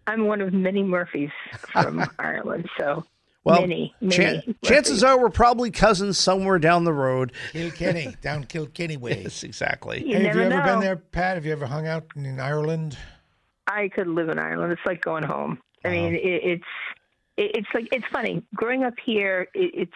I'm 0.06 0.26
one 0.26 0.40
of 0.40 0.52
many 0.52 0.82
Murphys 0.82 1.30
from 1.72 2.04
Ireland, 2.18 2.68
so 2.78 3.04
Well, 3.44 3.61
many, 3.62 3.94
many. 4.00 4.14
chan- 4.16 4.55
chances 4.64 5.02
are 5.02 5.18
we're 5.18 5.28
probably 5.31 5.70
cousins 5.72 6.16
somewhere 6.18 6.59
down 6.61 6.85
the 6.85 6.92
road. 6.92 7.33
Kilkenny, 7.52 8.14
down 8.22 8.44
Kilkenny 8.44 8.96
way. 8.96 9.22
Yes, 9.24 9.42
exactly. 9.42 10.07
You 10.07 10.16
Hey, 10.16 10.24
have 10.24 10.37
you 10.37 10.42
never 10.42 10.55
ever 10.61 10.70
been 10.72 10.81
there, 10.81 10.96
Pat? 10.96 11.35
Have 11.37 11.44
you 11.46 11.52
ever 11.52 11.66
hung 11.66 11.87
out 11.88 12.05
in 12.14 12.38
Ireland? 12.38 12.96
I 13.66 13.88
could 13.88 14.07
live 14.07 14.28
in 14.28 14.38
Ireland. 14.38 14.72
It's 14.72 14.83
like 14.87 15.00
going 15.02 15.24
home. 15.24 15.59
I 15.85 15.88
Uh-huh. 15.88 15.96
mean, 15.96 16.14
it, 16.14 16.20
it's 16.22 16.64
it, 17.37 17.50
it's 17.57 17.68
like 17.74 17.88
it's 17.90 18.07
funny 18.12 18.42
growing 18.55 18.85
up 18.85 18.94
here. 19.05 19.48
It, 19.55 19.70
it's 19.74 19.92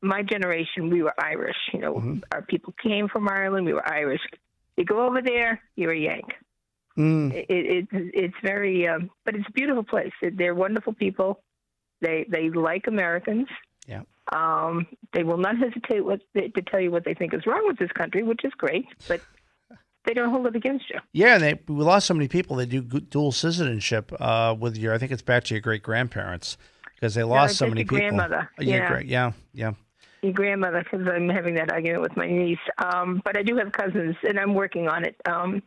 my 0.00 0.22
generation. 0.22 0.90
We 0.90 1.02
were 1.02 1.14
Irish. 1.18 1.56
You 1.72 1.78
know, 1.80 1.94
Mm-hmm. 1.94 2.18
our 2.32 2.42
people 2.42 2.74
came 2.82 3.06
from 3.08 3.28
Ireland. 3.28 3.66
We 3.66 3.72
were 3.74 3.88
Irish. 3.88 4.20
You 4.76 4.84
go 4.84 5.06
over 5.06 5.20
there, 5.22 5.60
you're 5.76 5.92
a 5.92 5.98
Yank. 5.98 6.32
Mm. 6.98 7.32
It, 7.32 7.46
it, 7.48 7.88
it's 7.92 8.34
very, 8.42 8.88
um, 8.88 9.10
but 9.24 9.34
it's 9.36 9.48
a 9.48 9.52
beautiful 9.52 9.82
place. 9.84 10.12
They're 10.20 10.54
wonderful 10.54 10.92
people. 10.94 11.42
They 12.02 12.26
they 12.28 12.50
like 12.50 12.86
Americans. 12.86 13.48
Yeah. 13.86 14.02
Um, 14.32 14.86
they 15.12 15.24
will 15.24 15.38
not 15.38 15.56
hesitate 15.58 16.04
what, 16.04 16.20
to 16.34 16.62
tell 16.62 16.80
you 16.80 16.90
what 16.90 17.04
they 17.04 17.14
think 17.14 17.34
is 17.34 17.46
wrong 17.46 17.64
with 17.66 17.78
this 17.78 17.90
country, 17.92 18.22
which 18.22 18.44
is 18.44 18.52
great. 18.56 18.86
But 19.08 19.20
they 20.04 20.14
don't 20.14 20.30
hold 20.30 20.46
it 20.46 20.56
against 20.56 20.90
you. 20.90 20.98
Yeah, 21.12 21.34
and 21.34 21.42
they 21.42 21.60
we 21.68 21.82
lost 21.84 22.06
so 22.06 22.14
many 22.14 22.28
people. 22.28 22.56
They 22.56 22.66
do 22.66 22.82
dual 22.82 23.32
citizenship 23.32 24.12
uh, 24.20 24.54
with 24.58 24.76
your. 24.76 24.92
I 24.94 24.98
think 24.98 25.12
it's 25.12 25.22
back 25.22 25.44
to 25.44 25.54
your 25.54 25.60
great 25.60 25.82
grandparents 25.82 26.56
because 26.94 27.14
they 27.14 27.22
lost 27.22 27.52
it's 27.52 27.58
so 27.58 27.66
many 27.66 27.80
your 27.80 27.86
people. 27.86 27.98
grandmother. 27.98 28.50
Uh, 28.58 28.62
your 28.62 28.76
Yeah. 28.78 28.88
gra- 28.88 29.04
yeah, 29.04 29.32
yeah. 29.54 29.72
your 30.22 30.32
grandmother 30.32 30.82
because 30.84 31.06
I'm 31.06 31.28
having 31.28 31.54
that 31.54 31.70
argument 31.72 32.02
with 32.02 32.16
my 32.16 32.26
niece. 32.28 32.58
Um, 32.78 33.22
but 33.24 33.36
I 33.36 33.42
do 33.42 33.56
have 33.56 33.72
cousins, 33.72 34.16
and 34.26 34.38
I'm 34.38 34.54
working 34.54 34.88
on 34.88 35.04
it, 35.04 35.16
um, 35.28 35.62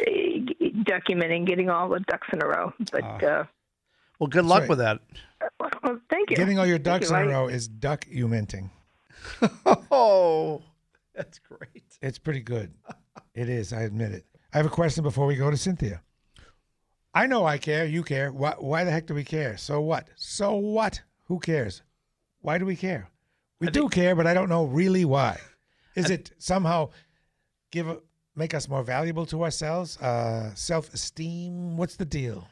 eh, 0.00 0.40
documenting, 0.84 1.46
getting 1.46 1.70
all 1.70 1.88
the 1.90 2.00
ducks 2.00 2.28
in 2.32 2.42
a 2.42 2.46
row. 2.46 2.72
But 2.92 3.24
uh, 3.24 3.44
Well, 4.18 4.28
good 4.28 4.44
luck 4.44 4.68
with 4.68 4.78
that. 4.78 5.00
well, 5.60 6.00
thank 6.08 6.30
you. 6.30 6.36
Getting 6.36 6.58
all 6.58 6.66
your 6.66 6.78
ducks 6.78 7.10
you. 7.10 7.16
in 7.16 7.22
a 7.24 7.28
row 7.28 7.48
is 7.48 7.68
documenting. 7.68 8.70
oh, 9.90 10.62
that's 11.14 11.38
great. 11.40 11.84
It's 12.00 12.18
pretty 12.18 12.40
good. 12.40 12.72
It 13.34 13.48
is. 13.48 13.72
I 13.72 13.82
admit 13.82 14.12
it. 14.12 14.24
I 14.52 14.58
have 14.58 14.66
a 14.66 14.70
question 14.70 15.02
before 15.02 15.26
we 15.26 15.36
go 15.36 15.50
to 15.50 15.56
Cynthia. 15.56 16.02
I 17.12 17.26
know 17.26 17.44
I 17.46 17.58
care. 17.58 17.84
You 17.84 18.02
care. 18.02 18.32
Why, 18.32 18.54
why 18.58 18.84
the 18.84 18.90
heck 18.90 19.06
do 19.06 19.14
we 19.14 19.24
care? 19.24 19.56
So 19.56 19.80
what? 19.80 20.08
So 20.16 20.54
what? 20.54 21.00
Who 21.24 21.38
cares? 21.38 21.82
Why 22.40 22.58
do 22.58 22.66
we 22.66 22.76
care? 22.76 23.08
We 23.60 23.68
do 23.68 23.88
care, 23.88 24.14
but 24.14 24.26
I 24.26 24.34
don't 24.34 24.48
know 24.48 24.64
really 24.64 25.04
why. 25.04 25.38
Is 25.94 26.10
it 26.10 26.32
somehow 26.38 26.90
give 27.70 27.86
make 28.34 28.52
us 28.52 28.68
more 28.68 28.82
valuable 28.82 29.26
to 29.26 29.44
ourselves? 29.44 29.96
Uh, 29.98 30.52
Self 30.54 30.92
esteem? 30.92 31.76
What's 31.76 31.96
the 31.96 32.04
deal? 32.04 32.46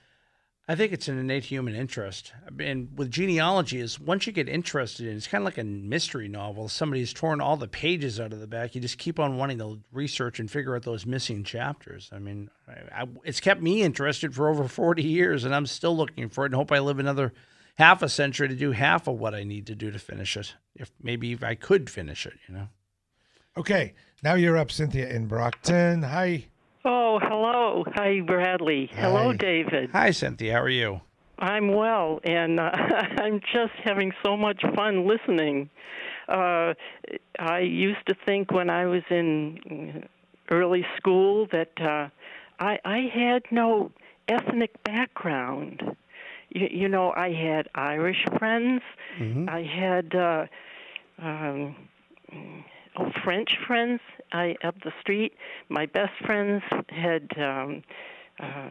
I 0.68 0.76
think 0.76 0.92
it's 0.92 1.08
an 1.08 1.18
innate 1.18 1.44
human 1.44 1.74
interest. 1.74 2.32
And 2.60 2.96
with 2.96 3.10
genealogy, 3.10 3.80
is 3.80 3.98
once 3.98 4.28
you 4.28 4.32
get 4.32 4.48
interested 4.48 5.06
in 5.06 5.14
it, 5.14 5.16
it's 5.16 5.26
kind 5.26 5.42
of 5.42 5.46
like 5.46 5.58
a 5.58 5.64
mystery 5.64 6.28
novel. 6.28 6.68
Somebody's 6.68 7.12
torn 7.12 7.40
all 7.40 7.56
the 7.56 7.66
pages 7.66 8.20
out 8.20 8.32
of 8.32 8.38
the 8.38 8.46
back. 8.46 8.74
You 8.74 8.80
just 8.80 8.98
keep 8.98 9.18
on 9.18 9.36
wanting 9.36 9.58
to 9.58 9.80
research 9.90 10.38
and 10.38 10.48
figure 10.48 10.76
out 10.76 10.84
those 10.84 11.04
missing 11.04 11.42
chapters. 11.42 12.10
I 12.12 12.20
mean, 12.20 12.48
I, 12.68 13.02
I, 13.02 13.08
it's 13.24 13.40
kept 13.40 13.60
me 13.60 13.82
interested 13.82 14.36
for 14.36 14.48
over 14.48 14.68
40 14.68 15.02
years, 15.02 15.44
and 15.44 15.52
I'm 15.52 15.66
still 15.66 15.96
looking 15.96 16.28
for 16.28 16.44
it 16.44 16.52
and 16.52 16.54
hope 16.54 16.70
I 16.70 16.78
live 16.78 17.00
another 17.00 17.32
half 17.76 18.00
a 18.00 18.08
century 18.08 18.46
to 18.46 18.54
do 18.54 18.70
half 18.70 19.08
of 19.08 19.18
what 19.18 19.34
I 19.34 19.42
need 19.42 19.66
to 19.66 19.74
do 19.74 19.90
to 19.90 19.98
finish 19.98 20.36
it. 20.36 20.54
If 20.76 20.92
maybe 21.02 21.32
if 21.32 21.42
I 21.42 21.56
could 21.56 21.90
finish 21.90 22.24
it, 22.24 22.34
you 22.48 22.54
know. 22.54 22.68
Okay, 23.56 23.94
now 24.22 24.34
you're 24.34 24.56
up, 24.56 24.70
Cynthia 24.70 25.08
in 25.08 25.26
Brockton. 25.26 26.04
Hi. 26.04 26.46
Oh, 26.84 27.20
hello. 27.22 27.84
Hi, 27.94 28.20
Bradley. 28.20 28.90
Hello, 28.92 29.32
David. 29.32 29.90
Hi, 29.92 30.10
Cynthia. 30.10 30.54
How 30.54 30.62
are 30.62 30.68
you? 30.68 31.00
I'm 31.38 31.68
well, 31.74 32.20
and 32.24 32.58
uh, 32.58 32.70
I'm 32.74 33.40
just 33.52 33.72
having 33.84 34.12
so 34.24 34.36
much 34.36 34.62
fun 34.74 35.06
listening. 35.06 35.70
Uh, 36.28 36.74
I 37.38 37.60
used 37.60 38.04
to 38.06 38.14
think 38.26 38.50
when 38.50 38.68
I 38.68 38.86
was 38.86 39.02
in 39.10 40.08
early 40.50 40.84
school 40.96 41.46
that 41.52 41.72
uh, 41.80 42.08
I, 42.58 42.78
I 42.84 42.98
had 43.12 43.42
no 43.50 43.92
ethnic 44.28 44.82
background. 44.82 45.82
You, 46.50 46.68
you 46.70 46.88
know, 46.88 47.12
I 47.16 47.32
had 47.32 47.68
Irish 47.76 48.24
friends. 48.38 48.82
I 49.48 49.62
had 49.62 50.14
uh, 50.14 50.46
um, 51.18 51.76
oh, 52.96 53.10
French 53.22 53.56
friends 53.66 54.00
I 54.32 54.56
up 54.64 54.74
the 54.82 54.92
street. 55.00 55.34
My 55.68 55.86
best 55.86 56.12
friends 56.24 56.62
had 56.88 57.28
um, 57.36 57.82
uh, 58.40 58.46
uh, 58.46 58.70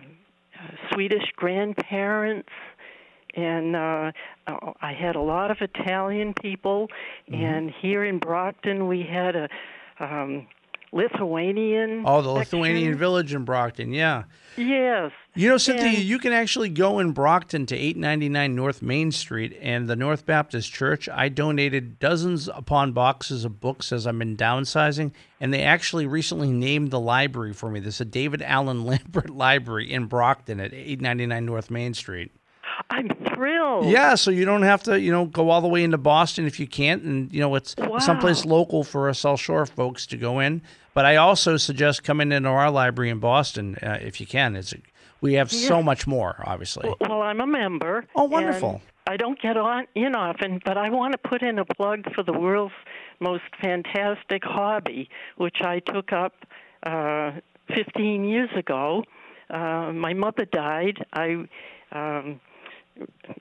Swedish 0.91 1.32
grandparents, 1.36 2.49
and 3.36 3.76
uh, 3.76 4.12
uh, 4.47 4.74
I 4.82 4.93
had 4.93 5.16
a 5.16 5.22
lot 5.22 5.51
of 5.51 5.57
Italian 5.62 6.34
people. 6.34 6.88
And 7.32 7.72
here 7.82 8.03
in 8.03 8.20
Brockton, 8.20 8.88
we 8.88 9.03
had 9.03 9.36
a 9.36 9.49
um, 9.99 10.47
Lithuanian. 10.91 12.03
Oh, 12.05 12.22
the 12.22 12.32
Lithuanian 12.32 12.97
village 12.97 13.34
in 13.34 13.45
Brockton. 13.45 13.93
Yeah. 13.93 14.24
Yes. 14.57 15.12
You 15.34 15.47
know, 15.47 15.57
Cynthia, 15.57 15.86
And- 15.88 15.97
you 15.99 16.19
can 16.19 16.34
actually 16.34 16.67
go 16.67 16.99
in 16.99 17.11
Brockton 17.11 17.65
to 17.67 17.75
899 17.75 18.53
North 18.53 18.82
Main 18.82 19.11
Street 19.13 19.57
and 19.61 19.88
the 19.88 19.95
North 19.95 20.25
Baptist 20.25 20.73
Church. 20.73 21.07
I 21.07 21.29
donated 21.29 21.99
dozens 21.99 22.49
upon 22.49 22.91
boxes 22.91 23.45
of 23.45 23.61
books 23.61 23.93
as 23.93 24.05
I've 24.05 24.19
been 24.19 24.36
downsizing, 24.36 25.11
and 25.39 25.53
they 25.53 25.63
actually 25.63 26.05
recently 26.05 26.51
named 26.51 26.91
the 26.91 26.99
library 26.99 27.53
for 27.53 27.69
me. 27.71 27.79
This 27.79 27.95
is 27.95 28.01
a 28.01 28.05
David 28.05 28.41
Allen 28.41 28.84
Lambert 28.86 29.29
Library 29.29 29.91
in 29.91 30.05
Brockton 30.07 30.59
at 30.59 30.73
899 30.73 31.45
North 31.45 31.71
Main 31.71 31.93
Street. 31.93 32.32
I'm 32.89 33.09
thrilled. 33.34 33.86
Yeah, 33.86 34.15
so 34.15 34.32
you 34.32 34.43
don't 34.43 34.63
have 34.63 34.84
to, 34.84 34.99
you 34.99 35.11
know, 35.11 35.25
go 35.25 35.49
all 35.49 35.61
the 35.61 35.67
way 35.67 35.84
into 35.84 35.97
Boston 35.97 36.45
if 36.45 36.59
you 36.59 36.67
can't, 36.67 37.03
and 37.03 37.32
you 37.32 37.39
know 37.39 37.55
it's 37.55 37.75
someplace 37.99 38.43
local 38.45 38.84
for 38.84 39.07
us 39.07 39.19
South 39.19 39.39
Shore 39.39 39.65
folks 39.65 40.05
to 40.07 40.17
go 40.17 40.39
in. 40.39 40.61
But 40.93 41.05
I 41.05 41.15
also 41.15 41.55
suggest 41.57 42.03
coming 42.03 42.32
into 42.34 42.49
our 42.49 42.69
library 42.69 43.09
in 43.09 43.19
Boston 43.19 43.75
uh, 43.82 43.97
if 44.01 44.19
you 44.19 44.27
can. 44.27 44.55
It's 44.57 44.73
we 45.22 45.34
have 45.34 45.51
so 45.51 45.82
much 45.82 46.07
more, 46.07 46.43
obviously. 46.45 46.93
Well, 46.99 47.22
I'm 47.22 47.39
a 47.39 47.47
member. 47.47 48.05
Oh, 48.15 48.26
wonderful. 48.26 48.82
I 49.07 49.17
don't 49.17 49.39
get 49.41 49.57
on 49.57 49.88
in 49.95 50.15
often, 50.15 50.61
but 50.63 50.78
I 50.78 50.89
want 50.89 51.13
to 51.13 51.17
put 51.17 51.41
in 51.41 51.59
a 51.59 51.65
plug 51.65 52.05
for 52.13 52.24
the 52.24 52.34
world's 52.34 52.74
most 53.19 53.43
fantastic 53.61 54.43
hobby, 54.43 55.09
which 55.38 55.57
I 55.61 55.80
took 55.80 56.11
up 56.11 56.34
uh, 56.84 57.32
15 57.76 58.26
years 58.26 58.49
ago. 58.55 59.03
Uh, 59.49 59.91
my 59.91 60.13
mother 60.13 60.45
died. 60.45 61.05
I 61.13 61.45
um, 61.91 62.39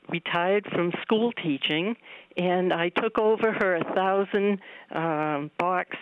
retired 0.08 0.66
from 0.72 0.92
school 1.02 1.32
teaching, 1.32 1.96
and 2.36 2.72
I 2.72 2.88
took 2.88 3.18
over 3.18 3.52
her 3.52 3.76
a 3.76 3.94
thousand 3.94 4.60
um, 4.90 5.50
box 5.58 5.96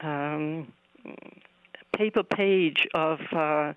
um, 0.00 0.72
paper 1.96 2.22
page 2.22 2.86
of 2.94 3.18
uh, 3.32 3.72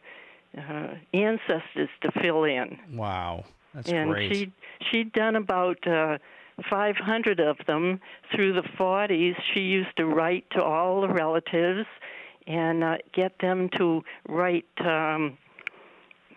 uh, 0.57 0.87
ancestors 1.13 1.89
to 2.01 2.11
fill 2.21 2.43
in 2.43 2.77
Wow, 2.93 3.45
that's 3.73 3.89
and 3.89 4.09
great. 4.11 4.33
she 4.35 4.51
she'd 4.91 5.11
done 5.13 5.35
about 5.35 5.85
uh, 5.87 6.17
500 6.69 7.39
of 7.39 7.57
them 7.67 7.99
through 8.35 8.53
the 8.53 8.61
40s. 8.77 9.35
She 9.53 9.61
used 9.61 9.95
to 9.97 10.05
write 10.05 10.45
to 10.51 10.61
all 10.63 11.01
the 11.01 11.07
relatives 11.09 11.87
and 12.47 12.83
uh, 12.83 12.97
get 13.13 13.33
them 13.39 13.69
to 13.77 14.03
write 14.27 14.65
um, 14.85 15.37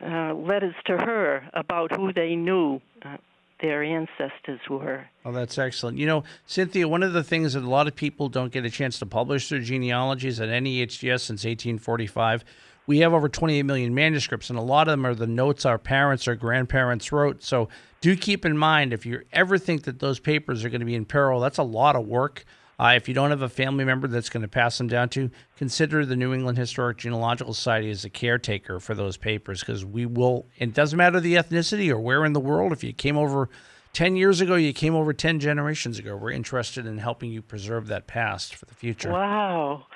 uh, 0.05 0.33
letters 0.35 0.75
to 0.87 0.97
her 0.97 1.49
about 1.55 1.95
who 1.97 2.12
they 2.12 2.37
knew 2.37 2.81
uh, 3.05 3.17
their 3.61 3.83
ancestors 3.83 4.61
were. 4.69 5.07
Oh, 5.25 5.33
that's 5.33 5.59
excellent. 5.59 5.99
You 5.99 6.07
know, 6.07 6.25
Cynthia, 6.47 6.87
one 6.89 7.03
of 7.03 7.12
the 7.12 7.25
things 7.25 7.55
that 7.55 7.62
a 7.62 7.69
lot 7.69 7.87
of 7.87 7.95
people 7.97 8.29
don't 8.29 8.53
get 8.53 8.65
a 8.65 8.71
chance 8.71 8.99
to 8.99 9.07
publish 9.07 9.49
their 9.49 9.61
genealogies 9.61 10.41
at 10.41 10.49
NEHGS 10.49 11.21
since 11.21 11.45
1845, 11.45 12.45
we 12.87 12.99
have 12.99 13.12
over 13.12 13.28
28 13.28 13.62
million 13.62 13.95
manuscripts, 13.95 14.51
and 14.51 14.59
a 14.59 14.62
lot 14.62 14.89
of 14.89 14.93
them 14.93 15.07
are 15.07 15.14
the 15.14 15.26
notes 15.26 15.64
our 15.64 15.78
parents 15.78 16.28
or 16.28 16.35
grandparents 16.35 17.12
wrote. 17.12 17.43
So 17.43 17.68
do 18.01 18.16
keep 18.16 18.45
in 18.45 18.59
mind 18.59 18.93
if 18.93 19.07
you 19.07 19.22
ever 19.32 19.59
think 19.59 19.85
that 19.85 19.99
those 19.99 20.18
papers 20.20 20.64
are 20.64 20.68
going 20.68 20.80
to 20.80 20.87
be 20.87 20.95
in 20.95 21.05
peril, 21.05 21.41
that's 21.41 21.59
a 21.59 21.62
lot 21.62 21.97
of 21.97 22.07
work. 22.07 22.45
Uh, 22.78 22.95
if 22.97 23.09
you 23.09 23.14
don't 23.14 23.30
have 23.30 23.43
a 23.43 23.49
family 23.49 23.85
member 23.85 24.09
that's 24.09 24.28
going 24.28 24.43
to 24.43 24.49
pass 24.49 24.78
them 24.78 24.89
down 24.89 25.09
to, 25.09 25.30
consider 25.57 26.05
the 26.05 26.16
New 26.16 26.35
England 26.35 26.59
Historic 26.59 26.99
Genealogical 26.99 27.55
Society 27.55 27.91
as 27.91 28.05
a 28.05 28.11
caretaker 28.11 28.80
for 28.80 28.95
those 28.95 29.16
papers 29.16 29.61
because 29.61 29.85
we 29.85 30.07
will, 30.07 30.47
it 30.59 30.74
doesn't 30.74 30.97
matter 30.97 31.20
the 31.20 31.35
ethnicity 31.35 31.89
or 31.89 32.01
where 32.01 32.24
in 32.24 32.32
the 32.32 32.41
world, 32.41 32.72
if 32.72 32.82
you 32.82 32.93
came 32.93 33.16
over 33.16 33.49
10 33.93 34.16
years 34.16 34.41
ago, 34.41 34.57
you 34.57 34.72
came 34.72 34.95
over 34.95 35.12
10 35.12 35.39
generations 35.39 36.01
ago, 36.01 36.16
we're 36.16 36.32
interested 36.32 36.85
in 36.85 36.99
helping 36.99 37.30
you 37.30 37.41
preserve 37.41 37.87
that 37.87 38.09
past 38.09 38.57
for 38.57 38.66
the 38.66 38.74
future. 38.74 39.11
Wow. 39.11 39.87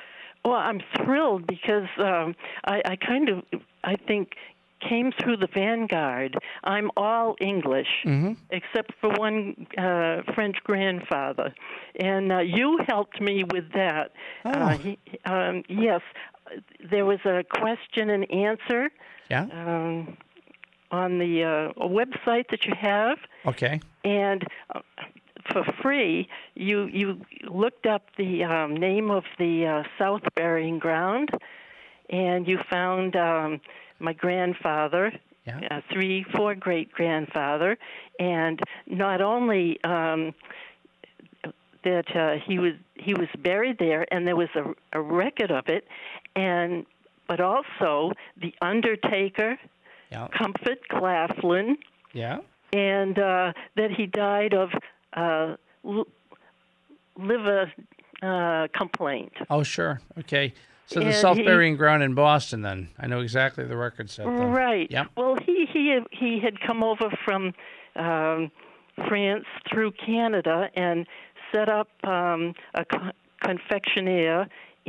Well, 0.44 0.54
I'm 0.54 0.80
thrilled 0.96 1.46
because 1.46 1.88
um, 1.98 2.34
I, 2.64 2.80
I 2.84 2.96
kind 2.96 3.28
of, 3.28 3.42
I 3.84 3.96
think, 3.96 4.34
came 4.88 5.10
through 5.20 5.36
the 5.38 5.48
vanguard. 5.52 6.38
I'm 6.64 6.90
all 6.96 7.34
English, 7.40 7.88
Mhm. 8.04 8.36
except 8.50 8.92
for 9.00 9.10
one 9.10 9.66
uh, 9.76 10.22
French 10.34 10.56
grandfather, 10.64 11.52
and 11.98 12.32
uh, 12.32 12.38
you 12.38 12.78
helped 12.88 13.20
me 13.20 13.42
with 13.52 13.72
that. 13.72 14.12
Uh, 14.44 14.78
he, 14.78 14.98
um, 15.24 15.64
yes, 15.68 16.00
there 16.90 17.04
was 17.04 17.18
a 17.24 17.44
question 17.58 18.08
and 18.10 18.30
answer 18.30 18.90
Yeah. 19.28 19.46
um, 19.52 20.16
on 20.92 21.18
the 21.18 21.44
uh, 21.44 21.72
website 21.86 22.48
that 22.50 22.64
you 22.64 22.72
have 22.80 23.18
Okay. 23.46 23.80
and 24.04 24.46
uh, 24.74 24.80
for 25.52 25.64
free, 25.82 26.28
you 26.54 26.86
you 26.86 27.20
looked 27.48 27.86
up 27.86 28.02
the 28.16 28.44
um, 28.44 28.76
name 28.76 29.10
of 29.10 29.24
the 29.38 29.66
uh, 29.66 29.82
South 29.98 30.22
Burying 30.34 30.78
Ground, 30.78 31.30
and 32.10 32.46
you 32.46 32.58
found 32.70 33.16
um, 33.16 33.60
my 33.98 34.12
grandfather, 34.12 35.12
Yeah. 35.46 35.60
uh, 35.70 35.80
three, 35.92 36.24
four 36.36 36.54
great 36.54 36.92
grandfather, 36.92 37.76
and 38.18 38.60
not 38.86 39.20
only 39.20 39.82
um, 39.84 40.34
that 41.84 42.14
uh, 42.16 42.36
he 42.46 42.58
was 42.58 42.74
he 42.94 43.14
was 43.14 43.28
buried 43.38 43.78
there, 43.78 44.06
and 44.12 44.26
there 44.26 44.36
was 44.36 44.48
a, 44.54 44.64
a 44.92 45.00
record 45.00 45.50
of 45.50 45.68
it, 45.68 45.86
and 46.36 46.84
but 47.26 47.40
also 47.40 48.12
the 48.40 48.54
Undertaker, 48.62 49.58
Yeah. 50.10 50.28
Comfort 50.28 50.80
Claflin 50.88 51.76
Yeah. 52.14 52.38
and 52.72 53.18
uh, 53.18 53.52
that 53.76 53.90
he 53.90 54.06
died 54.06 54.54
of 54.54 54.70
uh, 55.18 55.56
liver 57.16 57.72
uh, 58.22 58.68
complaint. 58.76 59.32
Oh, 59.50 59.62
sure. 59.62 60.00
Okay. 60.18 60.54
So 60.86 61.00
the 61.00 61.06
And 61.06 61.38
he- 61.38 61.44
Burying 61.44 61.76
Ground 61.76 62.02
in 62.02 62.14
Boston, 62.14 62.62
then. 62.62 62.88
I 62.98 63.06
know 63.06 63.20
exactly 63.20 63.64
the 63.64 63.76
record 63.76 64.08
set. 64.10 64.24
Then. 64.26 64.50
Right. 64.50 64.90
Yep. 64.90 65.08
Well, 65.16 65.36
he 65.44 65.66
he 65.72 65.98
he 66.12 66.40
had 66.40 66.60
come 66.60 66.82
over 66.82 67.10
from 67.24 67.52
um, 67.96 68.50
France 69.06 69.44
through 69.70 69.92
Canada 69.92 70.70
and 70.74 71.06
set 71.54 71.68
up 71.68 71.88
um, 72.04 72.54
a 72.74 72.84
co- 72.84 73.10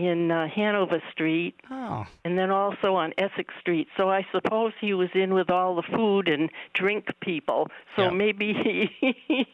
in 0.08 0.32
uh, 0.32 0.48
Hanover 0.48 1.02
Street, 1.12 1.56
Oh. 1.70 2.06
and 2.24 2.38
then 2.38 2.52
also 2.52 2.96
on 2.96 3.14
Essex 3.18 3.54
Street. 3.60 3.88
So 3.98 4.10
I 4.10 4.26
suppose 4.32 4.74
he 4.80 4.94
was 4.94 5.10
in 5.14 5.34
with 5.34 5.50
all 5.50 5.76
the 5.76 5.84
food 5.96 6.28
and 6.28 6.50
drink 6.74 7.06
people. 7.22 7.68
So 7.96 8.04
Yeah. 8.04 8.10
maybe 8.12 8.54
he 9.28 9.48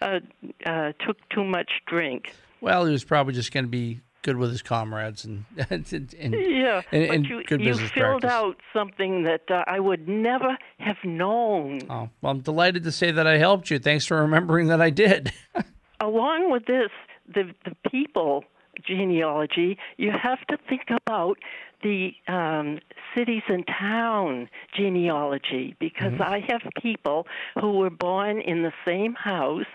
uh, 0.00 0.20
uh, 0.64 0.92
took 1.04 1.16
too 1.30 1.44
much 1.44 1.70
drink. 1.86 2.34
Well, 2.60 2.84
he 2.86 2.92
was 2.92 3.04
probably 3.04 3.34
just 3.34 3.52
going 3.52 3.64
to 3.64 3.70
be 3.70 4.00
good 4.22 4.36
with 4.36 4.50
his 4.50 4.62
comrades 4.62 5.24
and 5.24 5.44
and, 5.70 5.86
and, 6.18 6.34
Yeah, 6.34 6.82
and, 6.90 7.06
but 7.08 7.14
and 7.16 7.26
you, 7.26 7.44
good 7.44 7.60
you 7.60 7.68
business 7.68 7.90
filled 7.92 8.22
practice. 8.22 8.30
out 8.30 8.56
something 8.72 9.22
that 9.22 9.48
uh, 9.50 9.62
I 9.66 9.78
would 9.78 10.08
never 10.08 10.56
have 10.78 10.96
known. 11.04 11.80
Oh, 11.88 12.08
well, 12.20 12.32
I'm 12.32 12.40
delighted 12.40 12.82
to 12.84 12.92
say 12.92 13.12
that 13.12 13.26
I 13.26 13.38
helped 13.38 13.70
you. 13.70 13.78
Thanks 13.78 14.04
for 14.06 14.20
remembering 14.20 14.66
that 14.68 14.80
I 14.80 14.90
did. 14.90 15.32
along 16.00 16.50
with 16.50 16.66
this, 16.66 16.90
the 17.32 17.54
the 17.64 17.74
people 17.90 18.44
genealogy, 18.84 19.78
you 19.96 20.10
have 20.10 20.40
to 20.48 20.56
think 20.68 20.82
about 20.90 21.38
the 21.82 22.12
um, 22.28 22.78
cities 23.14 23.42
and 23.48 23.64
town 23.66 24.48
genealogy 24.74 25.76
because 25.78 26.12
Mhm. 26.14 26.20
I 26.20 26.40
have 26.48 26.62
people 26.82 27.26
who 27.60 27.72
were 27.72 27.90
born 27.90 28.40
in 28.40 28.62
the 28.62 28.72
same 28.86 29.14
house 29.14 29.66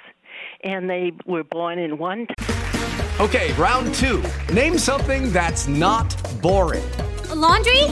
and 0.64 0.89
they 0.89 1.12
were 1.26 1.43
born 1.43 1.78
in 1.80 1.97
one 1.97 2.28
Okay, 3.20 3.54
round 3.54 3.93
two. 3.93 4.24
Name 4.52 4.78
something 4.80 5.32
that's 5.32 5.68
not 5.68 6.08
boring. 6.41 6.84
laundry? 7.36 7.84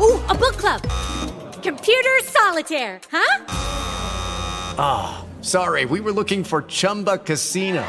Ooh, 0.00 0.18
a 0.28 0.34
book 0.34 0.56
club. 0.56 0.80
Computer 1.62 2.14
solitaire, 2.22 3.00
huh? 3.10 3.44
Ah, 4.78 5.24
sorry, 5.42 5.84
we 5.84 6.00
were 6.00 6.12
looking 6.12 6.42
for 6.44 6.62
Chumba 6.62 7.18
Casino. 7.18 7.84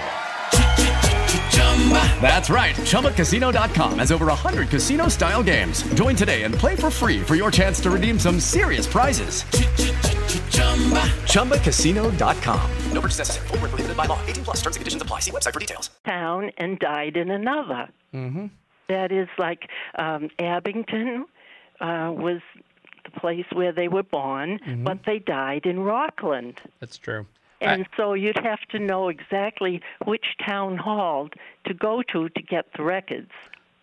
That's 2.22 2.50
right. 2.50 2.76
ChumbaCasino.com 2.76 4.00
has 4.00 4.12
over 4.12 4.26
100 4.26 4.68
casino 4.70 5.08
style 5.08 5.42
games. 5.44 5.84
Join 5.94 6.16
today 6.18 6.44
and 6.44 6.54
play 6.54 6.76
for 6.76 6.90
free 6.90 7.22
for 7.24 7.36
your 7.36 7.50
chance 7.52 7.80
to 7.82 7.90
redeem 7.90 8.20
some 8.20 8.40
serious 8.42 8.86
prizes. 8.86 9.44
ChumbaCasino.com. 11.32 12.72
No 12.92 13.02
purchase 13.02 13.20
necessary. 13.20 13.48
Void 13.48 13.62
where 13.62 13.70
prohibited 13.70 13.96
by 13.98 14.06
law. 14.06 14.20
18 14.26 14.44
plus 14.44 14.58
terms 14.58 14.76
and 14.76 14.82
conditions 14.82 15.02
apply. 15.02 15.20
See 15.22 15.32
website 15.32 15.54
for 15.54 15.60
details. 15.62 15.90
town 16.06 16.52
and 16.58 16.78
died 16.80 17.16
in 17.16 17.30
another. 17.32 17.88
Mm-hmm. 18.14 18.48
That 18.90 19.12
is 19.12 19.28
like 19.38 19.70
um, 20.00 20.30
Abington 20.40 21.26
uh, 21.80 22.12
was 22.16 22.42
the 23.06 23.12
place 23.20 23.46
where 23.54 23.72
they 23.72 23.88
were 23.88 24.04
born, 24.04 24.60
Mhm. 24.66 24.84
but 24.84 25.00
they 25.06 25.20
died 25.20 25.66
in 25.66 25.80
Rockland. 25.82 26.60
That's 26.80 26.98
true. 26.98 27.26
And 27.62 27.88
so 27.98 28.14
you'd 28.14 28.38
have 28.44 28.62
to 28.70 28.80
know 28.80 29.10
exactly 29.10 29.82
which 30.06 30.26
town 30.46 30.78
hall 30.78 31.30
to 31.66 31.74
go 31.74 32.04
to 32.14 32.30
to 32.30 32.42
get 32.42 32.68
the 32.76 32.84
records. 32.84 33.32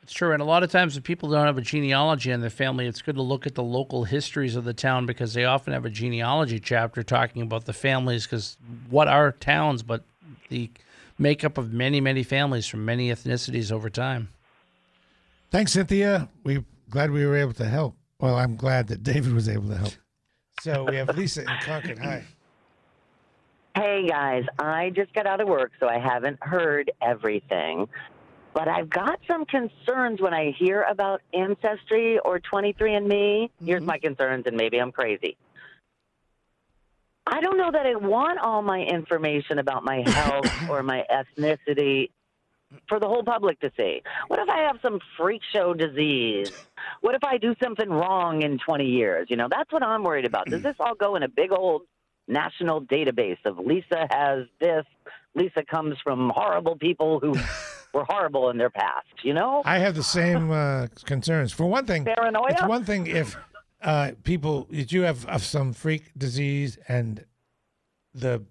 It's 0.02 0.12
true, 0.12 0.32
and 0.32 0.42
a 0.42 0.44
lot 0.44 0.62
of 0.62 0.70
times 0.70 0.98
if 0.98 1.02
people 1.02 1.30
don't 1.30 1.46
have 1.46 1.56
a 1.56 1.62
genealogy 1.62 2.30
in 2.30 2.42
their 2.42 2.50
family, 2.50 2.86
it's 2.86 3.00
good 3.00 3.14
to 3.14 3.22
look 3.22 3.46
at 3.46 3.54
the 3.54 3.62
local 3.62 4.04
histories 4.04 4.54
of 4.54 4.64
the 4.64 4.74
town 4.74 5.06
because 5.06 5.32
they 5.32 5.46
often 5.46 5.72
have 5.72 5.86
a 5.86 5.90
genealogy 5.90 6.60
chapter 6.60 7.02
talking 7.02 7.40
about 7.40 7.64
the 7.64 7.72
families. 7.72 8.26
Because 8.26 8.58
what 8.90 9.08
are 9.08 9.32
towns 9.32 9.82
but 9.82 10.04
the 10.50 10.70
makeup 11.18 11.56
of 11.56 11.72
many, 11.72 12.02
many 12.02 12.22
families 12.22 12.66
from 12.66 12.84
many 12.84 13.08
ethnicities 13.08 13.72
over 13.72 13.88
time? 13.88 14.28
Thanks, 15.50 15.72
Cynthia. 15.72 16.28
We're 16.44 16.64
glad 16.90 17.10
we 17.10 17.24
were 17.24 17.36
able 17.36 17.54
to 17.54 17.64
help. 17.64 17.96
Well, 18.20 18.36
I'm 18.36 18.56
glad 18.56 18.88
that 18.88 19.02
David 19.02 19.32
was 19.32 19.48
able 19.48 19.68
to 19.68 19.78
help. 19.78 19.92
So 20.60 20.84
we 20.84 20.96
have 20.96 21.16
Lisa 21.16 21.42
in 21.42 21.48
Concord. 21.62 21.98
Hi. 21.98 22.24
Hey 23.76 24.06
guys, 24.08 24.44
I 24.56 24.90
just 24.90 25.12
got 25.14 25.26
out 25.26 25.40
of 25.40 25.48
work, 25.48 25.72
so 25.80 25.88
I 25.88 25.98
haven't 25.98 26.38
heard 26.40 26.92
everything. 27.02 27.88
But 28.54 28.68
I've 28.68 28.88
got 28.88 29.18
some 29.26 29.44
concerns 29.46 30.20
when 30.20 30.32
I 30.32 30.52
hear 30.56 30.82
about 30.82 31.22
Ancestry 31.32 32.20
or 32.20 32.38
23andMe. 32.38 33.50
Here's 33.64 33.80
mm-hmm. 33.80 33.86
my 33.86 33.98
concerns, 33.98 34.44
and 34.46 34.56
maybe 34.56 34.78
I'm 34.78 34.92
crazy. 34.92 35.36
I 37.26 37.40
don't 37.40 37.58
know 37.58 37.72
that 37.72 37.84
I 37.84 37.96
want 37.96 38.38
all 38.38 38.62
my 38.62 38.78
information 38.80 39.58
about 39.58 39.82
my 39.82 40.08
health 40.08 40.46
or 40.70 40.84
my 40.84 41.04
ethnicity 41.10 42.10
for 42.88 43.00
the 43.00 43.08
whole 43.08 43.24
public 43.24 43.58
to 43.60 43.72
see. 43.76 44.02
What 44.28 44.38
if 44.38 44.48
I 44.48 44.58
have 44.68 44.78
some 44.82 45.00
freak 45.16 45.42
show 45.52 45.74
disease? 45.74 46.52
What 47.00 47.16
if 47.16 47.24
I 47.24 47.38
do 47.38 47.56
something 47.60 47.88
wrong 47.88 48.42
in 48.42 48.58
20 48.58 48.84
years? 48.84 49.26
You 49.30 49.36
know, 49.36 49.48
that's 49.50 49.72
what 49.72 49.82
I'm 49.82 50.04
worried 50.04 50.26
about. 50.26 50.46
Does 50.46 50.62
this 50.62 50.76
all 50.78 50.94
go 50.94 51.16
in 51.16 51.24
a 51.24 51.28
big 51.28 51.50
old 51.50 51.82
national 52.26 52.82
database 52.82 53.38
of 53.44 53.58
Lisa 53.58 54.06
has 54.10 54.46
this, 54.60 54.84
Lisa 55.34 55.62
comes 55.68 55.96
from 56.02 56.30
horrible 56.34 56.76
people 56.76 57.20
who 57.20 57.32
were 57.94 58.04
horrible 58.08 58.50
in 58.50 58.58
their 58.58 58.70
past, 58.70 59.06
you 59.22 59.34
know? 59.34 59.62
I 59.64 59.78
have 59.78 59.94
the 59.94 60.02
same 60.02 60.50
uh, 60.50 60.88
concerns. 61.04 61.52
For 61.52 61.66
one 61.66 61.86
thing, 61.86 62.04
Paranoia? 62.04 62.50
it's 62.50 62.62
one 62.62 62.84
thing 62.84 63.06
if 63.06 63.36
uh, 63.82 64.12
people 64.22 64.66
if 64.70 64.92
you 64.92 65.02
have 65.02 65.26
uh, 65.26 65.38
some 65.38 65.72
freak 65.72 66.10
disease 66.16 66.78
and 66.88 67.24
the 68.14 68.42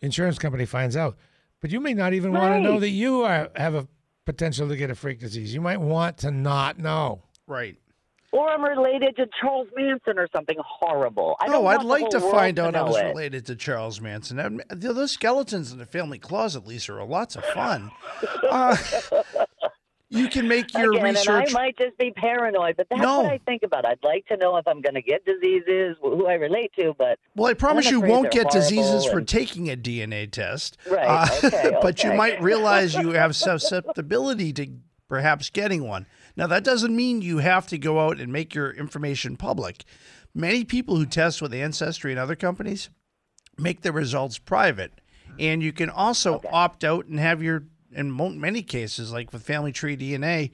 insurance 0.00 0.38
company 0.38 0.66
finds 0.66 0.96
out, 0.96 1.16
but 1.60 1.70
you 1.70 1.80
may 1.80 1.94
not 1.94 2.12
even 2.12 2.32
want 2.32 2.54
to 2.54 2.60
know 2.60 2.80
that 2.80 2.90
you 2.90 3.22
are, 3.22 3.48
have 3.56 3.74
a 3.74 3.86
potential 4.24 4.68
to 4.68 4.76
get 4.76 4.90
a 4.90 4.94
freak 4.94 5.20
disease. 5.20 5.54
You 5.54 5.60
might 5.60 5.80
want 5.80 6.18
to 6.18 6.30
not 6.30 6.78
know. 6.78 7.22
Right. 7.46 7.76
Or 8.32 8.48
I'm 8.48 8.64
related 8.64 9.14
to 9.16 9.26
Charles 9.40 9.68
Manson 9.76 10.18
or 10.18 10.26
something 10.34 10.56
horrible. 10.64 11.36
I 11.40 11.46
don't 11.48 11.56
oh, 11.64 11.66
I'd 11.66 11.84
like 11.84 12.08
to 12.10 12.20
find 12.20 12.58
out 12.58 12.74
I 12.74 12.80
know 12.80 12.86
was 12.86 12.96
it. 12.96 13.04
related 13.04 13.44
to 13.46 13.56
Charles 13.56 14.00
Manson. 14.00 14.40
I 14.40 14.48
mean, 14.48 14.62
those 14.70 15.12
skeletons 15.12 15.70
in 15.70 15.78
the 15.78 15.84
family 15.84 16.18
closet, 16.18 16.66
Lisa, 16.66 16.94
are 16.94 17.04
lots 17.04 17.36
of 17.36 17.44
fun. 17.44 17.90
Uh, 18.50 18.76
you 20.10 20.28
can 20.28 20.46
make 20.46 20.74
your 20.74 20.92
Again, 20.92 21.04
research. 21.04 21.48
And 21.48 21.56
I 21.56 21.60
might 21.60 21.78
just 21.78 21.96
be 21.96 22.10
paranoid, 22.10 22.76
but 22.76 22.86
that's 22.90 23.00
No. 23.00 23.22
what 23.22 23.32
I 23.32 23.38
think 23.46 23.62
about. 23.62 23.86
I'd 23.86 24.02
like 24.02 24.26
to 24.26 24.36
know 24.36 24.56
if 24.58 24.66
I'm 24.68 24.82
going 24.82 24.94
to 24.94 25.00
get 25.02 25.24
diseases, 25.24 25.96
who 26.02 26.26
I 26.26 26.34
relate 26.34 26.70
to, 26.78 26.94
but 26.98 27.18
Well, 27.34 27.50
I 27.50 27.54
promise 27.54 27.90
you 27.90 28.00
won't 28.00 28.30
get 28.30 28.50
diseases 28.50 29.04
horrible 29.04 29.20
for 29.20 29.24
taking 29.24 29.70
a 29.70 29.76
DNA 29.76 30.30
test. 30.30 30.76
Right, 30.90 31.06
Uh, 31.06 31.26
okay, 31.46 31.76
but 31.80 32.04
you 32.04 32.12
might 32.12 32.42
realize 32.42 32.94
you 32.94 33.10
have 33.12 33.34
susceptibility 33.34 34.52
to 34.54 34.66
perhaps 35.08 35.48
getting 35.50 35.86
one. 35.88 36.06
Now, 36.36 36.46
that 36.46 36.64
doesn't 36.64 36.94
mean 36.94 37.22
you 37.22 37.38
have 37.38 37.66
to 37.68 37.78
go 37.78 38.00
out 38.00 38.18
and 38.18 38.32
make 38.32 38.54
your 38.54 38.70
information 38.70 39.36
public. 39.36 39.84
Many 40.34 40.64
people 40.64 40.96
who 40.96 41.06
test 41.06 41.42
with 41.42 41.52
Ancestry 41.52 42.12
and 42.12 42.18
other 42.18 42.36
companies 42.36 42.88
make 43.58 43.82
their 43.82 43.92
results 43.92 44.38
private. 44.38 45.00
And 45.38 45.62
you 45.62 45.72
can 45.72 45.90
also 45.90 46.40
opt 46.50 46.84
out 46.84 47.06
and 47.06 47.18
have 47.18 47.42
your, 47.42 47.64
in 47.90 48.40
many 48.40 48.62
cases, 48.62 49.12
like 49.12 49.32
with 49.32 49.42
Family 49.42 49.72
Tree 49.72 49.96
DNA, 49.96 50.50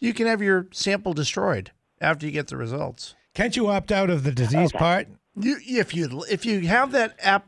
you 0.00 0.14
can 0.14 0.26
have 0.26 0.42
your 0.42 0.68
sample 0.72 1.12
destroyed 1.12 1.72
after 2.00 2.26
you 2.26 2.32
get 2.32 2.48
the 2.48 2.56
results. 2.56 3.14
Can't 3.34 3.56
you 3.56 3.68
opt 3.68 3.92
out 3.92 4.10
of 4.10 4.24
the 4.24 4.32
disease 4.32 4.72
part? 4.72 5.08
You, 5.40 5.58
if 5.64 5.94
you 5.94 6.24
if 6.28 6.44
you 6.44 6.62
have 6.62 6.92
that 6.92 7.14
app 7.20 7.46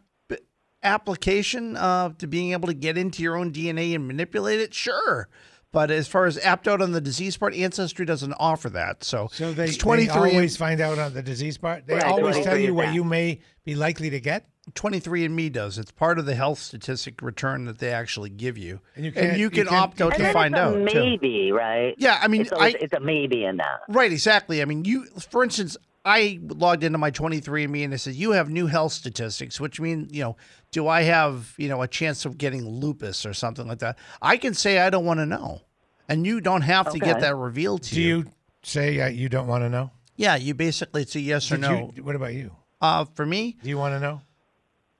application 0.83 1.77
uh, 1.77 2.11
to 2.19 2.27
being 2.27 2.53
able 2.53 2.69
to 2.69 2.75
get 2.75 2.97
into 2.97 3.23
your 3.23 3.37
own 3.37 3.53
DNA 3.53 3.95
and 3.95 4.07
manipulate 4.07 4.61
it, 4.61 4.73
sure. 4.73 5.29
But 5.73 5.91
as 5.93 6.09
far 6.09 6.27
as 6.27 6.45
opt 6.45 6.67
out 6.67 6.83
on 6.83 6.91
the 6.93 7.01
disease 7.01 7.37
part, 7.37 7.55
Ancestry 7.55 8.05
doesn't 8.05 8.33
offer 8.41 8.69
that. 8.71 9.05
So, 9.05 9.29
So 9.33 9.53
they, 9.53 9.65
it's 9.65 9.73
they 9.77 9.79
23 9.79 10.15
always 10.33 10.57
find 10.57 10.81
out 10.81 10.99
on 10.99 11.15
the 11.15 11.23
disease 11.23 11.59
part. 11.59 11.87
They 11.87 11.95
Right, 11.95 12.05
always 12.05 12.35
tell 12.37 12.45
23 12.57 12.65
you 12.65 12.75
what 12.75 12.89
is 12.89 12.95
you 12.97 13.05
may 13.05 13.41
be 13.65 13.77
likely 13.77 14.11
to 14.11 14.19
get. 14.21 14.47
23andMe 14.73 15.53
does. 15.53 15.79
It's 15.79 15.93
part 15.93 16.19
of 16.19 16.27
the 16.27 16.35
health 16.35 16.59
statistic 16.59 17.23
return 17.23 17.65
that 17.67 17.79
they 17.79 17.93
actually 17.93 18.31
give 18.31 18.59
you. 18.59 18.81
And 18.97 19.05
you 19.05 19.13
can't- 19.13 19.37
you 19.37 19.45
you 19.45 19.51
can 19.51 19.67
can't- 19.67 19.77
opt 19.81 20.01
out 20.01 20.15
to 20.17 20.33
find 20.33 20.55
it's 20.55 20.61
a 20.61 20.65
out. 20.65 20.89
too. 20.89 21.01
maybe, 21.01 21.53
right? 21.53 21.95
Yeah, 21.99 22.19
I 22.21 22.27
mean, 22.29 22.43
it's 22.43 22.53
a, 22.53 22.57
I- 22.59 22.75
it's 22.81 22.93
a 22.93 23.01
maybe 23.01 23.45
in 23.45 23.57
that. 23.59 23.81
Right, 23.89 24.11
exactly. 24.13 24.63
I 24.63 24.65
mean, 24.65 24.85
you, 24.85 25.07
for 25.31 25.43
instance, 25.45 25.77
I 26.05 26.39
logged 26.43 26.83
into 26.83 26.99
my 26.99 27.11
23andMe 27.11 27.85
and 27.85 27.93
it 27.93 27.99
said, 27.99 28.15
you 28.15 28.31
have 28.33 28.49
new 28.49 28.67
health 28.67 28.93
statistics, 28.93 29.61
which 29.61 29.81
means, 29.81 30.13
you 30.15 30.23
know, 30.23 30.37
do 30.73 30.89
I 30.89 31.03
have, 31.03 31.53
you 31.59 31.69
know, 31.69 31.83
a 31.83 31.89
chance 31.89 32.25
of 32.25 32.39
getting 32.39 32.67
lupus 32.67 33.27
or 33.27 33.35
something 33.35 33.67
like 33.69 33.81
that? 33.81 33.99
I 34.23 34.37
can 34.39 34.55
say 34.55 34.79
I 34.79 34.89
don't 34.91 35.05
want 35.05 35.21
to 35.21 35.27
know. 35.27 35.61
And 36.09 36.27
you 36.27 36.41
don't 36.41 36.63
have 36.63 36.91
to 36.93 36.99
get 36.99 37.21
that 37.21 37.37
revealed 37.37 37.83
to 37.85 37.95
Do 37.95 38.01
you. 38.01 38.23
Do 38.23 38.29
you 38.29 38.35
say 38.63 39.01
uh, 39.01 39.09
you 39.09 39.29
don't 39.29 39.47
want 39.47 39.63
to 39.63 39.69
know? 39.69 39.91
Yeah, 40.17 40.37
you 40.37 40.55
basically, 40.55 41.03
it's 41.03 41.15
a 41.15 41.21
yes 41.21 41.51
or 41.53 41.57
Did 41.57 41.61
no. 41.63 41.93
you- 41.95 42.03
what 42.03 42.17
about 42.17 42.35
you? 42.35 42.51
Uh, 42.81 43.05
for 43.15 43.25
me? 43.27 43.57
Do 43.63 43.69
you 43.69 43.77
want 43.79 43.95
to 43.95 44.01
know? 44.01 44.23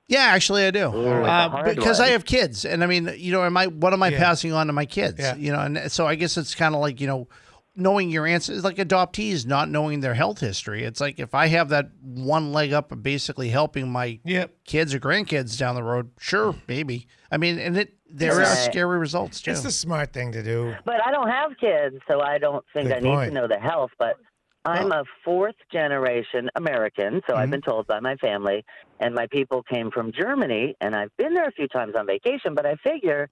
Yeah, 0.07 0.19
actually, 0.25 0.65
I 0.65 0.71
do. 0.71 0.87
Ooh, 0.93 1.07
uh, 1.23 1.63
because 1.63 1.99
one. 1.99 2.09
I 2.09 2.11
have 2.11 2.25
kids, 2.25 2.65
and 2.65 2.83
I 2.83 2.87
mean, 2.87 3.13
you 3.17 3.31
know, 3.31 3.43
am 3.45 3.55
I 3.55 3.67
what 3.67 3.93
am 3.93 4.03
I 4.03 4.09
Yeah. 4.09 4.19
passing 4.19 4.51
on 4.51 4.67
to 4.67 4.73
my 4.73 4.85
kids? 4.85 5.19
Yeah. 5.19 5.35
You 5.35 5.53
know, 5.53 5.59
and 5.61 5.89
so 5.91 6.05
I 6.05 6.15
guess 6.15 6.37
it's 6.37 6.53
kind 6.53 6.75
of 6.75 6.81
like 6.81 6.99
you 6.99 7.07
know, 7.07 7.27
knowing 7.75 8.09
your 8.09 8.27
answer 8.27 8.51
is 8.53 8.63
like 8.63 8.77
adoptees 8.77 9.45
not 9.45 9.69
knowing 9.69 10.01
their 10.01 10.13
health 10.13 10.39
history. 10.39 10.83
It's 10.83 10.99
like 10.99 11.19
if 11.19 11.33
I 11.33 11.47
have 11.47 11.69
that 11.69 11.91
one 12.01 12.51
leg 12.51 12.73
up 12.73 12.91
of 12.91 13.01
basically 13.01 13.49
helping 13.49 13.91
my 13.91 14.19
Yep. 14.23 14.51
kids 14.65 14.93
or 14.93 14.99
grandkids 14.99 15.57
down 15.57 15.75
the 15.75 15.83
road, 15.83 16.11
sure, 16.19 16.55
maybe. 16.67 17.07
I 17.31 17.37
mean, 17.37 17.59
and 17.59 17.77
it 17.77 17.93
there 18.13 18.33
are 18.41 18.55
scary 18.55 18.99
results 18.99 19.41
too. 19.41 19.51
It's 19.51 19.61
the 19.63 19.71
smart 19.71 20.11
thing 20.11 20.31
to 20.33 20.43
do. 20.43 20.75
But 20.85 20.95
I 21.05 21.11
don't 21.11 21.29
have 21.29 21.51
kids, 21.59 21.95
so 22.09 22.19
I 22.21 22.37
don't 22.37 22.65
think 22.73 22.89
Good 22.89 22.97
I 22.97 22.99
need 22.99 23.27
to 23.27 23.31
know 23.31 23.47
the 23.47 23.59
health. 23.59 23.91
But 23.97 24.17
I'm 24.65 24.91
a 24.91 25.03
fourth 25.23 25.55
generation 25.71 26.49
American, 26.55 27.21
so 27.27 27.35
I've 27.35 27.43
Mm-hmm. 27.43 27.51
been 27.51 27.61
told 27.61 27.87
by 27.87 27.99
my 28.01 28.15
family, 28.17 28.63
and 28.99 29.15
my 29.15 29.27
people 29.31 29.63
came 29.63 29.89
from 29.91 30.11
Germany, 30.11 30.75
and 30.81 30.93
I've 30.95 31.15
been 31.17 31.33
there 31.33 31.47
a 31.47 31.51
few 31.51 31.67
times 31.69 31.93
on 31.97 32.05
vacation. 32.05 32.53
But 32.53 32.65
I 32.65 32.75
figure 32.83 33.29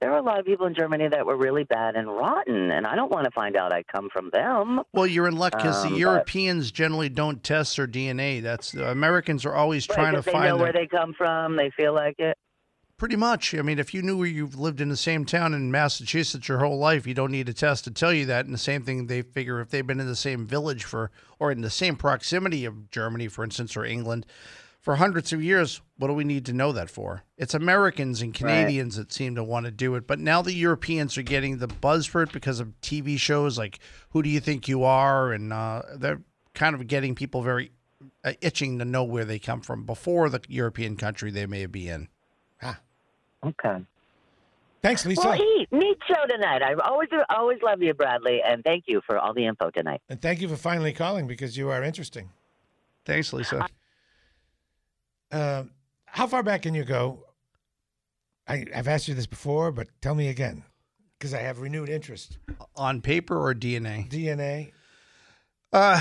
there 0.00 0.10
are 0.12 0.18
a 0.18 0.22
lot 0.22 0.38
of 0.38 0.46
people 0.46 0.66
in 0.66 0.74
Germany 0.74 1.08
that 1.08 1.26
were 1.26 1.36
really 1.36 1.64
bad 1.64 1.94
and 1.94 2.08
rotten, 2.08 2.70
and 2.70 2.86
I 2.86 2.94
don't 2.96 3.10
want 3.12 3.24
to 3.26 3.30
find 3.30 3.54
out 3.56 3.72
I 3.72 3.82
come 3.82 4.08
from 4.10 4.30
them. 4.32 4.80
Well, 4.94 5.06
you're 5.06 5.28
in 5.28 5.36
luck 5.36 5.52
because 5.52 5.76
Um, 5.84 5.90
the 5.90 5.94
but- 5.94 5.98
Europeans 6.00 6.70
generally 6.72 7.08
don't 7.10 7.44
test 7.44 7.76
their 7.76 7.86
DNA. 7.86 8.40
That's 8.40 8.72
the 8.72 8.90
Americans 8.90 9.44
are 9.44 9.54
always 9.54 9.88
Right, 9.88 9.94
trying 9.96 10.14
to 10.14 10.22
they 10.22 10.32
find 10.32 10.48
know 10.48 10.56
where 10.56 10.72
they 10.72 10.86
come 10.86 11.12
from. 11.12 11.56
They 11.56 11.70
feel 11.70 11.92
like 11.94 12.18
it. 12.18 12.36
Pretty 12.96 13.16
much. 13.16 13.54
I 13.54 13.62
mean, 13.62 13.78
if 13.78 13.94
you 13.94 14.02
knew 14.02 14.18
where 14.18 14.26
you've 14.26 14.58
lived 14.58 14.78
in 14.80 14.90
the 14.90 14.96
same 14.96 15.24
town 15.24 15.54
in 15.54 15.70
Massachusetts 15.70 16.48
your 16.48 16.58
whole 16.58 16.78
life, 16.78 17.06
you 17.06 17.14
don't 17.14 17.32
need 17.32 17.48
a 17.48 17.54
test 17.54 17.84
to 17.84 17.90
tell 17.90 18.12
you 18.12 18.26
that. 18.26 18.44
And 18.44 18.52
the 18.52 18.58
same 18.58 18.82
thing, 18.82 19.06
they 19.06 19.22
figure 19.22 19.58
if 19.60 19.70
they've 19.70 19.86
been 19.86 20.00
in 20.00 20.06
the 20.06 20.14
same 20.16 20.46
village 20.46 20.84
for, 20.84 21.10
or 21.38 21.50
in 21.50 21.62
the 21.62 21.70
same 21.70 21.96
proximity 21.96 22.66
of 22.66 22.90
Germany, 22.90 23.28
for 23.28 23.42
instance, 23.42 23.74
or 23.74 23.86
England, 23.86 24.26
for 24.80 24.96
hundreds 24.96 25.32
of 25.32 25.42
years, 25.42 25.80
what 25.98 26.08
do 26.08 26.14
we 26.14 26.24
need 26.24 26.46
to 26.46 26.52
know 26.52 26.72
that 26.72 26.90
for? 26.90 27.22
It's 27.36 27.54
Americans 27.54 28.22
and 28.22 28.32
Canadians 28.32 28.96
that 28.96 29.12
seem 29.12 29.34
to 29.34 29.44
want 29.44 29.66
to 29.66 29.70
do 29.70 29.94
it, 29.94 30.06
but 30.06 30.18
now 30.18 30.42
the 30.42 30.54
Europeans 30.54 31.18
are 31.18 31.22
getting 31.22 31.58
the 31.58 31.68
buzz 31.68 32.06
for 32.06 32.22
it 32.22 32.32
because 32.32 32.60
of 32.60 32.72
TV 32.80 33.18
shows 33.18 33.58
like 33.58 33.78
"Who 34.10 34.22
Do 34.22 34.28
You 34.28 34.40
Think 34.40 34.68
You 34.68 34.84
Are," 34.84 35.32
and 35.32 35.52
uh, 35.52 35.82
they're 35.96 36.22
kind 36.54 36.74
of 36.74 36.86
getting 36.86 37.14
people 37.14 37.42
very 37.42 37.72
uh, 38.24 38.32
itching 38.40 38.78
to 38.78 38.84
know 38.84 39.04
where 39.04 39.24
they 39.24 39.38
come 39.38 39.60
from 39.60 39.84
before 39.84 40.28
the 40.30 40.40
European 40.48 40.96
country 40.96 41.30
they 41.30 41.46
may 41.46 41.66
be 41.66 41.88
in. 41.88 42.08
Okay. 43.44 43.84
Thanks, 44.82 45.04
Lisa. 45.04 45.28
Well, 45.28 45.40
eat. 45.40 45.68
Neat 45.70 45.98
show 46.06 46.26
tonight. 46.28 46.62
I 46.62 46.74
always 46.74 47.08
always 47.28 47.58
love 47.62 47.82
you, 47.82 47.92
Bradley, 47.92 48.42
and 48.42 48.64
thank 48.64 48.84
you 48.86 49.02
for 49.06 49.18
all 49.18 49.34
the 49.34 49.46
info 49.46 49.70
tonight. 49.70 50.00
And 50.08 50.20
thank 50.20 50.40
you 50.40 50.48
for 50.48 50.56
finally 50.56 50.92
calling 50.92 51.26
because 51.26 51.56
you 51.56 51.68
are 51.68 51.82
interesting. 51.82 52.30
Thanks, 53.04 53.32
Lisa. 53.32 53.66
Uh, 55.30 55.64
how 56.06 56.26
far 56.26 56.42
back 56.42 56.62
can 56.62 56.74
you 56.74 56.84
go? 56.84 57.24
I, 58.48 58.64
I've 58.74 58.88
asked 58.88 59.06
you 59.08 59.14
this 59.14 59.26
before, 59.26 59.70
but 59.70 59.88
tell 60.02 60.14
me 60.14 60.28
again 60.28 60.64
because 61.18 61.34
I 61.34 61.38
have 61.38 61.60
renewed 61.60 61.88
interest. 61.88 62.38
On 62.76 63.00
paper 63.00 63.38
or 63.38 63.54
DNA? 63.54 64.10
DNA. 64.10 64.72
Uh, 65.72 66.00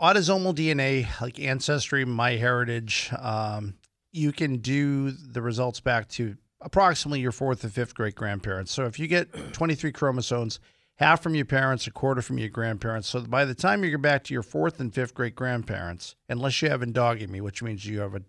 autosomal 0.00 0.54
DNA, 0.54 1.06
like 1.20 1.38
Ancestry, 1.38 2.04
MyHeritage, 2.04 3.12
um, 3.24 3.74
you 4.12 4.32
can 4.32 4.56
do 4.56 5.10
the 5.10 5.42
results 5.42 5.78
back 5.78 6.08
to 6.08 6.36
approximately 6.60 7.20
your 7.20 7.32
fourth 7.32 7.62
and 7.62 7.72
fifth 7.72 7.94
great 7.94 8.14
grandparents. 8.14 8.72
So 8.72 8.86
if 8.86 8.98
you 8.98 9.06
get 9.06 9.52
23 9.52 9.92
chromosomes, 9.92 10.58
half 10.96 11.22
from 11.22 11.34
your 11.34 11.44
parents, 11.44 11.86
a 11.86 11.90
quarter 11.90 12.22
from 12.22 12.38
your 12.38 12.48
grandparents. 12.48 13.08
So 13.08 13.20
by 13.20 13.44
the 13.44 13.54
time 13.54 13.84
you 13.84 13.90
get 13.90 14.02
back 14.02 14.24
to 14.24 14.34
your 14.34 14.42
fourth 14.42 14.80
and 14.80 14.92
fifth 14.92 15.14
great 15.14 15.34
grandparents, 15.34 16.16
unless 16.28 16.60
you 16.62 16.70
have 16.70 16.80
endogamy, 16.80 17.40
which 17.40 17.62
means 17.62 17.86
you 17.86 18.00
have 18.00 18.14
a 18.14 18.22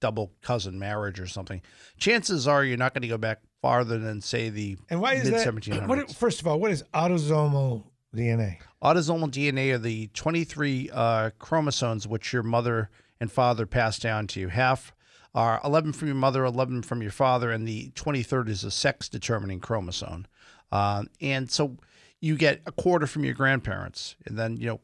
double 0.00 0.32
cousin 0.42 0.78
marriage 0.78 1.20
or 1.20 1.26
something, 1.26 1.60
chances 1.98 2.46
are 2.46 2.64
you're 2.64 2.76
not 2.76 2.94
going 2.94 3.02
to 3.02 3.08
go 3.08 3.18
back 3.18 3.40
farther 3.60 3.98
than 3.98 4.20
say 4.20 4.48
the 4.48 4.76
And 4.90 5.00
why 5.00 5.14
is 5.14 5.30
mid 5.30 5.34
that? 5.34 5.46
1700s. 5.46 5.88
What, 5.88 6.10
first 6.12 6.40
of 6.40 6.46
all, 6.46 6.60
what 6.60 6.70
is 6.70 6.82
autosomal 6.94 7.84
DNA? 8.14 8.58
Autosomal 8.82 9.30
DNA 9.30 9.72
are 9.72 9.78
the 9.78 10.08
23 10.08 10.90
uh, 10.92 11.30
chromosomes 11.38 12.06
which 12.06 12.32
your 12.32 12.42
mother 12.42 12.90
and 13.20 13.30
father 13.30 13.66
passed 13.66 14.02
down 14.02 14.26
to 14.28 14.40
you. 14.40 14.48
Half 14.48 14.92
are 15.34 15.60
11 15.64 15.92
from 15.92 16.08
your 16.08 16.14
mother, 16.16 16.44
11 16.44 16.82
from 16.82 17.02
your 17.02 17.10
father, 17.10 17.50
and 17.50 17.66
the 17.66 17.90
23rd 17.90 18.48
is 18.48 18.64
a 18.64 18.70
sex 18.70 19.08
determining 19.08 19.60
chromosome. 19.60 20.26
Um, 20.72 21.08
and 21.20 21.50
so 21.50 21.76
you 22.20 22.36
get 22.36 22.60
a 22.66 22.72
quarter 22.72 23.06
from 23.06 23.24
your 23.24 23.34
grandparents, 23.34 24.16
and 24.26 24.38
then, 24.38 24.56
you 24.56 24.66
know, 24.66 24.80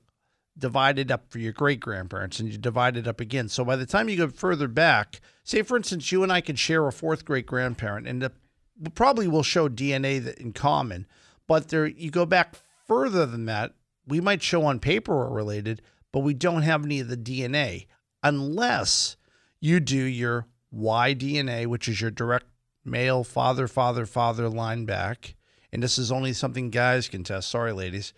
divided 0.57 1.11
up 1.11 1.31
for 1.31 1.39
your 1.39 1.53
great 1.53 1.81
grandparents, 1.81 2.39
and 2.39 2.51
you 2.51 2.59
divide 2.59 2.97
it 2.97 3.09
up 3.09 3.21
again. 3.21 3.49
So 3.49 3.65
by 3.65 3.77
the 3.77 3.87
time 3.87 4.09
you 4.09 4.17
go 4.17 4.29
further 4.29 4.69
back, 4.69 5.21
say, 5.43 5.63
for 5.63 5.77
instance, 5.77 6.13
you 6.13 6.23
and 6.23 6.33
I 6.33 6.41
could 6.41 6.59
share 6.59 6.87
a 6.87 6.93
fourth 6.93 7.25
great 7.25 7.47
grandparent, 7.47 8.07
and 8.07 8.23
the, 8.23 8.33
probably 8.95 9.27
will 9.27 9.43
show 9.43 9.69
DNA 9.69 10.23
that 10.25 10.39
in 10.39 10.53
common, 10.53 11.07
but 11.47 11.69
there 11.69 11.87
you 11.87 12.11
go 12.11 12.27
back 12.27 12.57
further 12.87 13.27
than 13.27 13.47
that, 13.47 13.75
we 14.07 14.21
might 14.21 14.43
show 14.43 14.65
on 14.65 14.79
paper 14.79 15.17
we're 15.17 15.31
related, 15.31 15.83
but 16.13 16.21
we 16.21 16.35
don't 16.35 16.63
have 16.63 16.85
any 16.85 17.01
of 17.01 17.09
the 17.09 17.17
DNA 17.17 17.87
unless 18.23 19.17
you 19.61 19.81
do 19.81 19.97
your 19.97 20.47
Y 20.71 21.15
DNA, 21.15 21.67
which 21.67 21.89
is 21.89 22.01
your 22.01 22.11
direct 22.11 22.47
male 22.85 23.25
father, 23.25 23.67
father, 23.67 24.07
father 24.07 24.49
line 24.49 24.85
back. 24.85 25.35
And 25.73 25.83
this 25.83 25.99
is 25.99 26.13
only 26.13 26.33
something 26.33 26.71
guys 26.71 27.09
can 27.09 27.25
test. 27.25 27.51
Sorry, 27.51 27.73
ladies. 27.73 28.13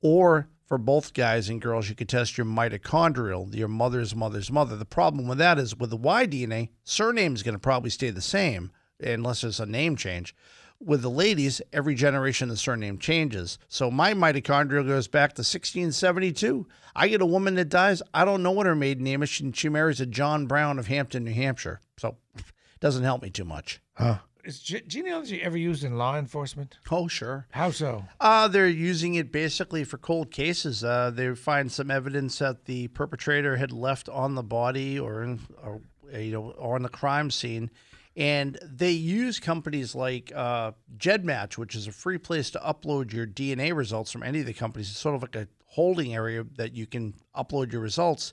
Or 0.00 0.48
for 0.68 0.76
both 0.76 1.14
guys 1.14 1.48
and 1.48 1.62
girls, 1.62 1.88
you 1.88 1.94
could 1.94 2.10
test 2.10 2.36
your 2.36 2.44
mitochondrial, 2.44 3.54
your 3.54 3.68
mother's 3.68 4.14
mother's 4.14 4.52
mother. 4.52 4.76
The 4.76 4.84
problem 4.84 5.26
with 5.26 5.38
that 5.38 5.58
is 5.58 5.74
with 5.74 5.88
the 5.88 5.96
Y 5.96 6.26
DNA, 6.26 6.68
surname 6.84 7.34
is 7.34 7.42
going 7.42 7.54
to 7.54 7.58
probably 7.58 7.88
stay 7.88 8.10
the 8.10 8.20
same 8.20 8.70
unless 9.00 9.40
there's 9.40 9.60
a 9.60 9.66
name 9.66 9.96
change. 9.96 10.36
With 10.78 11.00
the 11.00 11.10
ladies, 11.10 11.62
every 11.72 11.94
generation 11.94 12.50
the 12.50 12.56
surname 12.56 12.98
changes. 12.98 13.58
So 13.68 13.90
my 13.90 14.12
mitochondrial 14.12 14.86
goes 14.86 15.08
back 15.08 15.30
to 15.30 15.40
1672. 15.40 16.68
I 16.94 17.08
get 17.08 17.22
a 17.22 17.26
woman 17.26 17.54
that 17.54 17.70
dies. 17.70 18.02
I 18.12 18.26
don't 18.26 18.42
know 18.42 18.52
what 18.52 18.66
her 18.66 18.76
maiden 18.76 19.04
name 19.04 19.22
is. 19.22 19.30
She, 19.30 19.50
she 19.52 19.68
marries 19.70 20.00
a 20.00 20.06
John 20.06 20.46
Brown 20.46 20.78
of 20.78 20.86
Hampton, 20.86 21.24
New 21.24 21.32
Hampshire. 21.32 21.80
So 21.96 22.18
doesn't 22.80 23.04
help 23.04 23.22
me 23.22 23.30
too 23.30 23.46
much. 23.46 23.80
Huh. 23.94 24.18
Is 24.48 24.60
ge- 24.60 24.86
genealogy 24.86 25.42
ever 25.42 25.58
used 25.58 25.84
in 25.84 25.98
law 25.98 26.16
enforcement? 26.16 26.78
Oh, 26.90 27.06
sure. 27.06 27.46
How 27.50 27.70
so? 27.70 28.06
Uh, 28.18 28.48
they're 28.48 28.66
using 28.66 29.14
it 29.16 29.30
basically 29.30 29.84
for 29.84 29.98
cold 29.98 30.30
cases. 30.30 30.82
Uh, 30.82 31.10
they 31.10 31.34
find 31.34 31.70
some 31.70 31.90
evidence 31.90 32.38
that 32.38 32.64
the 32.64 32.88
perpetrator 32.88 33.58
had 33.58 33.72
left 33.72 34.08
on 34.08 34.36
the 34.36 34.42
body 34.42 34.98
or, 34.98 35.22
in, 35.22 35.40
or 35.62 35.82
you 36.18 36.32
know, 36.32 36.52
or 36.52 36.76
on 36.76 36.82
the 36.82 36.88
crime 36.88 37.30
scene, 37.30 37.70
and 38.16 38.58
they 38.62 38.92
use 38.92 39.38
companies 39.38 39.94
like 39.94 40.32
uh, 40.34 40.72
GEDmatch, 40.96 41.58
which 41.58 41.74
is 41.74 41.86
a 41.86 41.92
free 41.92 42.16
place 42.16 42.48
to 42.52 42.58
upload 42.60 43.12
your 43.12 43.26
DNA 43.26 43.76
results 43.76 44.10
from 44.10 44.22
any 44.22 44.40
of 44.40 44.46
the 44.46 44.54
companies. 44.54 44.88
It's 44.88 44.98
sort 44.98 45.14
of 45.14 45.20
like 45.20 45.36
a 45.36 45.46
holding 45.66 46.14
area 46.14 46.46
that 46.56 46.74
you 46.74 46.86
can 46.86 47.12
upload 47.36 47.70
your 47.70 47.82
results. 47.82 48.32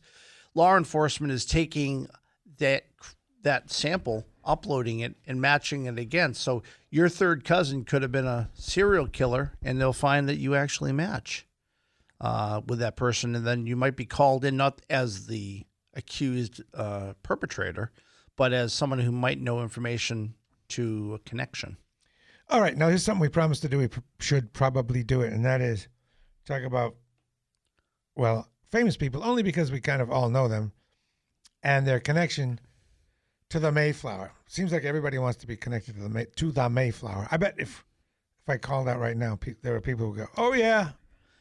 Law 0.54 0.78
enforcement 0.78 1.34
is 1.34 1.46
taking 1.46 2.08
that 2.60 2.86
that 3.46 3.70
sample, 3.70 4.26
uploading 4.46 5.00
it, 5.00 5.16
and 5.26 5.42
matching 5.42 5.86
it 5.86 5.98
again. 5.98 6.34
So 6.34 6.64
your 6.90 7.10
third 7.10 7.44
cousin 7.44 7.84
could 7.84 8.02
have 8.02 8.12
been 8.12 8.28
a 8.28 8.50
serial 8.54 9.08
killer, 9.08 9.54
and 9.62 9.80
they'll 9.80 9.94
find 9.94 10.30
that 10.30 10.38
you 10.38 10.56
actually 10.56 10.92
match 10.92 11.48
uh, 12.22 12.62
with 12.68 12.80
that 12.80 12.96
person, 12.96 13.36
and 13.36 13.46
then 13.46 13.66
you 13.66 13.76
might 13.76 13.96
be 13.96 14.06
called 14.06 14.46
in 14.46 14.58
not 14.58 14.82
as 14.90 15.28
the 15.28 15.66
accused 15.94 16.62
uh, 16.74 17.14
perpetrator, 17.24 17.92
but 18.36 18.54
as 18.54 18.74
someone 18.74 19.00
who 19.00 19.12
might 19.12 19.42
know 19.42 19.62
information 19.62 20.36
to 20.70 21.16
a 21.16 21.20
connection. 21.30 21.78
All 22.50 22.62
right, 22.62 22.78
now 22.78 22.90
here's 22.90 23.04
something 23.04 23.22
we 23.22 23.30
promised 23.30 23.64
to 23.64 23.70
do. 23.70 23.80
We 23.80 23.88
pr- 23.88 24.00
should 24.20 24.54
probably 24.54 25.04
do 25.04 25.22
it, 25.22 25.34
and 25.34 25.44
that 25.46 25.62
is 25.62 25.88
talk 26.46 26.64
about, 26.64 26.96
well, 28.16 28.50
famous 28.72 28.98
people, 28.98 29.24
only 29.24 29.42
because 29.42 29.72
we 29.72 29.82
kind 29.82 30.02
of 30.02 30.12
all 30.12 30.30
know 30.30 30.48
them 30.48 30.72
and 31.64 31.88
their 31.88 32.00
connection 32.00 32.60
to 33.50 33.60
the 33.60 33.72
Mayflower. 33.72 34.32
Seems 34.48 34.72
like 34.72 34.84
everybody 34.84 35.18
wants 35.18 35.38
to 35.40 35.48
be 35.48 35.56
connected 35.56 35.96
to 35.96 36.02
the 36.02 36.10
May- 36.10 36.26
to 36.36 36.52
the 36.52 36.70
Mayflower. 36.70 37.28
I 37.32 37.38
bet 37.38 37.56
if 37.58 37.86
if 38.44 38.50
I 38.50 38.58
call 38.58 38.84
that 38.86 39.00
right 39.00 39.18
now, 39.18 39.36
pe- 39.38 39.56
there 39.64 39.76
are 39.76 39.82
people 39.82 40.06
who 40.12 40.18
go, 40.18 40.28
"Oh 40.38 40.54
yeah, 40.54 40.90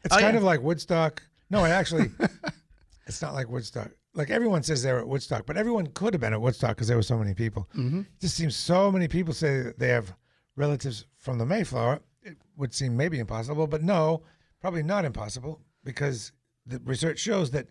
it's 0.04 0.14
Oh, 0.14 0.18
kind 0.20 0.34
yeah. 0.34 0.38
of 0.38 0.44
like 0.44 0.60
Woodstock." 0.62 1.22
No, 1.50 1.64
it 1.64 1.70
actually, 1.70 2.10
it's 3.06 3.20
not 3.22 3.34
like 3.34 3.48
Woodstock. 3.48 3.90
Like 4.14 4.30
everyone 4.30 4.62
says 4.62 4.82
they're 4.82 4.98
at 5.00 5.08
Woodstock, 5.08 5.44
but 5.46 5.56
everyone 5.56 5.88
could 5.88 6.14
have 6.14 6.20
been 6.20 6.32
at 6.32 6.40
Woodstock 6.40 6.76
because 6.76 6.88
there 6.88 6.96
were 6.96 7.02
so 7.02 7.18
many 7.18 7.34
people. 7.34 7.68
Mhm. 7.74 8.02
It 8.02 8.20
just 8.20 8.36
seems 8.36 8.56
so 8.56 8.90
many 8.92 9.08
people 9.08 9.34
say 9.34 9.60
that 9.62 9.78
they 9.78 9.88
have 9.88 10.14
relatives 10.56 11.06
from 11.18 11.38
the 11.38 11.46
Mayflower. 11.46 12.00
It 12.22 12.38
would 12.56 12.72
seem 12.72 12.96
maybe 12.96 13.18
impossible, 13.18 13.66
but 13.66 13.82
no, 13.82 14.22
probably 14.60 14.82
not 14.82 15.04
impossible 15.04 15.60
because 15.82 16.32
the 16.64 16.80
research 16.84 17.18
shows 17.18 17.50
that 17.50 17.66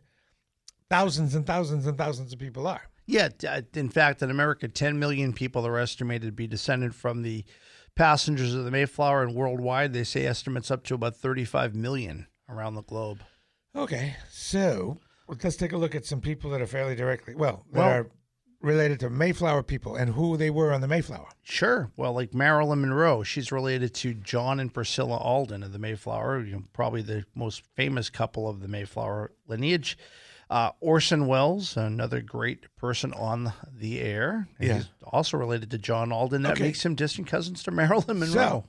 thousands 0.89 1.33
and 1.33 1.47
thousands 1.47 1.87
and 1.87 1.97
thousands 1.97 2.33
of 2.33 2.39
people 2.39 2.67
are. 2.67 2.81
Yeah, 3.05 3.29
uh, 3.47 3.61
in 3.73 3.89
fact, 3.89 4.21
in 4.21 4.29
America, 4.31 4.67
10 4.67 4.97
million 4.99 5.33
people 5.33 5.67
are 5.67 5.77
estimated 5.77 6.27
to 6.27 6.31
be 6.31 6.47
descended 6.47 6.95
from 6.95 7.21
the 7.21 7.43
passengers 7.95 8.53
of 8.53 8.65
the 8.65 8.71
Mayflower, 8.71 9.23
and 9.23 9.35
worldwide, 9.35 9.93
they 9.93 10.03
say 10.03 10.25
estimates 10.25 10.71
up 10.71 10.83
to 10.85 10.95
about 10.95 11.15
35 11.15 11.75
million 11.75 12.27
around 12.49 12.75
the 12.75 12.81
globe. 12.83 13.21
Okay, 13.75 14.15
so 14.29 14.99
let's 15.27 15.55
take 15.55 15.73
a 15.73 15.77
look 15.77 15.95
at 15.95 16.05
some 16.05 16.21
people 16.21 16.49
that 16.51 16.61
are 16.61 16.67
fairly 16.67 16.95
directly 16.95 17.35
well 17.35 17.65
that 17.71 17.79
Well- 17.79 17.89
are 17.89 18.09
related 18.61 18.97
to 19.01 19.09
Mayflower 19.09 19.61
people 19.61 19.97
and 19.97 20.13
who 20.13 20.37
they 20.37 20.49
were 20.49 20.71
on 20.71 20.79
the 20.79 20.87
Mayflower. 20.87 21.27
Sure. 21.41 21.91
Well, 21.97 22.13
like 22.13 22.33
Marilyn 22.33 22.79
Monroe, 22.79 23.21
she's 23.21 23.51
related 23.51 23.93
to 23.95 24.13
John 24.13 24.57
and 24.57 24.73
Priscilla 24.73 25.17
Alden 25.17 25.63
of 25.63 25.73
the 25.73 25.79
Mayflower, 25.79 26.45
you 26.45 26.53
know, 26.53 26.63
probably 26.71 27.01
the 27.01 27.25
most 27.35 27.63
famous 27.75 28.09
couple 28.09 28.47
of 28.47 28.61
the 28.61 28.69
Mayflower 28.69 29.33
lineage. 29.47 29.97
Uh, 30.53 30.71
Orson 30.81 31.25
Welles, 31.25 31.75
another 31.77 32.21
great 32.21 32.67
person 32.75 33.11
on 33.13 33.51
the 33.75 33.99
air. 33.99 34.47
Yeah. 34.59 34.75
He's 34.75 34.89
also 35.03 35.35
related 35.35 35.71
to 35.71 35.79
John 35.79 36.11
Alden. 36.11 36.43
That 36.43 36.51
Okay. 36.53 36.65
makes 36.65 36.85
him 36.85 36.93
distant 36.93 37.27
cousins 37.27 37.63
to 37.63 37.71
Marilyn 37.71 38.19
Monroe. 38.19 38.33
So, 38.33 38.65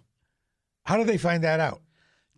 how 0.86 0.96
do 0.96 1.04
they 1.04 1.18
find 1.18 1.44
that 1.44 1.60
out? 1.60 1.82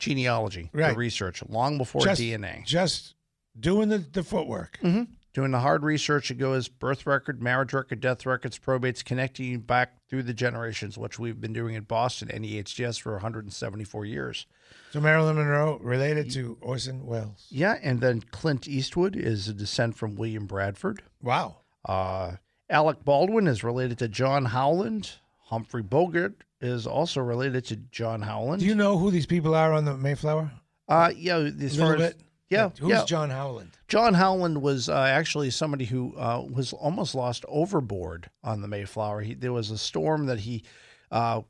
Genealogy, 0.00 0.68
the 0.74 0.94
research, 0.96 1.44
long 1.48 1.78
before 1.78 2.02
just, 2.02 2.20
DNA. 2.20 2.64
Just 2.66 3.14
doing 3.58 3.88
the, 3.88 3.98
the 3.98 4.24
footwork. 4.24 4.78
hmm 4.82 5.04
Doing 5.32 5.52
the 5.52 5.60
hard 5.60 5.84
research, 5.84 6.30
it 6.32 6.38
goes 6.38 6.66
birth 6.66 7.06
record, 7.06 7.40
marriage 7.40 7.72
record, 7.72 8.00
death 8.00 8.26
records, 8.26 8.58
probates, 8.58 9.04
connecting 9.04 9.46
you 9.46 9.58
back 9.60 9.95
through 10.08 10.22
the 10.22 10.34
generations, 10.34 10.96
which 10.96 11.18
we've 11.18 11.40
been 11.40 11.52
doing 11.52 11.76
at 11.76 11.88
Boston 11.88 12.28
NEHGS 12.28 13.00
for 13.00 13.12
174 13.12 14.04
years. 14.04 14.46
So 14.92 15.00
Marilyn 15.00 15.36
Monroe 15.36 15.78
related 15.82 16.30
to 16.32 16.56
Orson 16.60 17.06
Welles. 17.06 17.46
Yeah, 17.50 17.78
and 17.82 18.00
then 18.00 18.22
Clint 18.30 18.68
Eastwood 18.68 19.16
is 19.16 19.48
a 19.48 19.54
descent 19.54 19.96
from 19.96 20.16
William 20.16 20.46
Bradford. 20.46 21.02
Wow. 21.22 21.58
Uh, 21.84 22.36
Alec 22.70 23.04
Baldwin 23.04 23.46
is 23.46 23.64
related 23.64 23.98
to 23.98 24.08
John 24.08 24.46
Howland. 24.46 25.12
Humphrey 25.44 25.82
Bogart 25.82 26.44
is 26.60 26.86
also 26.86 27.20
related 27.20 27.64
to 27.66 27.76
John 27.76 28.22
Howland. 28.22 28.60
Do 28.60 28.66
you 28.66 28.74
know 28.74 28.98
who 28.98 29.10
these 29.10 29.26
people 29.26 29.54
are 29.54 29.72
on 29.72 29.84
the 29.84 29.96
Mayflower? 29.96 30.50
Uh, 30.88 31.12
yeah, 31.16 31.38
as 31.38 31.76
far 31.76 31.94
as 31.94 32.00
bit? 32.00 32.20
Yeah, 32.48 32.70
Who's 32.78 32.90
yeah. 32.90 33.04
John 33.04 33.30
Howland? 33.30 33.76
John 33.88 34.14
Howland 34.14 34.62
was 34.62 34.88
uh, 34.88 34.94
actually 34.94 35.50
somebody 35.50 35.84
who 35.84 36.14
uh, 36.16 36.44
was 36.48 36.72
almost 36.72 37.14
lost 37.14 37.44
overboard 37.48 38.30
on 38.44 38.60
the 38.60 38.68
Mayflower. 38.68 39.22
He, 39.22 39.34
there 39.34 39.52
was 39.52 39.70
a 39.70 39.78
storm 39.78 40.26
that 40.26 40.40
he 40.40 40.62
uh, 41.10 41.42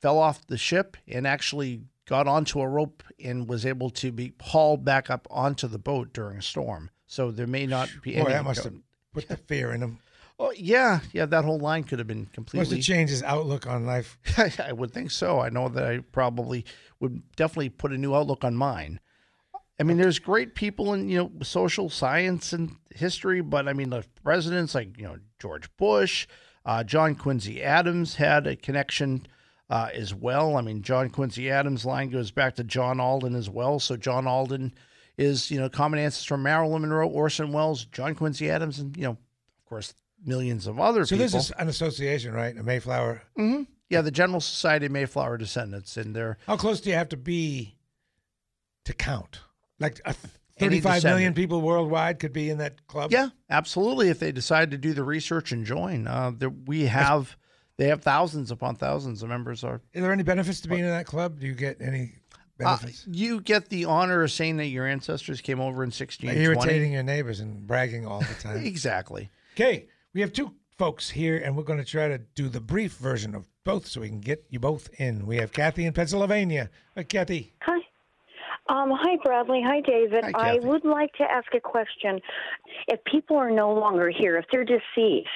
fell 0.00 0.18
off 0.18 0.46
the 0.46 0.58
ship 0.58 0.96
and 1.08 1.26
actually 1.26 1.82
got 2.06 2.28
onto 2.28 2.60
a 2.60 2.68
rope 2.68 3.02
and 3.22 3.48
was 3.48 3.66
able 3.66 3.90
to 3.90 4.12
be 4.12 4.34
hauled 4.40 4.84
back 4.84 5.10
up 5.10 5.26
onto 5.30 5.66
the 5.66 5.78
boat 5.78 6.12
during 6.12 6.38
a 6.38 6.42
storm. 6.42 6.90
So 7.06 7.30
there 7.30 7.46
may 7.48 7.66
not 7.66 7.90
be 8.02 8.14
Boy, 8.14 8.20
any. 8.20 8.30
that 8.30 8.44
must 8.44 8.64
have 8.64 8.74
put 9.12 9.28
the 9.28 9.36
fear 9.48 9.72
in 9.72 9.82
him. 9.82 9.98
Oh 10.38 10.52
yeah, 10.54 11.00
yeah. 11.12 11.24
That 11.24 11.44
whole 11.44 11.58
line 11.58 11.84
could 11.84 11.98
have 11.98 12.06
been 12.06 12.20
Must 12.20 12.34
completely 12.34 12.76
have 12.76 12.84
changed 12.84 13.10
his 13.10 13.22
outlook 13.22 13.66
on 13.66 13.86
life. 13.86 14.18
I 14.60 14.72
would 14.72 14.92
think 14.92 15.10
so. 15.10 15.40
I 15.40 15.48
know 15.48 15.68
that 15.70 15.84
I 15.84 16.00
probably 16.00 16.66
would 17.00 17.22
definitely 17.36 17.70
put 17.70 17.92
a 17.92 17.98
new 17.98 18.14
outlook 18.14 18.44
on 18.44 18.54
mine. 18.54 19.00
I 19.78 19.82
mean, 19.82 19.98
there's 19.98 20.18
great 20.18 20.54
people 20.54 20.94
in 20.94 21.08
you 21.08 21.18
know 21.18 21.32
social 21.42 21.90
science 21.90 22.52
and 22.52 22.76
history, 22.94 23.40
but 23.42 23.68
I 23.68 23.72
mean 23.72 23.90
the 23.90 24.04
presidents 24.22 24.74
like 24.74 24.96
you 24.98 25.04
know 25.04 25.18
George 25.38 25.74
Bush, 25.76 26.26
uh, 26.64 26.82
John 26.84 27.14
Quincy 27.14 27.62
Adams 27.62 28.16
had 28.16 28.46
a 28.46 28.56
connection 28.56 29.26
uh, 29.68 29.90
as 29.92 30.14
well. 30.14 30.56
I 30.56 30.62
mean, 30.62 30.82
John 30.82 31.10
Quincy 31.10 31.50
Adams' 31.50 31.84
line 31.84 32.08
goes 32.08 32.30
back 32.30 32.56
to 32.56 32.64
John 32.64 33.00
Alden 33.00 33.34
as 33.34 33.50
well. 33.50 33.78
So 33.78 33.96
John 33.96 34.26
Alden 34.26 34.72
is 35.18 35.50
you 35.50 35.58
know 35.60 35.68
common 35.68 35.98
ancestor 35.98 36.28
from 36.28 36.42
Marilyn 36.42 36.82
Monroe, 36.82 37.08
Orson 37.08 37.52
Welles, 37.52 37.84
John 37.86 38.14
Quincy 38.14 38.50
Adams, 38.50 38.78
and 38.78 38.96
you 38.96 39.04
know 39.04 39.10
of 39.10 39.66
course 39.66 39.92
millions 40.24 40.66
of 40.66 40.80
other 40.80 41.04
So 41.04 41.16
people. 41.16 41.28
So 41.28 41.36
this 41.36 41.46
is 41.46 41.52
an 41.58 41.68
association, 41.68 42.32
right? 42.32 42.56
A 42.56 42.62
Mayflower. 42.62 43.22
hmm 43.36 43.62
Yeah, 43.90 44.00
the 44.00 44.10
General 44.10 44.40
Society 44.40 44.86
of 44.86 44.92
Mayflower 44.92 45.36
Descendants, 45.36 45.98
and 45.98 46.16
they're 46.16 46.38
How 46.46 46.56
close 46.56 46.80
do 46.80 46.88
you 46.88 46.96
have 46.96 47.10
to 47.10 47.16
be 47.18 47.76
to 48.86 48.94
count? 48.94 49.40
Like 49.78 50.00
uh, 50.04 50.12
Any 50.58 50.80
35 50.80 51.04
million 51.04 51.34
people 51.34 51.60
worldwide 51.60 52.18
could 52.18 52.32
be 52.32 52.48
in 52.50 52.58
that 52.58 52.86
club? 52.86 53.12
yeah, 53.12 53.28
absolutely. 53.50 54.08
If 54.08 54.18
they 54.18 54.32
decide 54.32 54.70
to 54.70 54.78
do 54.78 54.94
the 54.94 55.04
research 55.04 55.52
and 55.52 55.66
join, 55.66 56.06
uh, 56.06 56.32
there, 56.36 56.48
we 56.50 56.86
have 56.86 57.36
they 57.76 57.88
have 57.88 58.02
thousands 58.02 58.50
upon 58.50 58.76
thousands 58.76 59.22
of 59.22 59.28
members. 59.28 59.62
Are 59.64 59.82
Is 59.92 60.02
there 60.02 60.12
any 60.12 60.22
benefits 60.22 60.60
to 60.62 60.68
being 60.68 60.80
in 60.80 60.90
that 60.90 61.06
club? 61.06 61.40
Do 61.40 61.46
you 61.46 61.54
get 61.54 61.76
any 61.80 62.14
uh, 62.32 62.78
benefits? 62.78 63.06
you 63.06 63.40
get 63.42 63.68
the 63.68 63.84
honor 63.84 64.22
of 64.22 64.30
saying 64.32 64.56
that 64.56 64.66
your 64.68 64.86
ancestors 64.86 65.42
came 65.42 65.60
over 65.60 65.84
in 65.84 65.90
sixteen 65.90 66.30
twenty. 66.30 66.42
irritating 66.42 66.92
your 66.94 67.02
neighbors 67.02 67.40
and 67.40 67.66
bragging 67.66 68.06
all 68.06 68.20
the 68.20 68.34
time. 68.40 68.56
Exactly. 68.64 69.28
Okay, 69.54 69.88
we 70.14 70.22
have 70.22 70.32
two 70.32 70.52
folks 70.78 71.10
here, 71.10 71.36
and 71.38 71.54
we're 71.56 71.64
going 71.64 71.78
to 71.78 71.84
try 71.84 72.08
to 72.08 72.18
do 72.34 72.48
the 72.48 72.60
brief 72.60 72.94
version 72.94 73.34
of 73.34 73.46
both 73.64 73.86
so 73.86 74.00
we 74.00 74.08
can 74.08 74.20
get 74.20 74.44
you 74.48 74.58
both 74.60 74.88
in. 74.98 75.26
We 75.26 75.36
have 75.36 75.52
Kathy 75.52 75.84
in 75.84 75.92
Pennsylvania. 75.92 76.70
Hi, 76.96 77.02
Kathy. 77.02 77.52
Hi. 77.62 77.80
Um, 78.68 78.90
hi, 78.92 79.16
Bradley. 79.22 79.62
Hi, 79.64 79.80
David. 79.80 80.24
Hi, 80.34 80.54
I 80.54 80.58
would 80.58 80.84
like 80.84 81.12
to 81.14 81.22
ask 81.22 81.54
a 81.54 81.60
question. 81.60 82.20
If 82.88 83.02
people 83.04 83.36
are 83.36 83.50
no 83.50 83.72
longer 83.72 84.10
here, 84.10 84.36
if 84.36 84.46
they're 84.50 84.64
deceased, 84.64 85.28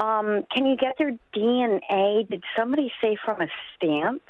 um, 0.00 0.44
can 0.54 0.66
you 0.66 0.76
get 0.76 0.94
their 0.98 1.12
DNA? 1.34 2.28
Did 2.28 2.44
somebody 2.56 2.92
say 3.00 3.16
from 3.24 3.40
a 3.40 3.48
stamp? 3.76 4.22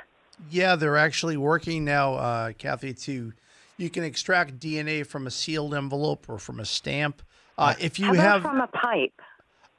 Yeah, 0.51 0.76
they're 0.76 0.97
actually 0.97 1.37
working 1.37 1.85
now, 1.85 2.14
uh, 2.14 2.53
Kathy. 2.53 2.95
To 2.95 3.33
you 3.76 3.91
can 3.91 4.03
extract 4.03 4.59
DNA 4.59 5.07
from 5.07 5.26
a 5.26 5.30
sealed 5.30 5.74
envelope 5.74 6.26
or 6.28 6.39
from 6.39 6.59
a 6.59 6.64
stamp. 6.64 7.22
Uh, 7.59 7.74
if 7.78 7.99
you 7.99 8.14
have 8.14 8.43
from 8.43 8.61
a 8.61 8.66
pipe? 8.66 9.12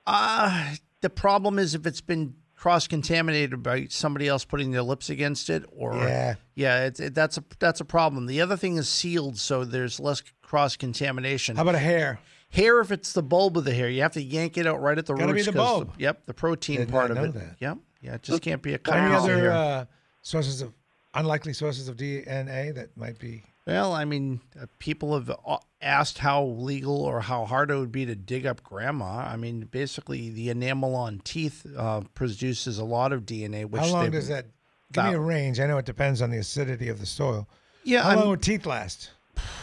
Uh, 0.06 0.76
the 1.02 1.10
problem 1.10 1.58
is 1.58 1.74
if 1.74 1.88
it's 1.88 2.02
been 2.02 2.36
cross 2.64 2.88
contaminated 2.88 3.62
by 3.62 3.86
somebody 3.90 4.26
else 4.26 4.46
putting 4.46 4.72
their 4.72 4.82
lips 4.84 5.10
against 5.10 5.50
it, 5.50 5.66
or 5.70 5.96
Yeah. 5.98 6.36
yeah, 6.56 6.86
it's, 6.86 7.02
it, 7.02 7.14
that's 7.14 7.38
a 7.38 7.44
that's 7.60 7.82
a 7.82 7.86
problem. 7.86 8.26
The 8.26 8.40
other 8.40 8.56
thing 8.56 8.78
is 8.78 8.88
sealed, 8.88 9.38
so 9.38 9.66
there's 9.66 10.00
less 10.00 10.24
cross 10.42 10.78
contamination. 10.78 11.58
How 11.58 11.64
about 11.64 11.76
a 11.76 11.80
hair? 11.80 12.20
Hair, 12.52 12.80
if 12.80 12.90
it's 12.94 13.12
the 13.12 13.22
bulb 13.22 13.58
of 13.58 13.66
the 13.66 13.74
hair, 13.74 13.90
you 13.90 14.02
have 14.02 14.14
to 14.14 14.22
yank 14.24 14.58
it 14.58 14.66
out 14.66 14.82
right 14.82 14.98
at 14.98 15.06
the 15.06 15.14
Gotta 15.14 15.28
be 15.28 15.34
roots. 15.34 15.46
the 15.48 15.52
'cause 15.52 15.80
bulb. 15.80 15.94
yep, 15.98 16.26
the 16.26 16.34
protein 16.34 16.88
part 16.88 17.12
of 17.12 17.18
it. 17.18 17.34
that. 17.34 17.58
Yep, 17.60 17.80
yeah, 18.00 18.14
it 18.16 18.24
just 18.24 18.42
can't 18.42 18.62
be 18.62 18.70
a 18.72 18.76
Any 18.76 18.84
cut. 18.84 19.12
other 19.12 19.52
uh, 19.52 19.86
sources 20.22 20.62
of 20.62 20.72
unlikely 21.16 21.52
sources 21.52 21.90
of 21.90 21.98
DNA 21.98 22.74
that 22.76 22.96
might 22.96 23.20
be? 23.20 23.44
Well, 23.66 23.94
I 23.94 24.04
mean, 24.04 24.42
uh, 24.62 24.66
people 24.80 25.14
have 25.14 25.30
uh, 25.30 25.58
asked 25.82 26.18
how 26.18 26.44
legal 26.44 27.02
or 27.02 27.22
how 27.22 27.46
hard 27.46 27.72
it 27.72 27.78
would 27.78 27.92
be 27.94 28.06
to 28.06 28.16
dig 28.16 28.46
up 28.46 28.62
grandma. 28.62 29.20
I 29.20 29.38
mean, 29.38 29.62
basically, 29.72 30.30
the 30.30 30.50
enamel 30.50 30.96
on 30.96 31.22
teeth 31.24 31.66
uh, 31.78 32.02
produces 32.14 32.78
a 32.78 32.84
lot 32.84 33.14
of 33.14 33.26
DNA. 33.26 33.66
Which 33.66 33.82
How 33.82 33.88
long 33.88 34.12
does 34.12 34.28
that? 34.28 34.48
Give 34.92 35.06
me 35.06 35.14
a 35.14 35.20
range. 35.20 35.60
I 35.60 35.66
know 35.66 35.78
it 35.78 35.86
depends 35.86 36.22
on 36.22 36.30
the 36.30 36.38
acidity 36.38 36.90
of 36.90 37.00
the 37.00 37.06
soil. 37.06 37.48
Yeah, 37.84 38.04
How 38.04 38.10
I'm- 38.10 38.20
long 38.20 38.30
would 38.30 38.42
teeth 38.42 38.66
last? 38.66 39.12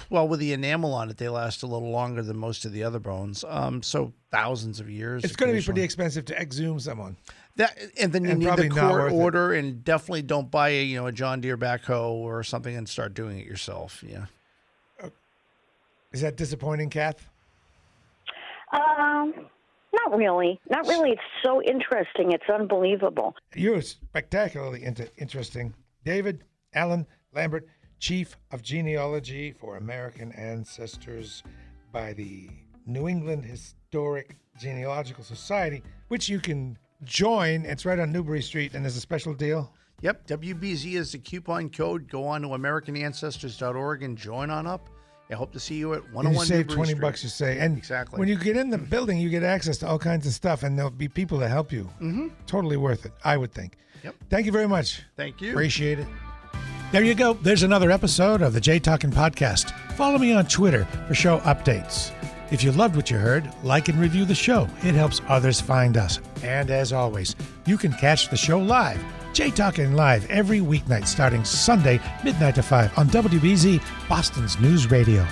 Well, 0.08 0.26
with 0.26 0.40
the 0.40 0.52
enamel 0.52 0.92
on 0.94 1.08
it, 1.10 1.18
they 1.18 1.28
last 1.28 1.62
a 1.62 1.66
little 1.68 1.90
longer 1.90 2.22
than 2.22 2.36
most 2.36 2.64
of 2.64 2.72
the 2.72 2.82
other 2.82 2.98
bones. 2.98 3.44
Um, 3.46 3.80
so 3.82 4.12
thousands 4.32 4.80
of 4.80 4.90
years. 4.90 5.22
It's 5.22 5.36
going 5.36 5.52
to 5.52 5.56
be 5.58 5.64
pretty 5.64 5.82
expensive 5.82 6.24
to 6.26 6.40
exhume 6.40 6.80
someone. 6.80 7.16
That 7.56 7.76
and 8.00 8.12
then 8.12 8.24
you 8.24 8.30
and 8.30 8.38
need 8.38 8.46
probably 8.46 8.68
the 8.68 8.74
not 8.74 8.88
court 8.90 9.02
worth 9.02 9.12
it. 9.12 9.16
order, 9.16 9.52
and 9.52 9.84
definitely 9.84 10.22
don't 10.22 10.50
buy 10.50 10.70
a 10.70 10.82
you 10.84 10.96
know 10.96 11.06
a 11.06 11.12
John 11.12 11.40
Deere 11.40 11.58
backhoe 11.58 12.10
or 12.12 12.42
something 12.42 12.74
and 12.74 12.88
start 12.88 13.14
doing 13.14 13.38
it 13.38 13.46
yourself. 13.46 14.02
Yeah. 14.06 14.26
Is 16.12 16.22
that 16.22 16.36
disappointing, 16.36 16.90
Kath? 16.90 17.28
Um, 18.72 19.32
not 19.92 20.16
really. 20.16 20.60
Not 20.68 20.86
really. 20.86 21.10
It's 21.10 21.20
so 21.44 21.62
interesting. 21.62 22.32
It's 22.32 22.48
unbelievable. 22.52 23.34
You're 23.54 23.80
spectacularly 23.82 24.82
inter- 24.84 25.08
interesting. 25.18 25.74
David 26.04 26.44
Allen 26.74 27.06
Lambert, 27.32 27.66
Chief 27.98 28.36
of 28.50 28.62
Genealogy 28.62 29.52
for 29.52 29.76
American 29.76 30.32
Ancestors 30.32 31.42
by 31.92 32.12
the 32.12 32.48
New 32.86 33.08
England 33.08 33.44
Historic 33.44 34.36
Genealogical 34.58 35.22
Society, 35.24 35.82
which 36.08 36.28
you 36.28 36.40
can 36.40 36.78
join. 37.04 37.64
It's 37.64 37.84
right 37.84 37.98
on 37.98 38.12
Newbury 38.12 38.42
Street, 38.42 38.74
and 38.74 38.84
there's 38.84 38.96
a 38.96 39.00
special 39.00 39.34
deal. 39.34 39.72
Yep. 40.02 40.26
WBZ 40.28 40.94
is 40.94 41.12
the 41.12 41.18
coupon 41.18 41.68
code. 41.70 42.08
Go 42.08 42.26
on 42.26 42.42
to 42.42 42.48
AmericanAncestors.org 42.48 44.02
and 44.02 44.16
join 44.16 44.50
on 44.50 44.66
up. 44.66 44.88
I 45.30 45.34
hope 45.34 45.52
to 45.52 45.60
see 45.60 45.76
you 45.76 45.94
at 45.94 46.02
And 46.06 46.12
101 46.14 46.34
you 46.34 46.48
save 46.48 46.58
Newbury 46.66 46.74
20 46.76 46.90
Street. 46.90 47.00
bucks, 47.00 47.22
you 47.22 47.28
say. 47.28 47.58
And 47.60 47.78
Exactly. 47.78 48.18
when 48.18 48.26
you 48.28 48.36
get 48.36 48.56
in 48.56 48.70
the 48.70 48.78
building, 48.78 49.18
you 49.18 49.28
get 49.28 49.42
access 49.44 49.78
to 49.78 49.86
all 49.88 49.98
kinds 49.98 50.26
of 50.26 50.32
stuff, 50.32 50.62
and 50.64 50.76
there'll 50.76 50.90
be 50.90 51.06
people 51.08 51.38
to 51.38 51.48
help 51.48 51.70
you. 51.70 51.84
Mm-hmm. 52.00 52.28
Totally 52.46 52.76
worth 52.76 53.06
it, 53.06 53.12
I 53.24 53.36
would 53.36 53.52
think. 53.52 53.76
Yep. 54.02 54.14
Thank 54.30 54.46
you 54.46 54.52
very 54.52 54.66
much. 54.66 55.02
Thank 55.16 55.40
you. 55.40 55.50
Appreciate 55.50 55.98
it. 56.00 56.08
There 56.90 57.04
you 57.04 57.14
go. 57.14 57.34
There's 57.34 57.62
another 57.62 57.92
episode 57.92 58.42
of 58.42 58.52
the 58.54 58.60
Jay 58.60 58.80
Talking 58.80 59.10
Podcast. 59.12 59.70
Follow 59.92 60.18
me 60.18 60.32
on 60.32 60.46
Twitter 60.46 60.84
for 61.06 61.14
show 61.14 61.38
updates. 61.40 62.10
If 62.50 62.64
you 62.64 62.72
loved 62.72 62.96
what 62.96 63.10
you 63.10 63.16
heard, 63.16 63.48
like 63.62 63.88
and 63.88 63.98
review 63.98 64.24
the 64.24 64.34
show. 64.34 64.68
It 64.82 64.96
helps 64.96 65.20
others 65.28 65.60
find 65.60 65.96
us. 65.96 66.18
And 66.42 66.68
as 66.70 66.92
always, 66.92 67.36
you 67.64 67.78
can 67.78 67.92
catch 67.92 68.28
the 68.28 68.36
show 68.36 68.58
live. 68.58 69.00
Jay 69.32 69.50
Talking 69.50 69.94
Live 69.94 70.28
every 70.28 70.58
weeknight 70.58 71.06
starting 71.06 71.44
Sunday, 71.44 72.00
midnight 72.24 72.56
to 72.56 72.62
5 72.62 72.98
on 72.98 73.08
WBZ, 73.08 73.80
Boston's 74.08 74.58
News 74.58 74.90
Radio. 74.90 75.24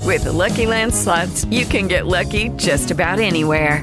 With 0.00 0.24
the 0.24 0.32
Lucky 0.32 0.66
Land 0.66 0.94
slots, 0.94 1.44
you 1.46 1.64
can 1.66 1.86
get 1.86 2.06
lucky 2.06 2.48
just 2.50 2.90
about 2.90 3.18
anywhere. 3.18 3.82